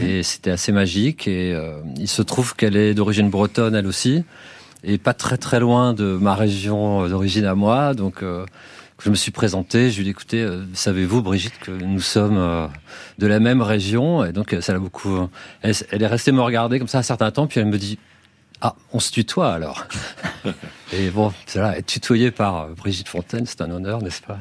Et 0.00 0.24
c'était 0.24 0.50
assez 0.50 0.72
magique. 0.72 1.28
Et 1.28 1.54
euh, 1.54 1.80
il 1.96 2.08
se 2.08 2.20
trouve 2.20 2.56
qu'elle 2.56 2.76
est 2.76 2.92
d'origine 2.92 3.30
bretonne, 3.30 3.74
elle 3.76 3.86
aussi. 3.86 4.24
Et 4.82 4.98
pas 4.98 5.14
très 5.14 5.36
très 5.36 5.60
loin 5.60 5.94
de 5.94 6.18
ma 6.20 6.34
région 6.34 7.04
euh, 7.04 7.08
d'origine 7.08 7.44
à 7.44 7.54
moi. 7.54 7.94
Donc 7.94 8.22
euh, 8.22 8.44
je 9.02 9.10
me 9.10 9.14
suis 9.14 9.30
présenté, 9.30 9.90
je 9.90 9.96
lui 9.96 10.02
ai 10.02 10.04
dit, 10.04 10.10
écoutez, 10.10 10.42
euh, 10.42 10.64
savez-vous, 10.74 11.22
Brigitte, 11.22 11.58
que 11.60 11.70
nous 11.70 12.00
sommes 12.00 12.36
euh, 12.36 12.66
de 13.18 13.26
la 13.28 13.38
même 13.38 13.62
région? 13.62 14.24
Et 14.24 14.32
donc 14.32 14.56
ça 14.60 14.72
l'a 14.72 14.80
beaucoup... 14.80 15.28
Elle, 15.62 15.74
elle 15.92 16.02
est 16.02 16.06
restée 16.06 16.32
me 16.32 16.42
regarder 16.42 16.78
comme 16.78 16.88
ça 16.88 16.98
un 16.98 17.02
certain 17.02 17.30
temps, 17.30 17.46
puis 17.46 17.60
elle 17.60 17.66
me 17.66 17.78
dit, 17.78 17.98
ah, 18.60 18.74
on 18.92 19.00
se 19.00 19.10
tutoie 19.10 19.52
alors. 19.52 19.86
Et 20.92 21.10
bon, 21.10 21.32
c'est 21.46 21.60
là, 21.60 21.76
être 21.76 21.86
tutoyé 21.86 22.30
par 22.30 22.62
euh, 22.62 22.74
Brigitte 22.74 23.08
Fontaine, 23.08 23.44
c'est 23.46 23.60
un 23.60 23.70
honneur, 23.70 24.02
n'est-ce 24.02 24.22
pas? 24.22 24.38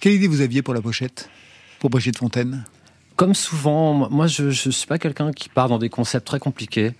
Quelle 0.00 0.12
idée 0.12 0.26
vous 0.26 0.40
aviez 0.40 0.62
pour 0.62 0.74
la 0.74 0.80
pochette? 0.80 1.28
Pour 1.78 1.90
Brigitte 1.90 2.18
Fontaine? 2.18 2.64
Comme 3.16 3.34
souvent, 3.34 4.10
moi 4.10 4.26
je 4.26 4.44
ne 4.46 4.50
suis 4.50 4.86
pas 4.86 4.98
quelqu'un 4.98 5.32
qui 5.32 5.48
part 5.48 5.68
dans 5.68 5.78
des 5.78 5.88
concepts 5.88 6.26
très 6.26 6.40
compliqués. 6.40 6.94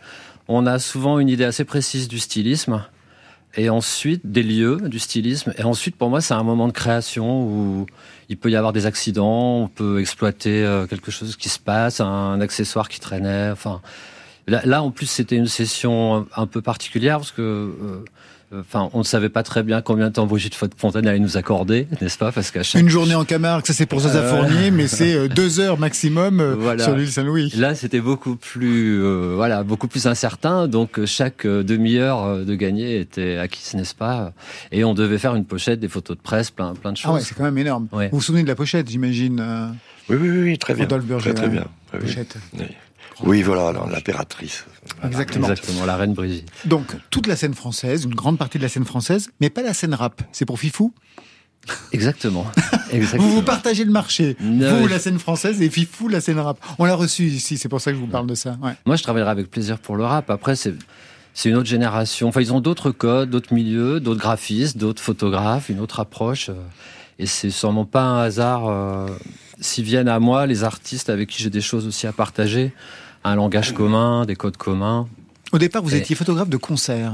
On 0.46 0.66
a 0.66 0.78
souvent 0.78 1.18
une 1.18 1.28
idée 1.28 1.44
assez 1.44 1.64
précise 1.64 2.06
du 2.06 2.18
stylisme, 2.20 2.84
et 3.56 3.70
ensuite 3.70 4.22
des 4.24 4.42
lieux 4.42 4.78
du 4.86 4.98
stylisme. 4.98 5.52
Et 5.58 5.62
ensuite, 5.62 5.96
pour 5.96 6.10
moi, 6.10 6.20
c'est 6.20 6.34
un 6.34 6.42
moment 6.42 6.66
de 6.66 6.72
création 6.72 7.42
où 7.42 7.86
il 8.28 8.36
peut 8.36 8.50
y 8.50 8.56
avoir 8.56 8.72
des 8.72 8.86
accidents, 8.86 9.58
on 9.62 9.68
peut 9.68 10.00
exploiter 10.00 10.64
euh, 10.64 10.86
quelque 10.86 11.10
chose 11.10 11.36
qui 11.36 11.48
se 11.48 11.58
passe, 11.58 12.00
un 12.00 12.40
accessoire 12.40 12.88
qui 12.88 13.00
traînait. 13.00 13.50
Enfin, 13.50 13.80
là, 14.46 14.62
là 14.64 14.82
en 14.82 14.90
plus, 14.90 15.06
c'était 15.06 15.36
une 15.36 15.46
session 15.48 16.26
un 16.36 16.46
peu 16.46 16.62
particulière 16.62 17.18
parce 17.18 17.32
que. 17.32 17.42
euh, 17.42 18.04
Enfin, 18.56 18.88
on 18.92 18.98
ne 18.98 19.04
savait 19.04 19.30
pas 19.30 19.42
très 19.42 19.64
bien 19.64 19.82
combien 19.82 20.10
de 20.10 20.12
temps 20.12 20.26
Brigitte 20.26 20.54
Fontaine 20.54 21.08
allait 21.08 21.18
nous 21.18 21.36
accorder, 21.36 21.88
n'est-ce 22.00 22.16
pas 22.18 22.30
Parce 22.30 22.52
qu'à 22.52 22.62
chaque 22.62 22.80
Une 22.80 22.88
journée 22.88 23.16
en 23.16 23.24
Camargue, 23.24 23.66
ça 23.66 23.72
c'est 23.72 23.86
pour 23.86 23.98
Zaza 23.98 24.20
Euh, 24.20 24.30
Fournier, 24.30 24.70
mais 24.70 24.86
c'est 24.86 25.12
euh, 25.14 25.26
deux 25.34 25.58
heures 25.58 25.76
maximum 25.76 26.40
Voilà. 26.60 26.84
sur 26.84 26.94
l'île 26.94 27.10
Saint-Louis. 27.10 27.52
Là, 27.56 27.74
c'était 27.74 28.00
beaucoup 28.00 28.36
plus, 28.36 29.02
euh, 29.02 29.32
voilà, 29.34 29.64
beaucoup 29.64 29.88
plus 29.88 30.06
incertain. 30.06 30.68
Donc, 30.68 31.04
chaque 31.04 31.46
euh, 31.46 31.64
demi-heure 31.64 32.44
de 32.44 32.54
gagner 32.54 33.00
était 33.00 33.38
acquise, 33.38 33.74
n'est-ce 33.74 33.94
pas? 33.96 34.32
Et 34.70 34.84
on 34.84 34.94
devait 34.94 35.18
faire 35.18 35.34
une 35.34 35.46
pochette, 35.46 35.80
des 35.80 35.88
photos 35.88 36.16
de 36.16 36.22
presse, 36.22 36.52
plein, 36.52 36.74
plein 36.74 36.92
de 36.92 36.96
choses. 36.96 37.10
Ah 37.10 37.14
ouais, 37.14 37.22
c'est 37.22 37.34
quand 37.34 37.44
même 37.44 37.58
énorme. 37.58 37.88
Ouais. 37.90 38.08
Vous 38.12 38.18
vous 38.18 38.22
souvenez 38.22 38.44
de 38.44 38.48
la 38.48 38.54
pochette, 38.54 38.88
j'imagine 38.88 39.40
euh, 39.40 39.66
Oui, 40.08 40.16
oui, 40.20 40.28
oui, 40.30 40.58
très 40.58 40.74
bien. 40.74 40.86
Berger, 40.86 41.32
Très, 41.32 41.34
très 41.34 41.48
bien. 41.48 41.64
Oui. 41.92 41.98
Pochette. 42.02 42.36
Oui. 42.56 42.66
Oui, 43.22 43.42
voilà, 43.42 43.68
alors, 43.68 43.88
l'impératrice. 43.88 44.64
Exactement. 45.04 45.48
Exactement, 45.48 45.84
la 45.86 45.96
reine 45.96 46.14
Brigitte. 46.14 46.48
Donc, 46.64 46.86
toute 47.10 47.26
la 47.26 47.36
scène 47.36 47.54
française, 47.54 48.04
une 48.04 48.14
grande 48.14 48.38
partie 48.38 48.58
de 48.58 48.62
la 48.62 48.68
scène 48.68 48.84
française, 48.84 49.28
mais 49.40 49.50
pas 49.50 49.62
la 49.62 49.72
scène 49.74 49.94
rap. 49.94 50.22
C'est 50.32 50.44
pour 50.46 50.58
Fifou 50.58 50.92
Exactement. 51.92 52.46
Exactement. 52.90 53.22
Vous 53.28 53.34
vous 53.36 53.42
partagez 53.42 53.84
le 53.84 53.90
marché. 53.90 54.36
Non, 54.40 54.80
vous, 54.80 54.84
je- 54.88 54.90
la 54.92 54.98
scène 54.98 55.18
française, 55.18 55.62
et 55.62 55.70
Fifou, 55.70 56.08
la 56.08 56.20
scène 56.20 56.38
rap. 56.38 56.58
On 56.78 56.84
l'a 56.84 56.94
reçu 56.94 57.24
ici, 57.24 57.56
c'est 57.56 57.68
pour 57.70 57.80
ça 57.80 57.90
que 57.90 57.96
je 57.96 58.00
vous 58.02 58.06
parle 58.08 58.26
de 58.26 58.34
ça. 58.34 58.56
Ouais. 58.62 58.72
Moi, 58.84 58.96
je 58.96 59.02
travaillerai 59.02 59.30
avec 59.30 59.50
plaisir 59.50 59.78
pour 59.78 59.96
le 59.96 60.04
rap. 60.04 60.28
Après, 60.30 60.56
c'est 60.56 60.74
c'est 61.36 61.48
une 61.48 61.56
autre 61.56 61.66
génération. 61.68 62.28
Enfin, 62.28 62.40
ils 62.42 62.52
ont 62.52 62.60
d'autres 62.60 62.90
codes, 62.92 63.30
d'autres 63.30 63.52
milieux, 63.54 63.98
d'autres 63.98 64.20
graphistes, 64.20 64.76
d'autres 64.76 65.02
photographes, 65.02 65.68
une 65.68 65.80
autre 65.80 65.98
approche. 66.00 66.48
euh, 66.50 66.54
Et 67.18 67.26
c'est 67.26 67.50
sûrement 67.50 67.86
pas 67.86 68.02
un 68.02 68.20
hasard 68.22 68.68
euh, 68.68 69.08
s'ils 69.58 69.84
viennent 69.84 70.06
à 70.08 70.20
moi, 70.20 70.46
les 70.46 70.62
artistes 70.64 71.08
avec 71.10 71.30
qui 71.30 71.42
j'ai 71.42 71.50
des 71.50 71.60
choses 71.62 71.86
aussi 71.88 72.06
à 72.06 72.12
partager, 72.12 72.72
un 73.24 73.34
langage 73.34 73.72
commun, 73.74 74.24
des 74.26 74.36
codes 74.36 74.56
communs. 74.56 75.08
Au 75.52 75.58
départ, 75.58 75.82
vous 75.82 75.94
Et- 75.94 75.98
étiez 75.98 76.14
photographe 76.16 76.48
de 76.48 76.56
concert. 76.56 77.12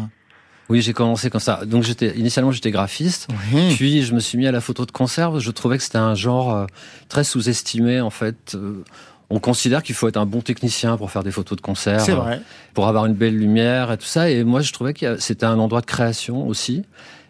Oui, 0.68 0.82
j'ai 0.82 0.92
commencé 0.92 1.30
comme 1.30 1.40
ça. 1.40 1.64
Donc, 1.66 1.82
j'étais 1.82 2.16
initialement 2.16 2.52
j'étais 2.52 2.70
graphiste. 2.70 3.26
Oui. 3.52 3.74
Puis 3.74 4.02
je 4.04 4.14
me 4.14 4.20
suis 4.20 4.38
mis 4.38 4.46
à 4.46 4.52
la 4.52 4.60
photo 4.60 4.86
de 4.86 4.92
concert. 4.92 5.40
Je 5.40 5.50
trouvais 5.50 5.78
que 5.78 5.82
c'était 5.82 5.98
un 5.98 6.14
genre 6.14 6.54
euh, 6.54 6.66
très 7.08 7.24
sous-estimé 7.24 8.00
en 8.00 8.10
fait. 8.10 8.54
Euh, 8.54 8.84
On 9.32 9.38
considère 9.40 9.82
qu'il 9.84 9.94
faut 9.94 10.08
être 10.08 10.16
un 10.16 10.26
bon 10.26 10.40
technicien 10.40 10.96
pour 10.96 11.10
faire 11.12 11.22
des 11.22 11.30
photos 11.30 11.56
de 11.56 11.60
concert, 11.62 12.02
euh, 12.08 12.14
vrai. 12.16 12.40
pour 12.74 12.88
avoir 12.88 13.06
une 13.06 13.14
belle 13.14 13.36
lumière 13.36 13.92
et 13.92 13.96
tout 13.98 14.04
ça. 14.06 14.28
Et 14.30 14.42
moi, 14.42 14.60
je 14.60 14.72
trouvais 14.72 14.92
que 14.94 15.18
c'était 15.18 15.46
un 15.46 15.58
endroit 15.60 15.80
de 15.80 15.86
création 15.86 16.46
aussi. 16.48 16.82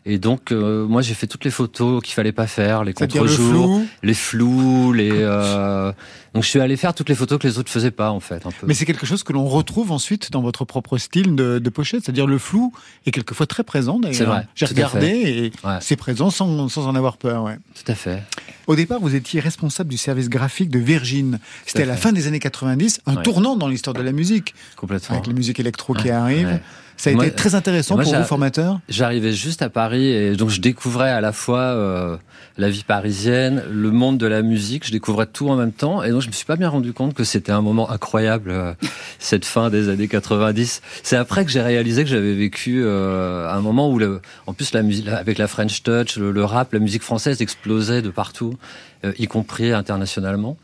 Et 0.06 0.18
donc, 0.18 0.50
euh, 0.50 0.86
moi, 0.86 1.02
j'ai 1.02 1.12
fait 1.12 1.26
toutes 1.26 1.44
les 1.44 1.50
photos 1.50 2.02
qu'il 2.02 2.14
fallait 2.14 2.32
pas 2.32 2.46
faire, 2.46 2.84
les 2.84 2.92
le 2.92 2.94
contre-jours, 2.94 3.80
flou. 3.80 3.86
les 4.02 4.14
flous, 4.14 4.92
les. 4.94 5.10
euh, 5.12 5.92
Donc, 6.32 6.42
je 6.42 6.48
suis 6.48 6.58
allé 6.60 6.76
faire 6.78 6.94
toutes 6.94 7.10
les 7.10 7.14
photos 7.14 7.38
que 7.38 7.46
les 7.46 7.58
autres 7.58 7.70
faisaient 7.70 7.90
pas 7.90 8.10
en 8.10 8.20
fait. 8.20 8.46
Un 8.46 8.50
peu. 8.50 8.66
Mais 8.66 8.72
c'est 8.72 8.86
quelque 8.86 9.04
chose 9.04 9.22
que 9.22 9.32
l'on 9.34 9.46
retrouve 9.46 9.92
ensuite 9.92 10.32
dans 10.32 10.40
votre 10.40 10.64
propre 10.64 10.96
style 10.96 11.34
de, 11.36 11.58
de 11.58 11.70
pochette, 11.70 12.02
c'est-à-dire 12.04 12.26
le 12.26 12.38
flou 12.38 12.72
est 13.04 13.10
quelquefois 13.10 13.46
très 13.46 13.62
présent. 13.62 13.98
d'ailleurs. 14.00 14.16
C'est 14.16 14.24
vrai, 14.24 14.46
J'ai 14.54 14.66
regardé 14.66 15.06
et 15.08 15.52
Ouais. 15.66 15.76
c'est 15.82 15.96
présent 15.96 16.30
sans, 16.30 16.68
sans 16.68 16.86
en 16.86 16.94
avoir 16.94 17.18
peur. 17.18 17.44
Ouais. 17.44 17.58
Tout 17.74 17.92
à 17.92 17.94
fait. 17.94 18.22
Au 18.66 18.76
départ, 18.76 19.00
vous 19.00 19.14
étiez 19.14 19.40
responsable 19.40 19.90
du 19.90 19.98
service 19.98 20.30
graphique 20.30 20.70
de 20.70 20.78
Virgin. 20.78 21.38
C'était 21.66 21.82
à 21.82 21.86
la 21.86 21.96
fin 21.96 22.12
des 22.12 22.26
années 22.26 22.38
90, 22.40 23.00
un 23.04 23.16
Ouais. 23.16 23.22
tournant 23.22 23.54
dans 23.56 23.68
l'histoire 23.68 23.92
de 23.94 24.02
la 24.02 24.12
musique, 24.12 24.54
Complètement. 24.76 25.16
avec 25.16 25.26
les 25.26 25.34
musiques 25.34 25.60
électro 25.60 25.92
qui 25.92 26.04
ouais. 26.44 26.60
Ça 27.00 27.08
a 27.08 27.14
Moi- 27.14 27.26
été 27.28 27.34
très 27.34 27.54
intéressant 27.54 27.94
moi, 27.94 28.04
pour 28.04 28.14
vous, 28.14 28.24
formateur 28.24 28.78
J'arrivais 28.90 29.32
juste 29.32 29.62
à 29.62 29.70
Paris 29.70 30.08
et 30.08 30.36
donc 30.36 30.50
je 30.50 30.60
découvrais 30.60 31.08
à 31.08 31.22
la 31.22 31.32
fois 31.32 31.60
euh, 31.60 32.18
la 32.58 32.68
vie 32.68 32.84
parisienne, 32.84 33.62
le 33.70 33.90
monde 33.90 34.18
de 34.18 34.26
la 34.26 34.42
musique, 34.42 34.86
je 34.86 34.92
découvrais 34.92 35.24
tout 35.24 35.48
en 35.48 35.56
même 35.56 35.72
temps 35.72 36.02
et 36.02 36.10
donc 36.10 36.20
je 36.20 36.26
me 36.26 36.32
suis 36.32 36.44
pas 36.44 36.56
bien 36.56 36.68
rendu 36.68 36.92
compte 36.92 37.14
que 37.14 37.24
c'était 37.24 37.52
un 37.52 37.62
moment 37.62 37.90
incroyable 37.90 38.50
euh, 38.50 38.74
cette 39.18 39.46
fin 39.46 39.70
des 39.70 39.88
années 39.88 40.08
90. 40.08 40.82
C'est 41.02 41.16
après 41.16 41.46
que 41.46 41.50
j'ai 41.50 41.62
réalisé 41.62 42.04
que 42.04 42.10
j'avais 42.10 42.34
vécu 42.34 42.82
euh, 42.84 43.50
un 43.50 43.62
moment 43.62 43.90
où 43.90 43.98
le, 43.98 44.20
en 44.46 44.52
plus 44.52 44.74
la 44.74 44.82
musique 44.82 45.08
avec 45.08 45.38
la 45.38 45.48
French 45.48 45.82
Touch, 45.82 46.18
le, 46.18 46.32
le 46.32 46.44
rap, 46.44 46.74
la 46.74 46.80
musique 46.80 47.02
française 47.02 47.40
explosait 47.40 48.02
de 48.02 48.10
partout, 48.10 48.58
euh, 49.06 49.14
y 49.18 49.26
compris 49.26 49.72
internationalement. 49.72 50.58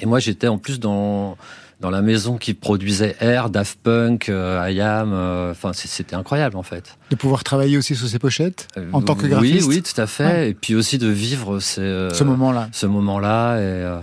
Et 0.00 0.06
moi 0.06 0.20
j'étais 0.20 0.46
en 0.46 0.58
plus 0.58 0.78
dans 0.78 1.36
dans 1.82 1.90
la 1.90 2.00
maison 2.00 2.38
qui 2.38 2.54
produisait 2.54 3.16
Air, 3.20 3.50
Daft 3.50 3.78
Punk, 3.82 4.28
euh, 4.28 4.64
IAM, 4.70 5.12
euh, 5.12 5.50
enfin 5.50 5.72
c'était 5.74 6.14
incroyable 6.14 6.56
en 6.56 6.62
fait. 6.62 6.96
De 7.10 7.16
pouvoir 7.16 7.42
travailler 7.44 7.76
aussi 7.76 7.96
sur 7.96 8.06
ces 8.08 8.20
pochettes 8.20 8.68
en 8.92 9.00
Euh, 9.00 9.04
tant 9.04 9.16
que 9.16 9.26
graphiste 9.26 9.66
Oui, 9.66 9.76
oui, 9.76 9.82
tout 9.82 10.00
à 10.00 10.06
fait. 10.06 10.24
Ouais. 10.24 10.50
Et 10.50 10.54
puis 10.54 10.76
aussi 10.76 10.96
de 10.98 11.08
vivre 11.08 11.58
ces, 11.58 11.80
euh, 11.80 12.10
ce 12.14 12.22
moment-là. 12.24 12.68
ce 12.72 12.86
moment-là. 12.86 13.58
Et, 13.60 13.98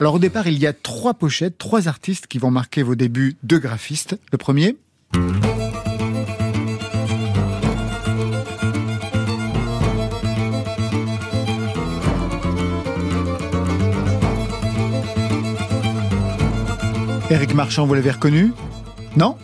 Alors 0.00 0.14
au 0.14 0.18
départ, 0.18 0.48
il 0.48 0.58
y 0.58 0.66
a 0.66 0.72
trois 0.72 1.14
pochettes, 1.14 1.56
trois 1.58 1.86
artistes 1.86 2.26
qui 2.26 2.38
vont 2.38 2.50
marquer 2.50 2.82
vos 2.82 2.96
débuts 2.96 3.36
de 3.44 3.56
graphiste. 3.56 4.18
Le 4.32 4.38
premier, 4.38 4.76
Eric 17.32 17.54
Marchand, 17.54 17.86
vous 17.86 17.94
l'avez 17.94 18.10
reconnu? 18.10 18.52
Non? 19.16 19.38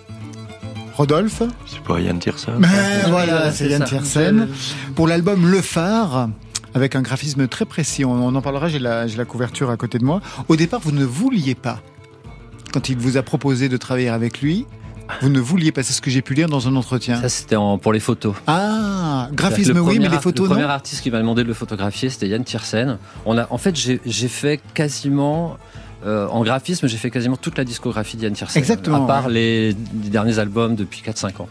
Rodolphe? 0.94 1.42
C'est 1.64 1.82
pas 1.82 1.98
Yann 1.98 2.18
Tiersen 2.18 2.56
Mais 2.58 2.68
oui, 2.68 3.10
voilà, 3.10 3.50
c'est 3.50 3.66
Yann. 3.66 3.82
Tiersen. 3.82 4.46
Pour 4.94 5.08
l'album 5.08 5.50
Le 5.50 5.62
Phare, 5.62 6.28
avec 6.74 6.96
un 6.96 7.00
graphisme 7.00 7.48
très 7.48 7.64
précis. 7.64 8.04
On, 8.04 8.12
on 8.12 8.34
en 8.34 8.42
parlera, 8.42 8.68
j'ai 8.68 8.78
la, 8.78 9.06
couverture 9.26 9.70
à 9.70 9.78
côté 9.78 9.98
de 9.98 10.04
moi. 10.04 10.20
Au 10.48 10.56
départ, 10.56 10.80
vous 10.80 10.92
ne 10.92 11.02
vouliez 11.06 11.54
pas, 11.54 11.80
quand 12.74 12.90
il 12.90 12.98
vous 12.98 13.16
a 13.16 13.22
proposé 13.22 13.70
de 13.70 13.78
travailler 13.78 14.10
avec 14.10 14.42
lui, 14.42 14.66
vous 15.22 15.30
ne 15.30 15.40
vouliez 15.40 15.72
pas, 15.72 15.82
c'est 15.82 15.94
ce 15.94 16.02
que 16.02 16.10
j'ai 16.10 16.20
pu 16.20 16.34
lire 16.34 16.50
dans 16.50 16.68
un 16.68 16.76
entretien. 16.76 17.18
Ça, 17.22 17.30
c'était 17.30 17.56
en- 17.56 17.78
pour 17.78 17.94
les 17.94 18.00
photos. 18.00 18.34
Ah, 18.46 19.30
graphisme 19.32 19.72
le 19.72 19.80
oui, 19.80 19.98
mais 19.98 20.10
les 20.10 20.18
photos 20.18 20.44
Le 20.44 20.50
non 20.50 20.60
premier 20.60 20.70
artiste 20.70 21.00
qui 21.00 21.10
m'a 21.10 21.20
demandé 21.20 21.42
de 21.42 21.48
le 21.48 21.54
photographier, 21.54 22.10
c'était 22.10 22.28
Yann 22.28 22.44
Tiersen. 22.44 22.98
On 23.24 23.38
a, 23.38 23.46
en 23.48 23.56
fait, 23.56 23.74
j'ai 23.74 24.28
fait 24.28 24.60
quasiment. 24.74 25.56
Euh, 26.06 26.26
en 26.28 26.42
graphisme, 26.44 26.86
j'ai 26.86 26.96
fait 26.96 27.10
quasiment 27.10 27.36
toute 27.36 27.58
la 27.58 27.64
discographie 27.64 28.16
d'Yann 28.16 28.32
Tiersen. 28.34 28.58
Exactement, 28.60 29.04
À 29.04 29.06
part 29.06 29.26
ouais. 29.26 29.32
les, 29.32 29.68
les 30.02 30.10
derniers 30.10 30.38
albums 30.38 30.74
depuis 30.76 31.02
4-5 31.02 31.42
ans. 31.42 31.48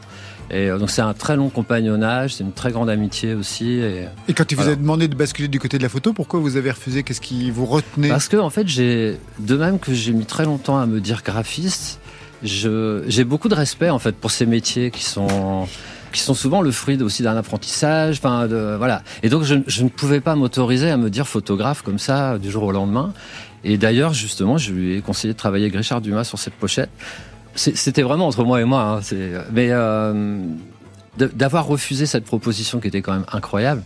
Et 0.49 0.69
euh, 0.69 0.77
donc, 0.77 0.89
c'est 0.89 1.01
un 1.01 1.13
très 1.13 1.35
long 1.35 1.49
compagnonnage, 1.49 2.35
c'est 2.35 2.43
une 2.45 2.53
très 2.53 2.71
grande 2.71 2.89
amitié 2.89 3.33
aussi. 3.33 3.71
Et, 3.73 4.05
Et 4.29 4.33
quand 4.33 4.49
il 4.49 4.55
vous 4.55 4.61
Voilà. 4.61 4.77
a 4.77 4.79
demandé 4.81 5.09
de 5.09 5.15
basculer 5.15 5.49
du 5.49 5.59
côté 5.59 5.77
de 5.77 5.83
la 5.83 5.89
photo, 5.89 6.13
pourquoi 6.13 6.39
vous 6.39 6.55
avez 6.55 6.71
refusé? 6.71 7.03
Qu'est-ce 7.03 7.19
qui 7.19 7.51
vous 7.51 7.65
retenait? 7.65 8.07
Parce 8.07 8.29
que 8.29 8.37
en 8.37 8.49
fait, 8.49 8.67
j'ai 8.67 9.17
de 9.39 9.57
même 9.57 9.77
que 9.79 9.93
j'ai 9.93 10.13
mis 10.13 10.25
très 10.25 10.45
longtemps 10.45 10.79
à 10.79 10.85
me 10.85 11.01
dire 11.01 11.21
graphiste, 11.25 11.99
j'ai 12.43 13.23
beaucoup 13.23 13.49
de 13.49 13.55
respect 13.55 13.89
en 13.89 13.99
fait 13.99 14.15
pour 14.15 14.31
ces 14.31 14.45
métiers 14.45 14.91
qui 14.91 15.03
sont 15.03 15.67
qui 16.13 16.21
sont 16.21 16.33
souvent 16.33 16.61
le 16.61 16.71
fruit 16.71 17.01
aussi 17.03 17.21
d'un 17.21 17.35
apprentissage, 17.35 18.17
enfin 18.23 18.47
de, 18.47 18.75
voilà. 18.77 19.03
Et 19.23 19.29
donc 19.29 19.43
je, 19.43 19.55
je 19.67 19.83
ne 19.83 19.89
pouvais 19.89 20.21
pas 20.21 20.35
m'autoriser 20.35 20.89
à 20.89 20.95
me 20.97 21.09
dire 21.09 21.27
photographe 21.27 21.81
comme 21.81 21.99
ça 21.99 22.37
du 22.37 22.49
jour 22.49 22.63
au 22.63 22.71
lendemain. 22.71 23.11
Et 23.69 23.77
d'ailleurs 23.77 24.13
justement, 24.13 24.57
je 24.57 24.71
lui 24.71 24.95
ai 24.95 25.01
conseillé 25.01 25.33
de 25.33 25.37
travailler 25.37 25.65
avec 25.65 25.75
Richard 25.75 25.99
Dumas 25.99 26.23
sur 26.23 26.39
cette 26.39 26.53
pochette. 26.53 26.89
C'était 27.55 28.01
vraiment 28.01 28.27
entre 28.27 28.43
moi 28.45 28.61
et 28.61 28.65
moi, 28.65 29.01
hein, 29.01 29.15
mais 29.51 29.69
euh, 29.71 30.39
d'avoir 31.17 31.65
refusé 31.65 32.05
cette 32.05 32.23
proposition 32.23 32.79
qui 32.79 32.87
était 32.87 33.01
quand 33.01 33.13
même 33.13 33.25
incroyable. 33.31 33.83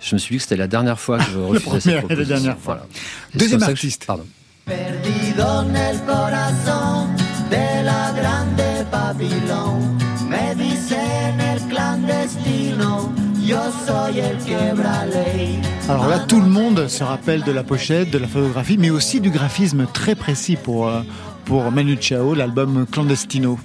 Je 0.00 0.14
me 0.14 0.18
suis 0.18 0.34
dit 0.34 0.38
que 0.38 0.42
c'était 0.44 0.56
la 0.56 0.66
dernière 0.66 0.98
fois 0.98 1.18
que 1.18 1.24
je 1.30 1.38
refusais 1.52 1.80
cette 1.80 1.80
première 1.80 1.92
et 1.92 1.94
la 1.94 2.00
proposition. 2.08 2.34
dernière 2.34 2.58
fois. 2.58 2.74
Voilà. 2.76 2.88
Deuxième 3.34 3.60
je- 3.60 3.64
artiste. 3.66 4.04
Pardon. 4.06 4.26
Perdido 4.64 5.62
nel 5.70 5.96
corazón 6.06 7.08
de 7.50 7.84
la 7.84 8.12
grande 8.18 8.86
Babilón. 8.90 9.98
Me 10.28 10.54
dicen 10.54 11.40
el 11.40 11.60
clandestino, 11.68 13.12
Alors 15.88 16.08
là, 16.08 16.20
tout 16.20 16.40
le 16.40 16.48
monde 16.48 16.86
se 16.86 17.02
rappelle 17.02 17.42
de 17.42 17.50
la 17.50 17.64
pochette, 17.64 18.10
de 18.10 18.18
la 18.18 18.28
photographie, 18.28 18.76
mais 18.78 18.90
aussi 18.90 19.20
du 19.20 19.30
graphisme 19.30 19.86
très 19.92 20.14
précis 20.14 20.56
pour, 20.56 20.88
euh, 20.88 21.00
pour 21.46 21.70
Manu 21.72 21.96
Chao, 22.00 22.34
l'album 22.34 22.86
Clandestino. 22.90 23.58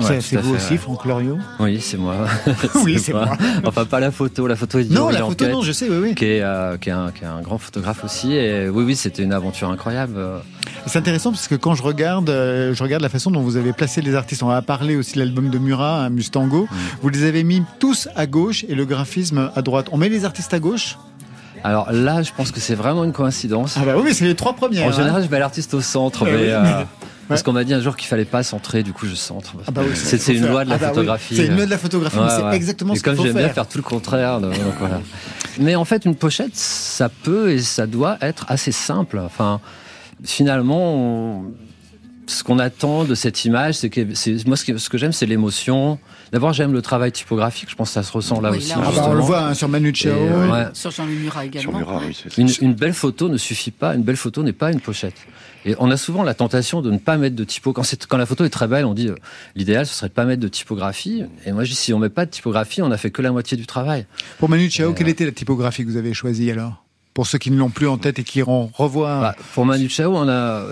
Ouais, 0.00 0.20
C'est- 0.20 0.36
vous 0.36 0.54
aussi. 0.54 0.76
Franck 0.76 1.04
Loriot? 1.04 1.38
Oui, 1.58 1.80
c'est 1.80 1.96
moi. 1.96 2.16
Oui, 2.84 2.98
c'est 3.02 3.12
moi. 3.12 3.36
Enfin, 3.64 3.84
pas 3.84 4.00
la 4.00 4.10
photo. 4.10 4.46
La 4.46 4.56
photo 4.56 4.78
est 4.78 4.90
Non, 4.90 5.08
la 5.10 5.20
photo, 5.20 5.46
non, 5.48 5.62
je 5.62 5.72
sais, 5.72 5.88
oui, 5.88 5.98
oui. 6.00 6.14
Qui 6.14 6.24
est, 6.24 6.42
euh, 6.42 6.76
qui, 6.78 6.88
est 6.88 6.92
un, 6.92 7.10
qui 7.10 7.24
est 7.24 7.26
un 7.28 7.40
grand 7.40 7.58
photographe 7.58 8.04
aussi. 8.04 8.32
Et 8.32 8.68
oui, 8.68 8.84
oui, 8.84 8.96
c'était 8.96 9.22
une 9.22 9.32
aventure 9.32 9.68
incroyable. 9.70 10.16
C'est 10.86 10.98
intéressant 10.98 11.30
parce 11.30 11.48
que 11.48 11.54
quand 11.54 11.74
je 11.74 11.82
regarde, 11.82 12.30
euh, 12.30 12.74
je 12.74 12.82
regarde 12.82 13.02
la 13.02 13.08
façon 13.08 13.30
dont 13.30 13.40
vous 13.42 13.56
avez 13.56 13.72
placé 13.72 14.00
les 14.00 14.14
artistes. 14.14 14.42
On 14.42 14.48
va 14.48 14.62
parler 14.62 14.96
aussi 14.96 15.14
de 15.14 15.18
l'album 15.20 15.50
de 15.50 15.58
Murat, 15.58 16.04
hein, 16.04 16.10
Mustango. 16.10 16.64
Mm. 16.70 16.76
Vous 17.02 17.08
les 17.08 17.24
avez 17.24 17.44
mis 17.44 17.62
tous 17.78 18.08
à 18.16 18.26
gauche 18.26 18.64
et 18.68 18.74
le 18.74 18.84
graphisme 18.86 19.50
à 19.54 19.62
droite. 19.62 19.88
On 19.92 19.98
met 19.98 20.08
les 20.08 20.24
artistes 20.24 20.54
à 20.54 20.58
gauche? 20.58 20.96
Alors 21.62 21.92
là, 21.92 22.22
je 22.22 22.30
pense 22.34 22.52
que 22.52 22.60
c'est 22.60 22.74
vraiment 22.74 23.04
une 23.04 23.12
coïncidence. 23.12 23.76
Ah 23.76 23.84
bah 23.84 23.92
oui, 23.96 24.02
mais 24.04 24.14
c'est 24.14 24.24
les 24.24 24.34
trois 24.34 24.54
premières. 24.54 24.86
En 24.86 24.92
général, 24.92 25.20
hein. 25.20 25.24
je 25.26 25.30
mets 25.30 25.38
l'artiste 25.38 25.74
au 25.74 25.80
centre, 25.82 26.24
mais, 26.24 26.32
oui, 26.32 26.38
euh, 26.44 26.82
parce 27.30 27.42
qu'on 27.42 27.52
m'a 27.52 27.64
dit 27.64 27.72
un 27.72 27.80
jour 27.80 27.96
qu'il 27.96 28.06
fallait 28.08 28.24
pas 28.26 28.42
centrer, 28.42 28.82
du 28.82 28.92
coup, 28.92 29.06
je 29.06 29.14
centre. 29.14 29.54
Ah 29.66 29.70
bah 29.70 29.80
oui, 29.84 29.92
c'est 29.94 30.34
une 30.34 30.42
faire. 30.42 30.52
loi 30.52 30.64
de 30.64 30.68
la 30.70 30.74
Ah 30.74 30.78
bah 30.78 30.86
oui, 30.88 30.94
photographie. 30.94 31.36
c'est 31.36 31.46
une 31.46 31.56
loi 31.56 31.64
de 31.64 31.70
la 31.70 31.78
photographie, 31.78 32.18
mais 32.20 32.28
c'est 32.28 32.42
Ouais, 32.42 32.56
exactement 32.56 32.92
Et 32.92 32.96
ce 32.98 33.02
qu'il 33.02 33.10
comme 33.12 33.16
faut 33.16 33.22
j'aime 33.24 33.32
bien 33.36 33.46
faire. 33.46 33.54
faire 33.54 33.68
tout 33.68 33.78
le 33.78 33.82
contraire, 33.84 34.40
donc 34.40 34.52
voilà. 34.78 35.00
Mais 35.58 35.74
en 35.76 35.84
fait, 35.86 36.04
une 36.04 36.14
pochette, 36.16 36.54
ça 36.56 37.08
peut 37.08 37.50
et 37.52 37.60
ça 37.60 37.86
doit 37.86 38.18
être 38.20 38.44
assez 38.48 38.72
simple. 38.72 39.18
Enfin, 39.18 39.60
finalement, 40.24 40.94
on- 40.94 41.44
ce 42.30 42.44
qu'on 42.44 42.58
attend 42.58 43.04
de 43.04 43.14
cette 43.14 43.44
image, 43.44 43.74
c'est 43.74 43.90
que 43.90 44.14
c'est 44.14 44.46
moi 44.46 44.56
ce 44.56 44.64
que, 44.64 44.78
ce 44.78 44.88
que 44.88 44.96
j'aime, 44.98 45.12
c'est 45.12 45.26
l'émotion. 45.26 45.98
D'abord, 46.32 46.52
j'aime 46.52 46.72
le 46.72 46.80
travail 46.82 47.10
typographique. 47.12 47.68
Je 47.70 47.74
pense 47.74 47.88
que 47.88 47.94
ça 47.94 48.02
se 48.02 48.12
ressent 48.12 48.40
là 48.40 48.50
Oui, 48.52 48.58
aussi. 48.58 48.68
là, 48.70 48.76
Ah 48.84 48.90
bah, 48.94 49.06
on 49.08 49.14
le 49.14 49.20
voit 49.20 49.46
hein, 49.46 49.54
sur 49.54 49.68
Manu 49.68 49.92
Chao. 49.94 50.12
Euh, 50.12 50.50
ouais. 50.50 50.68
Sur 50.74 50.90
Jean-Louis 50.92 51.16
Murat 51.16 51.44
également. 51.46 51.70
Sur 51.72 51.78
Murat, 51.78 52.00
oui, 52.06 52.16
c'est 52.22 52.38
Une, 52.38 52.48
une 52.60 52.74
belle 52.74 52.92
photo 52.92 53.28
ne 53.28 53.36
suffit 53.36 53.72
pas. 53.72 53.94
Une 53.94 54.02
belle 54.02 54.16
photo 54.16 54.42
n'est 54.42 54.52
pas 54.52 54.70
une 54.70 54.80
pochette. 54.80 55.14
Et 55.66 55.74
on 55.78 55.90
a 55.90 55.96
souvent 55.96 56.22
la 56.22 56.32
tentation 56.34 56.80
de 56.82 56.90
ne 56.90 56.98
pas 56.98 57.16
mettre 57.18 57.36
de 57.36 57.44
typo. 57.44 57.72
Quand, 57.72 57.82
c'est- 57.82 58.06
quand 58.06 58.16
la 58.16 58.26
photo 58.26 58.44
est 58.44 58.50
très 58.50 58.68
belle, 58.68 58.84
on 58.86 58.94
dit 58.94 59.08
euh, 59.08 59.16
l'idéal 59.56 59.84
ce 59.86 59.94
serait 59.94 60.08
de 60.08 60.14
pas 60.14 60.24
mettre 60.24 60.40
de 60.40 60.48
typographie. 60.48 61.24
Et 61.44 61.52
moi 61.52 61.64
je 61.64 61.70
dis 61.70 61.76
si 61.76 61.92
on 61.92 61.98
met 61.98 62.08
pas 62.08 62.24
de 62.26 62.30
typographie, 62.30 62.80
on 62.80 62.90
a 62.92 62.96
fait 62.96 63.10
que 63.10 63.20
la 63.22 63.32
moitié 63.32 63.56
du 63.56 63.66
travail. 63.66 64.06
Pour 64.38 64.48
Manu 64.48 64.70
Chao, 64.70 64.92
Et, 64.92 64.94
quelle 64.94 65.08
euh, 65.08 65.10
était 65.10 65.26
la 65.26 65.32
typographie 65.32 65.84
que 65.84 65.90
vous 65.90 65.96
avez 65.98 66.14
choisie 66.14 66.50
alors? 66.50 66.82
Pour 67.12 67.26
ceux 67.26 67.38
qui 67.38 67.50
ne 67.50 67.56
l'ont 67.56 67.70
plus 67.70 67.88
en 67.88 67.98
tête 67.98 68.20
et 68.20 68.24
qui 68.24 68.38
iront 68.38 68.70
revoir. 68.72 69.20
Bah, 69.20 69.36
pour 69.54 69.66
Manu 69.66 69.88
Chao, 69.88 70.14
on 70.14 70.28
a 70.28 70.64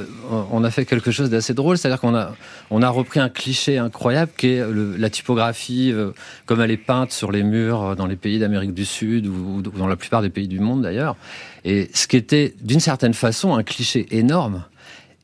on 0.53 0.63
a 0.63 0.71
fait 0.71 0.85
quelque 0.85 1.11
chose 1.11 1.31
d'assez 1.31 1.53
drôle, 1.53 1.77
c'est-à-dire 1.77 2.01
qu'on 2.01 2.15
a 2.15 2.35
on 2.71 2.81
a 2.81 2.89
repris 2.89 3.19
un 3.19 3.29
cliché 3.29 3.77
incroyable 3.77 4.31
qui 4.37 4.49
est 4.49 4.65
la 4.73 5.11
typographie 5.11 5.91
euh, 5.93 6.13
comme 6.47 6.61
elle 6.61 6.71
est 6.71 6.77
peinte 6.77 7.11
sur 7.11 7.33
les 7.33 7.43
murs 7.43 7.83
euh, 7.83 7.95
dans 7.97 8.07
les 8.07 8.17
pays 8.17 8.39
d'Amérique 8.39 8.73
du 8.73 8.85
Sud 8.85 9.27
ou 9.27 9.63
dans 9.63 9.89
la 9.89 9.97
plupart 9.97 10.23
des 10.23 10.31
pays 10.31 10.47
du 10.47 10.61
monde 10.61 10.83
d'ailleurs. 10.83 11.17
Et 11.65 11.91
ce 11.93 12.07
qui 12.07 12.17
était 12.17 12.55
d'une 12.63 12.81
certaine 12.81 13.15
façon 13.15 13.57
un 13.57 13.65
cliché 13.65 14.07
énorme. 14.13 14.65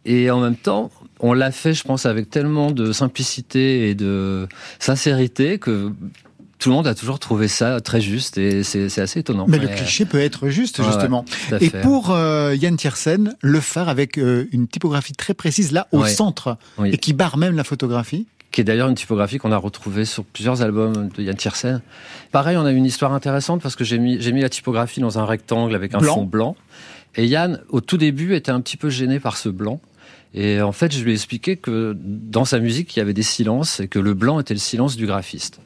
Et 0.07 0.31
en 0.31 0.41
même 0.41 0.57
temps, 0.57 0.91
on 1.21 1.33
l'a 1.33 1.51
fait, 1.51 1.73
je 1.73 1.85
pense, 1.85 2.05
avec 2.07 2.29
tellement 2.29 2.71
de 2.71 2.93
simplicité 2.93 3.89
et 3.89 3.95
de 3.95 4.47
sincérité 4.79 5.59
que 5.59 5.93
tout 6.65 6.71
le 6.71 6.77
monde 6.77 6.87
a 6.87 6.95
toujours 6.95 7.19
trouvé 7.19 7.47
ça 7.47 7.81
très 7.83 8.01
juste 8.01 8.39
et 8.39 8.63
c'est 8.65 8.99
assez 8.99 9.21
étonnant. 9.21 9.45
Mais 9.47 9.59
le 9.59 9.69
cliché 9.69 10.07
peut 10.07 10.19
être 10.21 10.49
juste, 10.49 10.83
justement. 10.83 11.27
ouais, 11.53 11.59
Et 11.63 11.69
pour 11.69 12.11
euh, 12.11 12.55
Yann 12.59 12.75
Tiersen, 12.77 13.35
le 13.43 13.61
phare 13.61 13.91
avec 13.91 14.17
euh, 14.17 14.47
une 14.51 14.67
typographie 14.67 15.13
très 15.13 15.35
précise 15.35 15.73
là 15.73 15.87
au 15.93 16.01
Ouais. 16.03 16.09
centre 16.11 16.57
Oui. 16.79 16.89
et 16.91 16.97
qui 16.97 17.13
barre 17.13 17.37
même 17.37 17.55
la 17.55 17.65
photographie. 17.65 18.27
qui 18.51 18.63
est 18.63 18.65
d'ailleurs 18.65 18.89
une 18.89 18.95
typographie 18.95 19.37
qu'on 19.37 19.53
a 19.53 19.57
retrouvée 19.59 20.05
sur 20.07 20.25
plusieurs 20.25 20.63
albums 20.63 21.09
de 21.15 21.23
Yann 21.23 21.37
Tiersen. 21.37 21.83
Pareil, 22.33 22.57
on 22.57 22.65
a 22.65 22.71
une 22.73 22.87
histoire 22.87 23.13
intéressante 23.13 23.61
parce 23.61 23.77
que 23.77 23.85
j'ai 23.85 23.99
mis, 23.99 24.17
la 24.19 24.49
typographie 24.49 25.01
dans 25.01 25.19
un 25.19 25.27
rectangle 25.27 25.75
avec 25.75 25.95
un 25.95 25.99
Blanc. 25.99 26.15
fond 26.15 26.25
blanc. 26.25 26.57
Et 27.17 27.27
Yann, 27.27 27.61
au 27.69 27.81
tout 27.83 27.99
début, 27.99 28.35
était 28.35 28.53
un 28.53 28.61
petit 28.63 28.77
peu 28.79 28.89
gêné 28.89 29.21
par 29.21 29.37
ce 29.37 29.51
blanc. 29.51 29.81
Et 30.33 30.63
en 30.63 30.73
fait, 30.73 30.95
je 30.95 31.05
lui 31.05 31.11
ai 31.11 31.15
expliqué 31.15 31.57
que 31.57 31.95
dans 31.97 32.45
sa 32.47 32.59
musique, 32.59 32.97
il 32.97 33.01
y 33.01 33.03
avait 33.03 33.13
des 33.13 33.23
silences 33.23 33.81
et 33.81 33.87
que 33.89 33.99
le 33.99 34.15
blanc 34.15 34.41
était 34.41 34.55
le 34.55 34.61
silence 34.61 34.97
du 34.97 35.07
graphiste. 35.07 35.61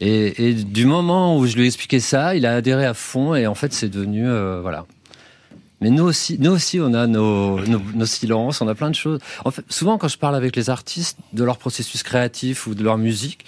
Et, 0.00 0.48
et 0.48 0.54
du 0.54 0.86
moment 0.86 1.36
où 1.36 1.46
je 1.46 1.56
lui 1.56 1.64
ai 1.64 1.66
expliqué 1.66 2.00
ça, 2.00 2.34
il 2.34 2.46
a 2.46 2.54
adhéré 2.54 2.86
à 2.86 2.94
fond 2.94 3.34
et 3.34 3.46
en 3.46 3.54
fait, 3.54 3.72
c'est 3.72 3.88
devenu 3.88 4.28
euh, 4.28 4.60
voilà. 4.62 4.86
Mais 5.82 5.90
nous 5.90 6.04
aussi, 6.04 6.36
nous 6.38 6.50
aussi, 6.50 6.78
on 6.80 6.92
a 6.92 7.06
nos, 7.06 7.58
nos, 7.60 7.80
nos 7.94 8.06
silences, 8.06 8.60
on 8.60 8.68
a 8.68 8.74
plein 8.74 8.90
de 8.90 8.94
choses. 8.94 9.20
En 9.44 9.50
fait, 9.50 9.64
souvent, 9.68 9.98
quand 9.98 10.08
je 10.08 10.18
parle 10.18 10.36
avec 10.36 10.56
les 10.56 10.68
artistes 10.68 11.18
de 11.32 11.44
leur 11.44 11.58
processus 11.58 12.02
créatif 12.02 12.66
ou 12.66 12.74
de 12.74 12.82
leur 12.82 12.98
musique, 12.98 13.46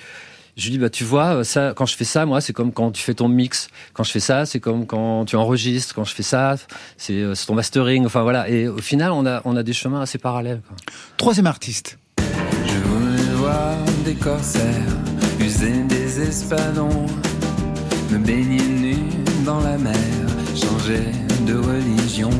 je 0.57 0.64
lui 0.64 0.72
dis, 0.72 0.78
bah, 0.78 0.90
tu 0.90 1.05
vois, 1.05 1.44
ça, 1.44 1.72
quand 1.74 1.86
je 1.86 1.96
fais 1.96 2.05
ça, 2.05 2.26
moi, 2.26 2.42
c'est 2.42 2.53
comme 2.53 2.72
quand 2.72 2.90
tu 2.90 3.03
fais 3.03 3.14
ton 3.14 3.28
mix. 3.28 3.68
Quand 3.94 4.05
je 4.05 4.11
fais 4.11 4.20
ça, 4.20 4.44
c'est 4.44 4.61
comme 4.61 4.86
quand 4.86 5.24
tu 5.24 5.36
enregistres. 5.36 5.94
Quand 5.94 6.05
je 6.05 6.14
fais 6.14 6.22
ça, 6.22 6.57
c'est 6.98 7.20
euh, 7.20 7.34
ton 7.46 7.55
mastering. 7.55 8.05
Enfin, 8.05 8.22
voilà. 8.22 8.48
Et 8.50 8.68
au 8.68 8.78
final, 8.78 9.12
on 9.12 9.24
a, 9.24 9.40
on 9.46 9.57
a 9.57 9.62
des 9.62 9.72
chemins 9.72 10.03
assez 10.03 10.18
parallèles. 10.18 10.61
Quoi. 10.66 10.76
Troisième 11.16 11.46
artiste. 11.46 11.98
Je 12.66 12.74
voulais 12.88 13.34
voir 13.36 13.76
des 14.05 14.14
corsaires 14.14 15.03
des 15.42 15.64
espadons, 16.37 17.05
me 18.11 18.16
baigner 18.16 18.62
nu 18.80 18.95
dans 19.45 19.61
la 19.61 19.76
mer, 19.76 19.93
changer 20.55 21.03
de 21.47 21.55
religion. 21.57 22.30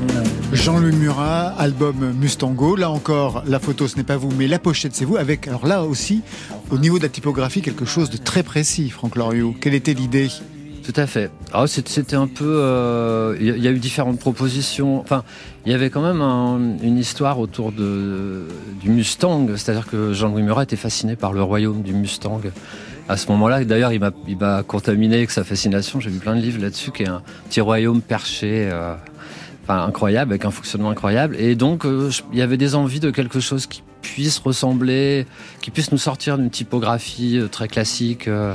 Jean-Louis 0.55 0.97
Murat, 0.97 1.49
album 1.59 1.97
Mustango. 2.19 2.75
Là 2.75 2.89
encore, 2.89 3.43
la 3.47 3.59
photo, 3.59 3.87
ce 3.89 3.97
n'est 3.99 4.03
pas 4.03 4.17
vous, 4.17 4.31
mais 4.39 4.47
la 4.49 4.59
pochette, 4.59 4.95
c'est 4.95 5.05
vous. 5.05 5.19
Avec, 5.19 5.47
alors 5.47 5.67
là 5.67 5.83
aussi, 5.85 6.23
au 6.71 6.79
niveau 6.79 6.97
de 6.97 7.03
la 7.03 7.11
typographie, 7.11 7.61
quelque 7.61 7.85
chose 7.85 8.09
de 8.09 8.17
très 8.17 8.43
précis, 8.43 8.89
Franck 8.89 9.15
Loriot. 9.17 9.55
Quelle 9.61 9.75
était 9.75 9.93
l'idée? 9.93 10.29
Tout 10.87 10.95
à 10.99 11.07
fait. 11.07 11.31
Alors 11.53 11.69
c'est- 11.69 11.87
c'était 11.87 12.17
un 12.17 12.27
peu, 12.29 12.45
euh, 12.49 13.37
il 13.39 13.47
y, 13.47 13.51
a- 13.51 13.57
il 13.57 13.63
y 13.63 13.69
a 13.69 13.71
eu 13.73 13.79
différentes 13.79 14.19
propositions. 14.19 15.01
Enfin, 15.01 15.23
il 15.67 15.71
y 15.71 15.75
avait 15.75 15.91
quand 15.91 16.03
même 16.03 16.23
un- 16.23 16.79
une 16.83 16.97
histoire 16.99 17.39
autour 17.39 17.73
de 17.73 18.47
du 18.81 18.89
Mustang, 18.91 19.49
c'est-à-dire 19.55 19.87
que 19.87 20.13
Jean-Louis 20.15 20.43
Murat 20.43 20.63
était 20.65 20.77
fasciné 20.77 21.15
par 21.15 21.35
le 21.35 21.43
royaume 21.43 21.83
du 21.83 21.93
Mustang. 21.93 22.41
À 23.13 23.17
ce 23.19 23.27
moment-là, 23.29 23.63
d'ailleurs, 23.65 23.93
il 23.93 24.01
m'a 24.01 24.63
contaminé 24.63 25.17
avec 25.17 25.31
sa 25.31 25.45
fascination. 25.45 26.01
J'ai 26.01 26.11
lu 26.11 26.19
plein 26.19 26.35
de 26.35 26.41
livres 26.41 26.61
là-dessus, 26.63 26.91
qui 26.93 27.03
est 27.03 27.09
un 27.09 27.23
petit 27.49 27.61
royaume 27.61 28.01
perché. 28.01 28.69
euh, 28.73 28.95
Enfin, 29.65 29.85
incroyable, 29.87 30.33
avec 30.33 30.45
un 30.45 30.51
fonctionnement 30.51 30.91
incroyable. 30.91 31.37
Et 31.39 31.55
donc, 31.55 31.85
euh, 31.87 32.11
je- 32.11 32.23
il 32.33 32.39
y 32.41 32.43
avait 32.43 32.57
des 32.57 32.75
envies 32.75 32.99
de 32.99 33.13
quelque 33.13 33.39
chose 33.39 33.67
qui 33.67 33.83
puisse 34.03 34.39
ressembler, 34.41 35.25
qui 35.61 35.71
puisse 35.71 35.93
nous 35.93 35.99
sortir 35.99 36.37
d'une 36.37 36.51
typographie 36.51 37.39
euh, 37.39 37.47
très 37.47 37.69
classique. 37.69 38.27
euh, 38.27 38.55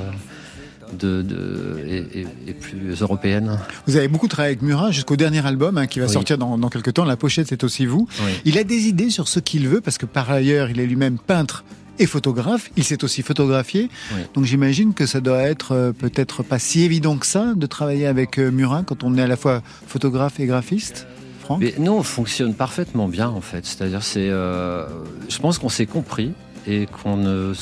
de, 1.00 1.22
de- 1.22 1.80
et, 1.86 2.20
et- 2.22 2.28
et 2.48 2.54
plus 2.54 3.02
européenne. 3.02 3.60
Vous 3.88 3.96
avez 3.98 4.08
beaucoup 4.08 4.28
travaillé 4.30 4.54
avec 4.56 4.62
Murat 4.62 4.92
jusqu'au 4.92 5.18
dernier 5.18 5.46
album 5.46 5.78
hein, 5.78 5.86
qui 5.86 6.00
va 6.00 6.06
Oui. 6.08 6.12
sortir 6.14 6.38
dans, 6.38 6.58
dans 6.58 6.70
quelques 6.70 6.94
temps. 6.94 7.04
La 7.04 7.18
pochette, 7.18 7.48
c'est 7.50 7.64
aussi 7.66 7.86
vous. 7.86 8.08
Oui. 8.26 8.32
Il 8.46 8.58
a 8.58 8.64
des 8.64 8.88
idées 8.88 9.10
sur 9.10 9.28
ce 9.28 9.40
qu'il 9.42 9.68
veut 9.68 9.82
parce 9.82 9.98
que 9.98 10.06
par 10.06 10.30
ailleurs, 10.32 10.70
il 10.70 10.80
est 10.80 10.86
lui-même 10.86 11.18
peintre 11.20 11.64
est 12.00 12.06
photographe, 12.06 12.70
il 12.78 12.84
s'est 12.84 13.04
aussi 13.04 13.22
photographié. 13.22 13.90
Oui. 14.14 14.22
Donc 14.34 14.46
j'imagine 14.46 14.94
que 14.94 15.06
ça 15.06 15.22
doit 15.22 15.42
être 15.42 15.74
euh, 15.74 15.92
peut-être 15.92 16.44
pas 16.44 16.60
si 16.60 16.84
évident 16.84 17.18
que 17.18 17.26
ça 17.26 17.54
de 17.56 17.66
travailler 17.66 18.08
avec 18.08 18.38
euh, 18.38 18.52
Murin 18.52 18.84
quand 18.84 19.04
on 19.04 19.18
est 19.18 19.22
à 19.22 19.28
la 19.28 19.38
fois 19.38 19.62
photographe 19.88 20.40
et 20.40 20.46
graphiste. 20.46 21.08
Franck? 21.42 21.62
Mais 21.62 21.74
nous, 21.80 21.94
on 21.94 22.04
fonctionne 22.04 22.54
parfaitement 22.54 23.08
bien, 23.08 23.30
en 23.30 23.42
fait. 23.42 23.66
C'est-à-dire, 23.66 24.04
c'est, 24.04 24.30
euh, 24.30 24.86
je 25.30 25.40
pense 25.40 25.60
qu'on 25.60 25.70
s'est 25.70 25.86
compris 25.86 26.34
et 26.68 26.88
qu'on 26.88 27.16
ne, 27.16 27.54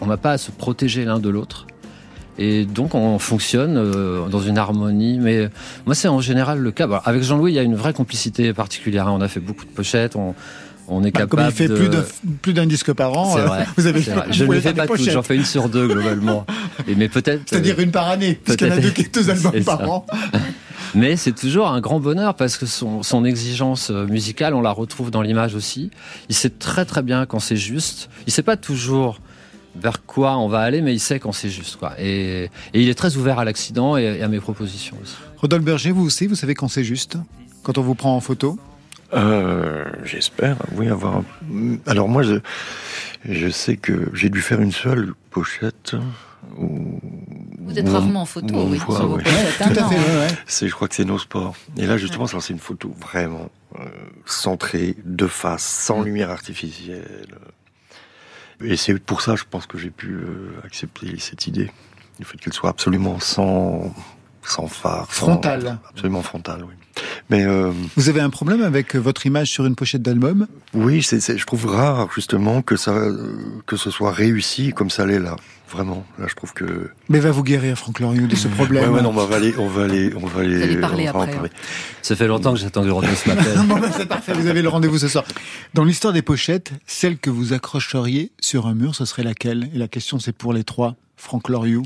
on 0.00 0.06
n'a 0.06 0.16
pas 0.16 0.32
à 0.32 0.38
se 0.38 0.50
protéger 0.50 1.04
l'un 1.04 1.18
de 1.18 1.28
l'autre. 1.28 1.66
Et 2.38 2.66
donc, 2.66 2.94
on 2.94 3.18
fonctionne 3.18 3.76
euh, 3.76 4.28
dans 4.28 4.40
une 4.40 4.58
harmonie. 4.58 5.18
Mais 5.18 5.48
moi, 5.86 5.94
c'est 5.94 6.08
en 6.08 6.20
général 6.20 6.58
le 6.58 6.70
cas. 6.70 6.86
Bon, 6.86 6.98
avec 7.04 7.22
Jean-Louis, 7.22 7.52
il 7.52 7.54
y 7.54 7.58
a 7.58 7.62
une 7.62 7.76
vraie 7.76 7.94
complicité 7.94 8.52
particulière. 8.52 9.08
hein. 9.08 9.14
On 9.14 9.20
a 9.20 9.28
fait 9.28 9.40
beaucoup 9.40 9.64
de 9.64 9.70
pochettes. 9.70 10.16
On, 10.16 10.34
on 10.88 11.02
est 11.04 11.10
Bah, 11.10 11.20
capable 11.20 11.30
comme 11.30 11.50
il 11.50 11.52
fait 11.52 11.68
de... 11.68 11.74
plus 11.74 11.88
d'un 11.88 12.04
plus 12.42 12.52
d'un 12.52 12.66
disque 12.66 12.92
par 12.92 13.16
an, 13.16 13.36
euh, 13.38 13.48
vous 13.76 13.86
avez 13.86 14.00
vous 14.00 14.10
Je 14.30 14.44
ne 14.44 14.52
le 14.52 14.60
fais 14.60 14.72
pas 14.74 14.86
pochettes. 14.86 15.10
J'en 15.12 15.22
fais 15.22 15.36
une 15.36 15.44
sur 15.44 15.68
deux 15.68 15.86
globalement. 15.88 16.46
Et 16.88 16.94
mais 16.94 17.08
peut-être. 17.08 17.42
C'est-à-dire 17.46 17.78
une 17.80 17.90
par 17.90 18.08
année, 18.08 18.38
puisqu'il 18.42 18.68
y 18.68 18.70
en 18.70 18.74
a 18.74 18.80
deux, 18.80 19.30
albums 19.30 19.64
par 19.64 19.78
ça. 19.78 19.88
an. 19.88 20.06
Mais 20.94 21.16
c'est 21.16 21.32
toujours 21.32 21.68
un 21.68 21.80
grand 21.80 22.00
bonheur 22.00 22.34
parce 22.34 22.56
que 22.56 22.64
son, 22.64 23.02
son 23.02 23.24
exigence 23.24 23.90
euh, 23.90 24.06
musicale, 24.06 24.54
on 24.54 24.62
la 24.62 24.70
retrouve 24.70 25.10
dans 25.10 25.20
l'image 25.20 25.54
aussi. 25.54 25.90
Il 26.30 26.34
sait 26.34 26.48
très 26.48 26.84
très 26.86 27.02
bien 27.02 27.26
quand 27.26 27.38
c'est 27.40 27.56
juste. 27.56 28.08
Il 28.26 28.32
sait 28.32 28.42
pas 28.44 28.56
toujours 28.56 29.20
vers 29.78 30.06
quoi 30.06 30.38
on 30.38 30.48
va 30.48 30.60
aller, 30.60 30.80
mais 30.80 30.94
il 30.94 31.00
sait 31.00 31.18
quand 31.18 31.32
c'est 31.32 31.50
juste. 31.50 31.76
Quoi. 31.76 31.92
Et, 32.00 32.44
et 32.44 32.50
il 32.80 32.88
est 32.88 32.94
très 32.94 33.16
ouvert 33.16 33.38
à 33.38 33.44
l'accident 33.44 33.98
et, 33.98 34.04
et 34.04 34.22
à 34.22 34.28
mes 34.28 34.40
propositions 34.40 34.96
aussi. 35.02 35.16
Rodolphe 35.38 35.64
Berger, 35.64 35.90
vous 35.90 36.04
aussi, 36.06 36.26
vous 36.28 36.34
savez 36.36 36.54
quand 36.54 36.68
c'est 36.68 36.84
juste? 36.84 37.18
Quand 37.62 37.76
on 37.76 37.82
vous 37.82 37.94
prend 37.96 38.16
en 38.16 38.20
photo? 38.20 38.58
Euh, 39.14 39.84
J'espère, 40.04 40.56
oui, 40.72 40.88
avoir. 40.88 41.16
un- 41.16 41.76
Alors 41.86 42.08
moi, 42.08 42.22
je, 42.22 42.36
je 43.28 43.48
sais 43.48 43.76
que 43.76 44.10
j'ai 44.14 44.28
dû 44.30 44.40
faire 44.40 44.60
une 44.60 44.72
seule 44.72 45.12
pochette. 45.30 45.94
Où, 46.58 47.00
Vous 47.60 47.78
êtes 47.78 47.88
rarement 47.88 48.22
en 48.22 48.24
photo, 48.26 48.54
on 48.54 48.70
oui, 48.70 48.78
voit, 48.78 48.96
sur 48.96 49.06
vos 49.08 49.16
ouais. 49.16 49.22
pochettes, 49.22 49.60
hein, 49.62 49.68
Tout 49.72 49.78
à 49.80 49.82
non, 49.82 49.88
fait, 49.90 49.96
ouais, 50.66 50.68
je 50.68 50.74
crois 50.74 50.86
que 50.88 50.94
c'est 50.94 51.04
nos 51.04 51.18
sports. 51.18 51.56
Et 51.76 51.86
là, 51.86 51.96
justement, 51.96 52.26
c'est 52.26 52.50
une 52.52 52.58
photo 52.58 52.94
vraiment 53.00 53.50
euh, 53.80 53.84
centrée, 54.26 54.94
de 55.04 55.26
face, 55.26 55.64
sans 55.64 56.02
lumière 56.02 56.30
artificielle. 56.30 57.34
Et 58.62 58.76
c'est 58.76 58.98
pour 58.98 59.20
ça, 59.22 59.34
je 59.36 59.44
pense 59.48 59.66
que 59.66 59.76
j'ai 59.76 59.90
pu 59.90 60.12
euh, 60.12 60.52
accepter 60.64 61.18
cette 61.18 61.46
idée, 61.46 61.70
du 62.18 62.24
fait 62.24 62.38
qu'elle 62.38 62.52
soit 62.54 62.70
absolument 62.70 63.18
sans, 63.20 63.92
sans 64.42 64.66
phare, 64.68 65.12
sans- 65.12 65.26
Frontale. 65.26 65.78
absolument 65.90 66.22
frontale, 66.22 66.64
oui. 66.64 66.74
Mais 67.30 67.44
euh, 67.44 67.72
Vous 67.96 68.08
avez 68.08 68.20
un 68.20 68.30
problème 68.30 68.62
avec 68.62 68.94
euh, 68.94 68.98
votre 68.98 69.26
image 69.26 69.50
sur 69.50 69.66
une 69.66 69.74
pochette 69.74 70.02
d'album? 70.02 70.46
Oui, 70.74 71.02
je 71.02 71.44
trouve 71.44 71.66
rare 71.66 72.08
justement 72.14 72.62
que 72.62 72.76
ça, 72.76 72.94
que 73.66 73.76
ce 73.76 73.90
soit 73.90 74.12
réussi 74.12 74.72
comme 74.72 74.90
ça 74.90 75.06
l'est 75.06 75.18
là. 75.18 75.36
Vraiment, 75.68 76.06
là, 76.16 76.26
je 76.28 76.34
trouve 76.36 76.52
que. 76.52 76.90
Mais 77.08 77.18
va 77.18 77.32
vous 77.32 77.42
guérir, 77.42 77.76
Franck 77.76 77.98
Loriot, 77.98 78.28
de 78.28 78.36
ce 78.36 78.46
problème. 78.46 78.84
Ouais, 78.84 78.96
ouais, 78.96 79.02
non, 79.02 79.10
on 79.10 79.26
va 79.26 79.36
aller, 79.36 79.52
on 79.58 79.66
va 79.66 79.82
aller, 79.82 80.12
on 80.14 80.24
va 80.24 80.42
aller. 80.42 80.62
allez 80.62 80.76
parler 80.76 81.08
on 81.08 81.12
va 81.12 81.18
en 81.18 81.22
après, 81.22 81.34
parler. 81.34 81.50
Ça 82.02 82.14
fait 82.14 82.28
longtemps 82.28 82.54
que 82.54 82.60
j'attends 82.60 82.84
que 82.84 82.90
Rodolphe 82.90 83.26
m'appelle. 83.26 83.54
Non, 83.56 83.64
bon, 83.64 83.80
ben, 83.80 83.90
c'est 83.96 84.06
parfait, 84.06 84.32
vous 84.32 84.46
avez 84.46 84.62
le 84.62 84.68
rendez-vous 84.68 84.98
ce 84.98 85.08
soir. 85.08 85.24
Dans 85.74 85.82
l'histoire 85.82 86.12
des 86.12 86.22
pochettes, 86.22 86.70
celle 86.86 87.18
que 87.18 87.30
vous 87.30 87.52
accrocheriez 87.52 88.30
sur 88.40 88.68
un 88.68 88.74
mur, 88.74 88.94
ce 88.94 89.04
serait 89.04 89.24
laquelle? 89.24 89.68
Et 89.74 89.78
la 89.78 89.88
question, 89.88 90.20
c'est 90.20 90.32
pour 90.32 90.52
les 90.52 90.62
trois. 90.62 90.94
Franck 91.16 91.48
Loriot. 91.48 91.82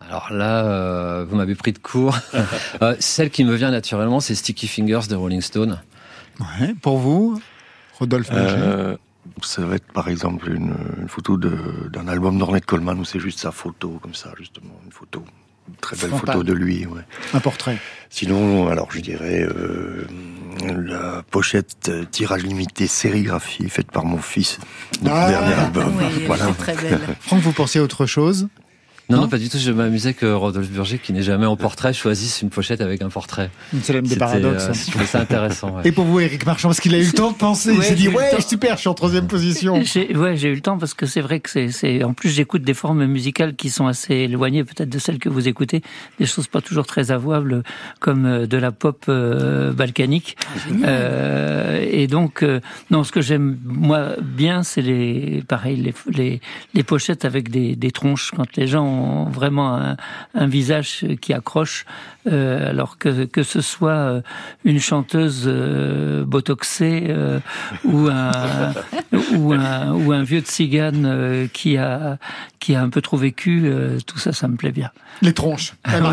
Alors 0.00 0.32
là, 0.32 0.64
euh, 0.64 1.24
vous 1.28 1.36
m'avez 1.36 1.54
pris 1.54 1.72
de 1.72 1.78
court. 1.78 2.16
Euh, 2.82 2.96
celle 2.98 3.28
qui 3.30 3.44
me 3.44 3.54
vient 3.54 3.70
naturellement, 3.70 4.20
c'est 4.20 4.34
Sticky 4.34 4.66
Fingers 4.66 5.06
de 5.08 5.14
Rolling 5.14 5.42
Stone. 5.42 5.80
Ouais. 6.40 6.74
Pour 6.80 6.96
vous, 6.98 7.40
Rodolphe 7.98 8.30
Euh, 8.32 8.96
ça 9.42 9.62
va 9.66 9.74
être 9.76 9.92
par 9.92 10.08
exemple 10.08 10.50
une, 10.50 10.74
une 10.98 11.08
photo 11.08 11.36
d'un 11.36 12.08
album 12.08 12.38
d'Ornette 12.38 12.64
Coleman 12.64 12.98
où 12.98 13.04
c'est 13.04 13.20
juste 13.20 13.38
sa 13.40 13.52
photo, 13.52 13.98
comme 14.02 14.14
ça, 14.14 14.30
justement, 14.38 14.72
une 14.86 14.92
photo. 14.92 15.22
Une 15.68 15.74
très 15.76 15.94
belle 15.96 16.10
photo 16.18 16.42
de 16.42 16.54
lui, 16.54 16.86
ouais. 16.86 17.02
Un 17.34 17.40
portrait. 17.40 17.76
Sinon, 18.08 18.68
alors 18.68 18.90
je 18.90 19.00
dirais 19.00 19.42
euh, 19.42 20.06
la 20.64 21.22
pochette 21.30 21.90
tirage 22.10 22.42
limité 22.42 22.86
sérigraphie 22.86 23.68
faite 23.68 23.90
par 23.92 24.06
mon 24.06 24.18
fils 24.18 24.58
de 25.02 25.08
mon 25.10 25.14
Ah, 25.14 25.28
dernier 25.28 25.52
album. 25.54 25.92
Oui, 25.98 26.24
voilà. 26.26 26.46
très 26.58 26.74
belle. 26.76 26.98
Franck, 27.20 27.42
vous 27.42 27.52
pensez 27.52 27.78
à 27.78 27.82
autre 27.82 28.06
chose? 28.06 28.48
Non, 29.10 29.16
Non 29.16 29.22
non, 29.24 29.28
pas 29.28 29.38
du 29.38 29.48
tout. 29.48 29.58
Je 29.58 29.70
m'amusais 29.72 30.14
que 30.14 30.26
Rodolphe 30.26 30.70
Burger, 30.70 30.98
qui 30.98 31.12
n'est 31.12 31.22
jamais 31.22 31.46
en 31.46 31.56
portrait, 31.56 31.92
choisisse 31.92 32.40
une 32.42 32.50
pochette 32.50 32.80
avec 32.80 33.02
un 33.02 33.08
portrait. 33.08 33.50
C'est 33.82 33.92
l'homme 33.92 34.02
des 34.04 34.10
C'était, 34.10 34.20
paradoxes. 34.20 34.66
euh, 34.68 34.72
je 34.72 34.90
trouvais 34.90 35.06
ça 35.06 35.20
intéressant. 35.20 35.76
ouais. 35.76 35.82
Et 35.84 35.92
pour 35.92 36.04
vous, 36.04 36.20
Eric 36.20 36.46
Marchand, 36.46 36.68
parce 36.68 36.80
qu'il 36.80 36.94
a 36.94 36.98
eu 36.98 37.04
le 37.06 37.12
temps 37.12 37.32
de 37.32 37.36
penser, 37.36 37.72
il 37.72 37.78
Ouais, 37.78 37.84
s'est 37.84 37.94
dit 37.94 38.08
ouais, 38.08 38.30
temps. 38.30 38.40
super, 38.40 38.76
je 38.76 38.80
suis 38.80 38.88
en 38.88 38.94
troisième 38.94 39.26
position. 39.26 39.74
Ouais, 40.14 40.36
j'ai 40.36 40.48
eu 40.48 40.54
le 40.54 40.60
temps 40.60 40.78
parce 40.78 40.94
que 40.94 41.06
c'est 41.06 41.20
vrai 41.20 41.40
que 41.40 41.50
c'est, 41.50 41.70
c'est, 41.70 42.04
en 42.04 42.12
plus 42.14 42.30
j'écoute 42.30 42.62
des 42.62 42.74
formes 42.74 43.04
musicales 43.06 43.54
qui 43.56 43.68
sont 43.70 43.86
assez 43.86 44.14
éloignées 44.14 44.64
peut-être 44.64 44.88
de 44.88 44.98
celles 44.98 45.18
que 45.18 45.28
vous 45.28 45.48
écoutez, 45.48 45.82
des 46.18 46.26
choses 46.26 46.46
pas 46.46 46.60
toujours 46.60 46.86
très 46.86 47.10
avouables 47.10 47.62
comme 47.98 48.26
euh, 48.26 48.46
de 48.46 48.56
la 48.56 48.70
pop 48.72 49.04
euh, 49.08 49.72
balkanique. 49.72 50.36
Euh, 50.84 51.84
et 51.90 52.06
donc, 52.06 52.42
euh, 52.42 52.60
non, 52.90 53.04
ce 53.04 53.12
que 53.12 53.20
j'aime 53.20 53.58
moi 53.64 54.14
bien, 54.20 54.62
c'est 54.62 54.82
les, 54.82 55.42
pareil, 55.46 55.76
les, 55.76 55.94
les, 56.12 56.40
les 56.74 56.82
pochettes 56.82 57.24
avec 57.24 57.50
des, 57.50 57.76
des 57.76 57.90
tronches 57.90 58.32
quand 58.36 58.56
les 58.56 58.66
gens 58.66 58.99
ont 59.00 59.24
vraiment 59.24 59.76
un, 59.76 59.96
un 60.34 60.46
visage 60.46 61.04
qui 61.20 61.32
accroche, 61.32 61.86
euh, 62.26 62.70
alors 62.70 62.98
que 62.98 63.24
que 63.24 63.42
ce 63.42 63.60
soit 63.60 63.90
euh, 63.92 64.20
une 64.64 64.78
chanteuse 64.80 65.44
euh, 65.46 66.24
botoxée 66.24 67.06
euh, 67.08 67.38
ou 67.84 68.08
un 68.08 68.72
ou 69.36 69.52
un 69.52 69.92
ou 69.92 70.12
un 70.12 70.22
vieux 70.22 70.40
tzigane 70.40 71.04
euh, 71.06 71.46
qui 71.52 71.76
a 71.76 72.18
qui 72.58 72.74
a 72.74 72.82
un 72.82 72.90
peu 72.90 73.00
trop 73.00 73.16
vécu, 73.16 73.62
euh, 73.64 73.98
tout 74.06 74.18
ça, 74.18 74.32
ça 74.32 74.46
me 74.46 74.56
plaît 74.56 74.70
bien. 74.72 74.90
Les 75.22 75.32
tronches. 75.32 75.72
Alors, 75.84 76.12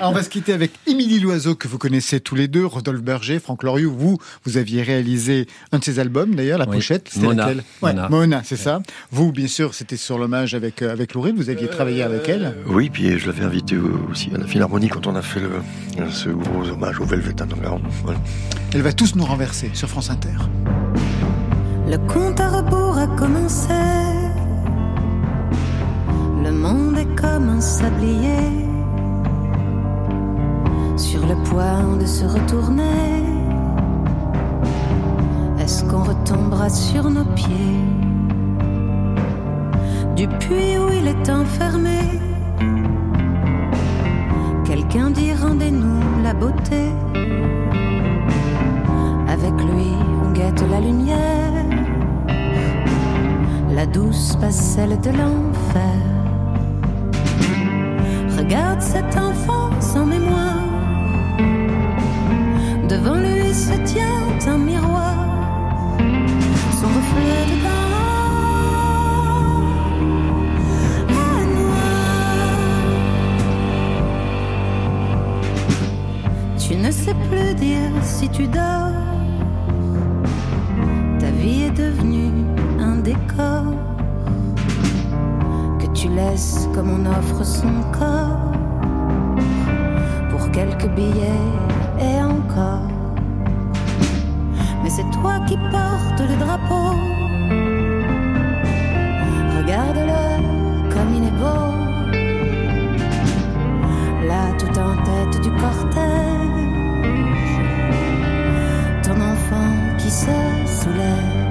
on 0.00 0.10
va 0.10 0.24
se 0.24 0.28
quitter 0.28 0.52
avec 0.52 0.72
Émilie 0.88 1.20
Loiseau, 1.20 1.54
que 1.54 1.68
vous 1.68 1.78
connaissez 1.78 2.18
tous 2.18 2.34
les 2.34 2.48
deux, 2.48 2.66
Rodolphe 2.66 3.00
Berger, 3.02 3.38
Franck 3.38 3.62
Loriot. 3.62 3.92
Vous, 3.92 4.18
vous 4.44 4.56
aviez 4.56 4.82
réalisé 4.82 5.46
un 5.70 5.78
de 5.78 5.84
ses 5.84 6.00
albums, 6.00 6.34
d'ailleurs, 6.34 6.58
la 6.58 6.66
Oui. 6.68 6.76
pochette. 6.78 7.08
C'était 7.12 7.26
Mona. 7.26 7.46
laquelle 7.46 7.62
Ouais, 7.80 7.92
Mona. 7.94 8.08
Mona, 8.08 8.40
c'est 8.44 8.56
ça. 8.56 8.82
Vous, 9.12 9.30
bien 9.30 9.46
sûr, 9.46 9.72
c'était 9.74 9.96
sur 9.96 10.18
l'hommage 10.18 10.54
avec, 10.54 10.82
euh, 10.82 10.90
avec 10.92 11.14
Louride. 11.14 11.36
Vous 11.36 11.48
aviez 11.48 11.68
travaillé 11.68 12.02
avec 12.02 12.23
elle. 12.28 12.54
Oui, 12.66 12.90
puis 12.90 13.18
je 13.18 13.26
l'avais 13.26 13.44
invité 13.44 13.76
aussi 14.10 14.30
à 14.34 14.38
la 14.38 14.46
Philharmonie 14.46 14.88
quand 14.88 15.06
on 15.06 15.16
a 15.16 15.22
fait 15.22 15.40
le, 15.40 15.50
ce 16.10 16.28
gros 16.28 16.68
hommage 16.68 17.00
au 17.00 17.04
Velvet 17.04 17.40
Underground. 17.40 17.82
Voilà. 18.02 18.18
Elle 18.72 18.82
va 18.82 18.92
tous 18.92 19.14
nous 19.14 19.24
renverser 19.24 19.70
sur 19.74 19.88
France 19.88 20.10
Inter. 20.10 20.36
Le 21.86 21.98
compte 21.98 22.40
à 22.40 22.48
rebours 22.48 22.98
a 22.98 23.06
commencé. 23.06 23.68
Le 26.42 26.50
monde 26.50 26.98
est 26.98 27.14
comme 27.14 27.48
un 27.48 27.60
sablier. 27.60 28.50
Sur 30.96 31.26
le 31.26 31.36
point 31.44 31.96
de 31.96 32.06
se 32.06 32.24
retourner. 32.24 33.22
Est-ce 35.58 35.84
qu'on 35.84 36.02
retombera 36.02 36.68
sur 36.68 37.10
nos 37.10 37.24
pieds? 37.24 38.03
Du 40.16 40.28
puits 40.28 40.78
où 40.78 40.90
il 40.92 41.08
est 41.08 41.28
enfermé. 41.28 41.98
Quelqu'un 44.64 45.10
dit 45.10 45.32
rendez-nous 45.34 46.22
la 46.22 46.32
beauté. 46.32 46.92
Avec 49.28 49.52
lui, 49.52 49.90
on 50.24 50.30
guette 50.32 50.62
la 50.70 50.80
lumière, 50.80 51.64
la 53.74 53.86
douce 53.86 54.36
passerelle 54.40 55.00
de 55.00 55.10
l'enfer. 55.10 55.98
Regarde 58.38 58.80
cet 58.80 59.16
enfant 59.16 59.70
sans 59.80 60.06
mémoire. 60.06 60.62
Devant 62.88 63.16
lui 63.16 63.52
se 63.52 63.76
tient 63.82 64.22
un 64.46 64.58
miroir, 64.58 64.93
si 78.02 78.28
tu 78.28 78.46
dors. 78.46 78.92
Ta 81.18 81.30
vie 81.30 81.62
est 81.62 81.70
devenue 81.70 82.32
un 82.78 82.96
décor 82.96 83.64
que 85.80 85.86
tu 85.94 86.08
laisses 86.08 86.68
comme 86.74 86.90
on 86.90 87.06
offre 87.06 87.44
son 87.44 87.74
corps 87.98 88.52
pour 90.30 90.50
quelques 90.50 90.88
billets 90.94 91.46
et 91.98 92.22
encore. 92.22 92.88
Mais 94.82 94.90
c'est 94.90 95.10
toi 95.18 95.40
qui 95.46 95.56
portes 95.56 96.20
le 96.20 96.36
drapeau. 96.44 96.90
Regarde-le 99.56 100.24
comme 100.92 101.10
il 101.16 101.24
est 101.30 101.38
beau. 101.42 101.72
Là, 104.28 104.42
tout 104.58 104.78
en 104.78 104.94
tête 105.08 105.42
du 105.42 105.50
cortège 105.60 106.33
qui 109.98 110.10
se 110.10 110.30
soulève. 110.66 111.43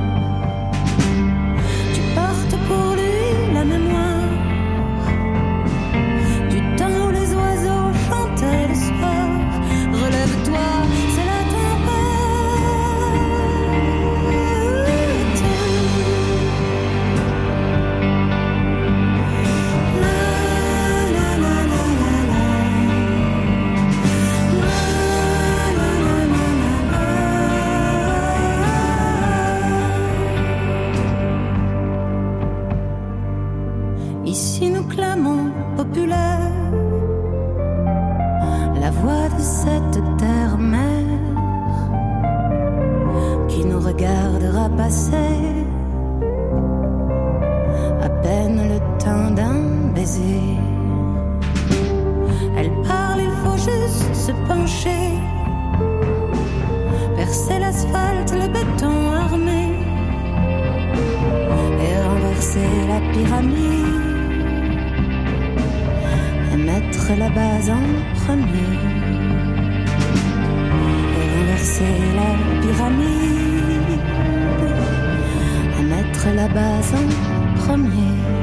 La 62.60 63.00
pyramide 63.12 64.44
et 66.54 66.58
mettre 66.58 67.12
la 67.18 67.30
base 67.30 67.70
en 67.70 67.84
premier 68.14 68.74
et 71.18 71.40
renverser 71.40 71.96
la 72.16 72.32
pyramide 72.62 74.00
et 75.80 75.84
mettre 75.84 76.28
la 76.36 76.48
base 76.48 76.94
en 76.94 77.60
premier. 77.60 78.43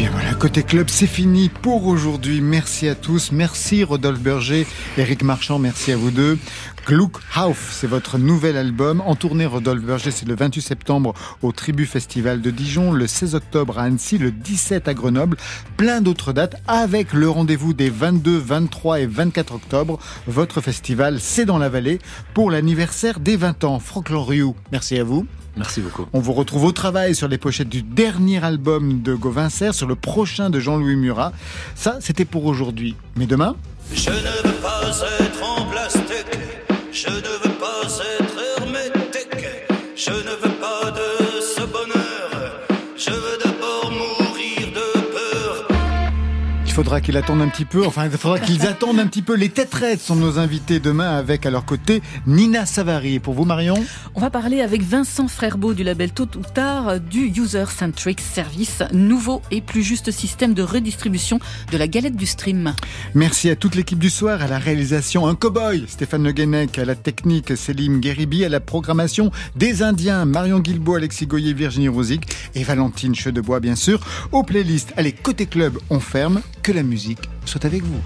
Bien 0.00 0.08
voilà, 0.12 0.32
côté 0.32 0.62
club, 0.62 0.88
c'est 0.88 1.06
fini 1.06 1.50
pour 1.50 1.86
aujourd'hui. 1.86 2.40
Merci 2.40 2.88
à 2.88 2.94
tous. 2.94 3.32
Merci 3.32 3.84
Rodolphe 3.84 4.20
Berger, 4.20 4.66
Eric 4.96 5.22
Marchand, 5.22 5.58
merci 5.58 5.92
à 5.92 5.98
vous 5.98 6.10
deux. 6.10 6.38
Gluckhauf, 6.86 7.70
c'est 7.70 7.86
votre 7.86 8.16
nouvel 8.16 8.56
album. 8.56 9.02
En 9.02 9.14
tournée, 9.14 9.44
Rodolphe 9.44 9.84
Berger, 9.84 10.10
c'est 10.10 10.26
le 10.26 10.34
28 10.34 10.62
septembre 10.62 11.12
au 11.42 11.52
Tribu 11.52 11.84
Festival 11.84 12.40
de 12.40 12.50
Dijon, 12.50 12.92
le 12.92 13.06
16 13.06 13.34
octobre 13.34 13.78
à 13.78 13.82
Annecy, 13.82 14.16
le 14.16 14.30
17 14.30 14.88
à 14.88 14.94
Grenoble. 14.94 15.36
Plein 15.76 16.00
d'autres 16.00 16.32
dates 16.32 16.56
avec 16.66 17.12
le 17.12 17.28
rendez-vous 17.28 17.74
des 17.74 17.90
22, 17.90 18.38
23 18.38 19.00
et 19.00 19.06
24 19.06 19.54
octobre. 19.54 19.98
Votre 20.26 20.62
festival, 20.62 21.20
c'est 21.20 21.44
dans 21.44 21.58
la 21.58 21.68
vallée 21.68 21.98
pour 22.32 22.50
l'anniversaire 22.50 23.20
des 23.20 23.36
20 23.36 23.64
ans. 23.64 23.78
Franck 23.78 24.08
Loriou, 24.08 24.56
merci 24.72 24.98
à 24.98 25.04
vous. 25.04 25.26
Merci 25.56 25.80
beaucoup. 25.80 26.06
On 26.12 26.20
vous 26.20 26.32
retrouve 26.32 26.64
au 26.64 26.72
travail 26.72 27.14
sur 27.14 27.28
les 27.28 27.38
pochettes 27.38 27.68
du 27.68 27.82
dernier 27.82 28.42
album 28.42 29.02
de 29.02 29.14
Gauvin 29.14 29.48
sur 29.50 29.86
le 29.86 29.94
prochain 29.94 30.48
de 30.50 30.60
Jean-Louis 30.60 30.96
Murat. 30.96 31.32
Ça, 31.74 31.98
c'était 32.00 32.24
pour 32.24 32.44
aujourd'hui. 32.46 32.96
Mais 33.16 33.26
demain? 33.26 33.56
Je 33.92 34.10
ne 34.10 34.14
veux 34.14 34.60
pas 34.62 34.82
être 35.20 35.42
en 35.42 35.66
plastique, 35.66 36.38
je 36.92 37.08
ne 37.08 37.14
veux 37.14 37.49
faudra 46.80 47.02
qu'il 47.02 47.18
attende 47.18 47.42
un 47.42 47.48
petit 47.48 47.66
peu, 47.66 47.84
enfin 47.84 48.06
il 48.06 48.10
faudra 48.12 48.38
qu'ils 48.38 48.66
attendent 48.66 49.00
un 49.00 49.06
petit 49.06 49.20
peu. 49.20 49.34
Les 49.34 49.50
têterettes 49.50 50.00
sont 50.00 50.16
nos 50.16 50.38
invités 50.38 50.80
demain 50.80 51.10
avec 51.10 51.44
à 51.44 51.50
leur 51.50 51.66
côté 51.66 52.00
Nina 52.26 52.64
Savary. 52.64 53.16
Et 53.16 53.20
pour 53.20 53.34
vous 53.34 53.44
Marion 53.44 53.74
On 54.14 54.20
va 54.22 54.30
parler 54.30 54.62
avec 54.62 54.80
Vincent 54.80 55.28
Frerbeau 55.28 55.74
du 55.74 55.82
label 55.82 56.10
Tôt 56.12 56.26
ou 56.38 56.42
Tard 56.54 56.98
du 56.98 57.26
User 57.36 57.66
Centric 57.66 58.18
Service, 58.18 58.82
nouveau 58.94 59.42
et 59.50 59.60
plus 59.60 59.82
juste 59.82 60.10
système 60.10 60.54
de 60.54 60.62
redistribution 60.62 61.38
de 61.70 61.76
la 61.76 61.86
galette 61.86 62.16
du 62.16 62.24
stream. 62.24 62.72
Merci 63.14 63.50
à 63.50 63.56
toute 63.56 63.74
l'équipe 63.74 63.98
du 63.98 64.08
soir, 64.08 64.40
à 64.40 64.46
la 64.46 64.58
réalisation 64.58 65.26
un 65.26 65.34
cow-boy, 65.34 65.84
Stéphane 65.86 66.24
Le 66.24 66.32
Guenec, 66.32 66.78
à 66.78 66.86
la 66.86 66.94
technique 66.94 67.58
Céline 67.58 68.00
Guéribi, 68.00 68.42
à 68.42 68.48
la 68.48 68.60
programmation 68.60 69.30
des 69.54 69.82
Indiens, 69.82 70.24
Marion 70.24 70.60
Guilbault, 70.60 70.94
Alexis 70.94 71.26
Goyer, 71.26 71.52
Virginie 71.52 71.88
Rosic 71.88 72.22
et 72.54 72.64
Valentine 72.64 73.14
Chedebois 73.14 73.60
bien 73.60 73.76
sûr. 73.76 74.00
Aux 74.32 74.44
playlists, 74.44 74.94
allez 74.96 75.12
côté 75.12 75.44
club, 75.44 75.78
on 75.90 76.00
ferme, 76.00 76.40
que 76.70 76.76
la 76.76 76.82
musique 76.84 77.28
soit 77.46 77.64
avec 77.64 77.82
vous. 77.82 78.00